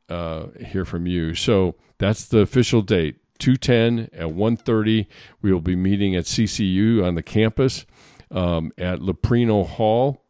uh, 0.09 0.47
hear 0.65 0.85
from 0.85 1.07
you. 1.07 1.35
So 1.35 1.75
that's 1.97 2.25
the 2.25 2.39
official 2.39 2.81
date. 2.81 3.17
210 3.39 4.09
at 4.13 4.33
1.30 4.33 5.07
we 5.41 5.51
will 5.51 5.59
be 5.59 5.75
meeting 5.75 6.15
at 6.15 6.23
ccu 6.23 7.03
on 7.03 7.15
the 7.15 7.23
campus 7.23 7.85
um, 8.31 8.71
at 8.77 8.99
Leprino 8.99 9.67
Hall 9.67 10.22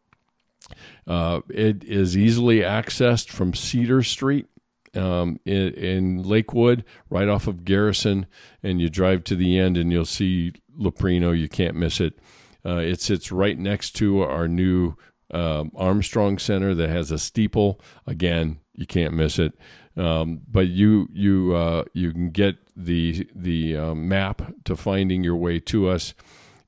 uh, 1.06 1.40
it 1.48 1.84
is 1.84 2.16
easily 2.16 2.58
accessed 2.58 3.28
from 3.28 3.54
cedar 3.54 4.02
street 4.02 4.46
um, 4.94 5.40
in, 5.44 5.74
in, 5.74 6.22
lakewood 6.22 6.84
right 7.10 7.28
off 7.28 7.46
of 7.46 7.64
garrison 7.64 8.26
and 8.62 8.80
you 8.80 8.88
drive 8.88 9.24
to 9.24 9.34
the 9.34 9.58
end 9.58 9.76
and 9.76 9.90
you'll 9.90 10.04
see 10.04 10.52
Leprino. 10.78 11.36
you 11.36 11.48
can't 11.48 11.74
miss 11.74 12.00
it 12.00 12.18
uh, 12.64 12.76
it 12.76 13.00
sits 13.00 13.30
right 13.30 13.58
next 13.58 13.90
to 13.92 14.22
our 14.22 14.48
new 14.48 14.94
um, 15.30 15.72
Armstrong 15.74 16.38
Center 16.38 16.74
that 16.74 16.88
has 16.88 17.10
a 17.10 17.18
steeple. 17.18 17.80
Again, 18.06 18.60
you 18.72 18.86
can't 18.86 19.14
miss 19.14 19.38
it. 19.38 19.58
Um, 19.96 20.40
but 20.50 20.68
you 20.68 21.08
you 21.12 21.54
uh, 21.54 21.84
you 21.92 22.12
can 22.12 22.30
get 22.30 22.56
the 22.76 23.28
the 23.34 23.76
uh, 23.76 23.94
map 23.94 24.42
to 24.64 24.76
finding 24.76 25.22
your 25.22 25.36
way 25.36 25.60
to 25.60 25.88
us 25.88 26.14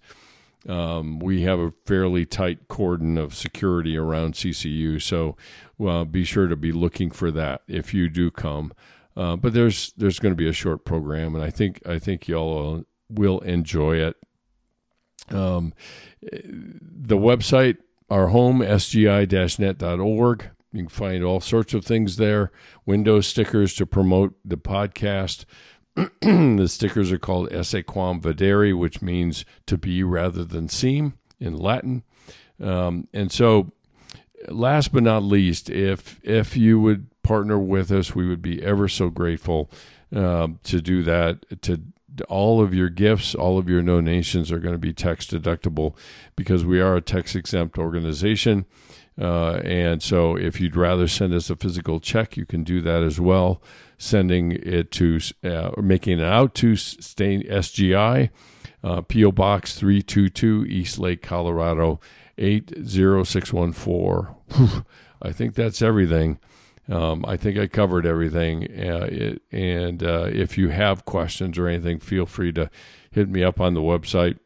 Um, 0.68 1.20
we 1.20 1.44
have 1.44 1.60
a 1.60 1.74
fairly 1.86 2.26
tight 2.26 2.68
cordon 2.68 3.20
of 3.20 3.36
security 3.36 3.98
around 3.98 4.34
CCU, 4.34 5.00
so 5.00 5.38
well, 5.78 6.06
be 6.06 6.24
sure 6.24 6.48
to 6.48 6.56
be 6.56 6.72
looking 6.72 7.12
for 7.12 7.30
that 7.30 7.62
if 7.68 7.94
you 7.94 8.10
do 8.10 8.32
come. 8.32 8.74
Uh, 9.16 9.36
but 9.36 9.54
there's 9.54 9.94
there's 9.96 10.18
going 10.18 10.32
to 10.32 10.38
be 10.38 10.50
a 10.50 10.54
short 10.54 10.86
program, 10.86 11.36
and 11.36 11.44
I 11.44 11.52
think 11.52 11.86
I 11.86 12.00
think 12.00 12.28
y'all 12.28 12.84
will 13.10 13.40
enjoy 13.40 13.98
it. 13.98 14.16
Um, 15.30 15.74
the 16.22 17.18
website 17.18 17.78
our 18.10 18.28
home, 18.28 18.60
sgi-net.org. 18.62 20.50
You 20.72 20.80
can 20.80 20.90
find 20.90 21.24
all 21.24 21.40
sorts 21.40 21.74
of 21.74 21.86
things 21.86 22.18
there. 22.18 22.52
Window 22.86 23.22
stickers 23.22 23.74
to 23.76 23.86
promote 23.86 24.36
the 24.44 24.58
podcast. 24.58 25.46
the 25.96 26.68
stickers 26.68 27.12
are 27.12 27.20
called 27.20 27.52
Esse 27.52 27.84
Quam 27.86 28.22
Videre, 28.22 28.78
which 28.78 29.02
means 29.02 29.46
to 29.66 29.78
be 29.78 30.04
rather 30.04 30.44
than 30.44 30.70
seem 30.70 31.14
in 31.40 31.58
Latin. 31.58 32.04
Um, 32.62 33.08
and 33.14 33.32
so, 33.32 33.72
last 34.48 34.94
but 34.94 35.04
not 35.04 35.24
least, 35.24 35.70
if 35.70 36.20
if 36.24 36.56
you 36.56 36.80
would 36.80 37.08
partner 37.24 37.58
with 37.58 37.92
us, 37.92 38.14
we 38.14 38.28
would 38.28 38.42
be 38.42 38.62
ever 38.64 38.88
so 38.88 39.10
grateful 39.10 39.72
uh, 40.16 40.50
to 40.64 40.82
do 40.82 41.04
that. 41.04 41.62
To 41.64 41.82
all 42.28 42.62
of 42.62 42.74
your 42.74 42.90
gifts, 42.90 43.36
all 43.36 43.58
of 43.58 43.70
your 43.70 43.82
donations 43.82 44.52
are 44.52 44.60
going 44.60 44.74
to 44.74 44.80
be 44.80 44.94
tax 44.94 45.26
deductible 45.28 45.96
because 46.36 46.66
we 46.66 46.80
are 46.80 46.96
a 46.96 47.02
tax 47.02 47.36
exempt 47.36 47.78
organization. 47.78 48.66
Uh, 49.20 49.56
and 49.66 50.02
so, 50.02 50.38
if 50.38 50.62
you'd 50.62 50.78
rather 50.78 51.08
send 51.08 51.34
us 51.34 51.50
a 51.50 51.56
physical 51.56 52.00
check, 52.00 52.38
you 52.38 52.46
can 52.46 52.64
do 52.64 52.82
that 52.82 53.04
as 53.04 53.20
well. 53.20 53.62
Sending 53.98 54.54
it 54.54 54.92
to 54.92 55.20
uh, 55.44 55.70
or 55.70 55.84
making 55.84 56.20
it 56.20 56.26
out 56.26 56.56
to 56.56 56.72
SGI, 56.72 58.30
uh, 58.82 59.02
PO 59.02 59.32
Box 59.34 59.76
three 59.76 60.02
two 60.02 60.30
two 60.30 60.66
East 60.70 61.00
Lake, 61.00 61.22
Colorado 61.22 62.00
eight 62.38 62.74
zero 62.86 63.26
six 63.26 63.52
one 63.52 63.74
four. 63.74 64.38
I 65.22 65.34
think 65.34 65.54
that's 65.54 65.82
everything. 65.82 66.40
Um, 66.90 67.24
I 67.28 67.38
think 67.38 67.58
I 67.58 67.68
covered 67.68 68.06
everything. 68.06 68.64
Uh, 68.64 69.08
it, 69.10 69.42
and 69.52 70.02
uh, 70.02 70.30
if 70.32 70.58
you 70.58 70.70
have 70.70 71.06
questions 71.06 71.58
or 71.58 71.68
anything, 71.68 72.00
feel 72.00 72.26
free 72.26 72.52
to 72.54 72.70
hit 73.12 73.30
me 73.30 73.44
up 73.44 73.60
on 73.60 73.74
the 73.74 73.82
website 73.82 74.40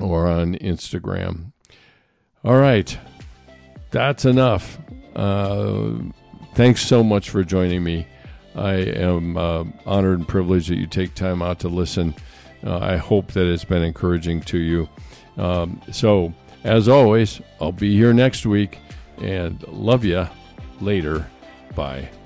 or 0.00 0.26
on 0.26 0.54
Instagram. 0.56 1.52
All 2.44 2.56
right, 2.56 2.96
that's 3.90 4.24
enough. 4.24 4.78
Uh, 5.14 5.92
thanks 6.54 6.84
so 6.86 7.04
much 7.04 7.28
for 7.30 7.44
joining 7.44 7.84
me. 7.84 8.06
I 8.54 8.74
am 8.74 9.36
uh, 9.36 9.64
honored 9.86 10.18
and 10.18 10.28
privileged 10.28 10.70
that 10.70 10.76
you 10.76 10.86
take 10.86 11.14
time 11.14 11.42
out 11.42 11.60
to 11.60 11.68
listen. 11.68 12.14
Uh, 12.64 12.78
I 12.78 12.96
hope 12.96 13.32
that 13.32 13.46
it's 13.46 13.64
been 13.64 13.82
encouraging 13.82 14.40
to 14.42 14.58
you. 14.58 14.88
Um, 15.36 15.80
so, 15.90 16.32
as 16.64 16.88
always, 16.88 17.40
I'll 17.60 17.72
be 17.72 17.96
here 17.96 18.12
next 18.12 18.46
week 18.46 18.78
and 19.18 19.62
love 19.68 20.04
you 20.04 20.28
later. 20.80 21.26
Bye. 21.74 22.21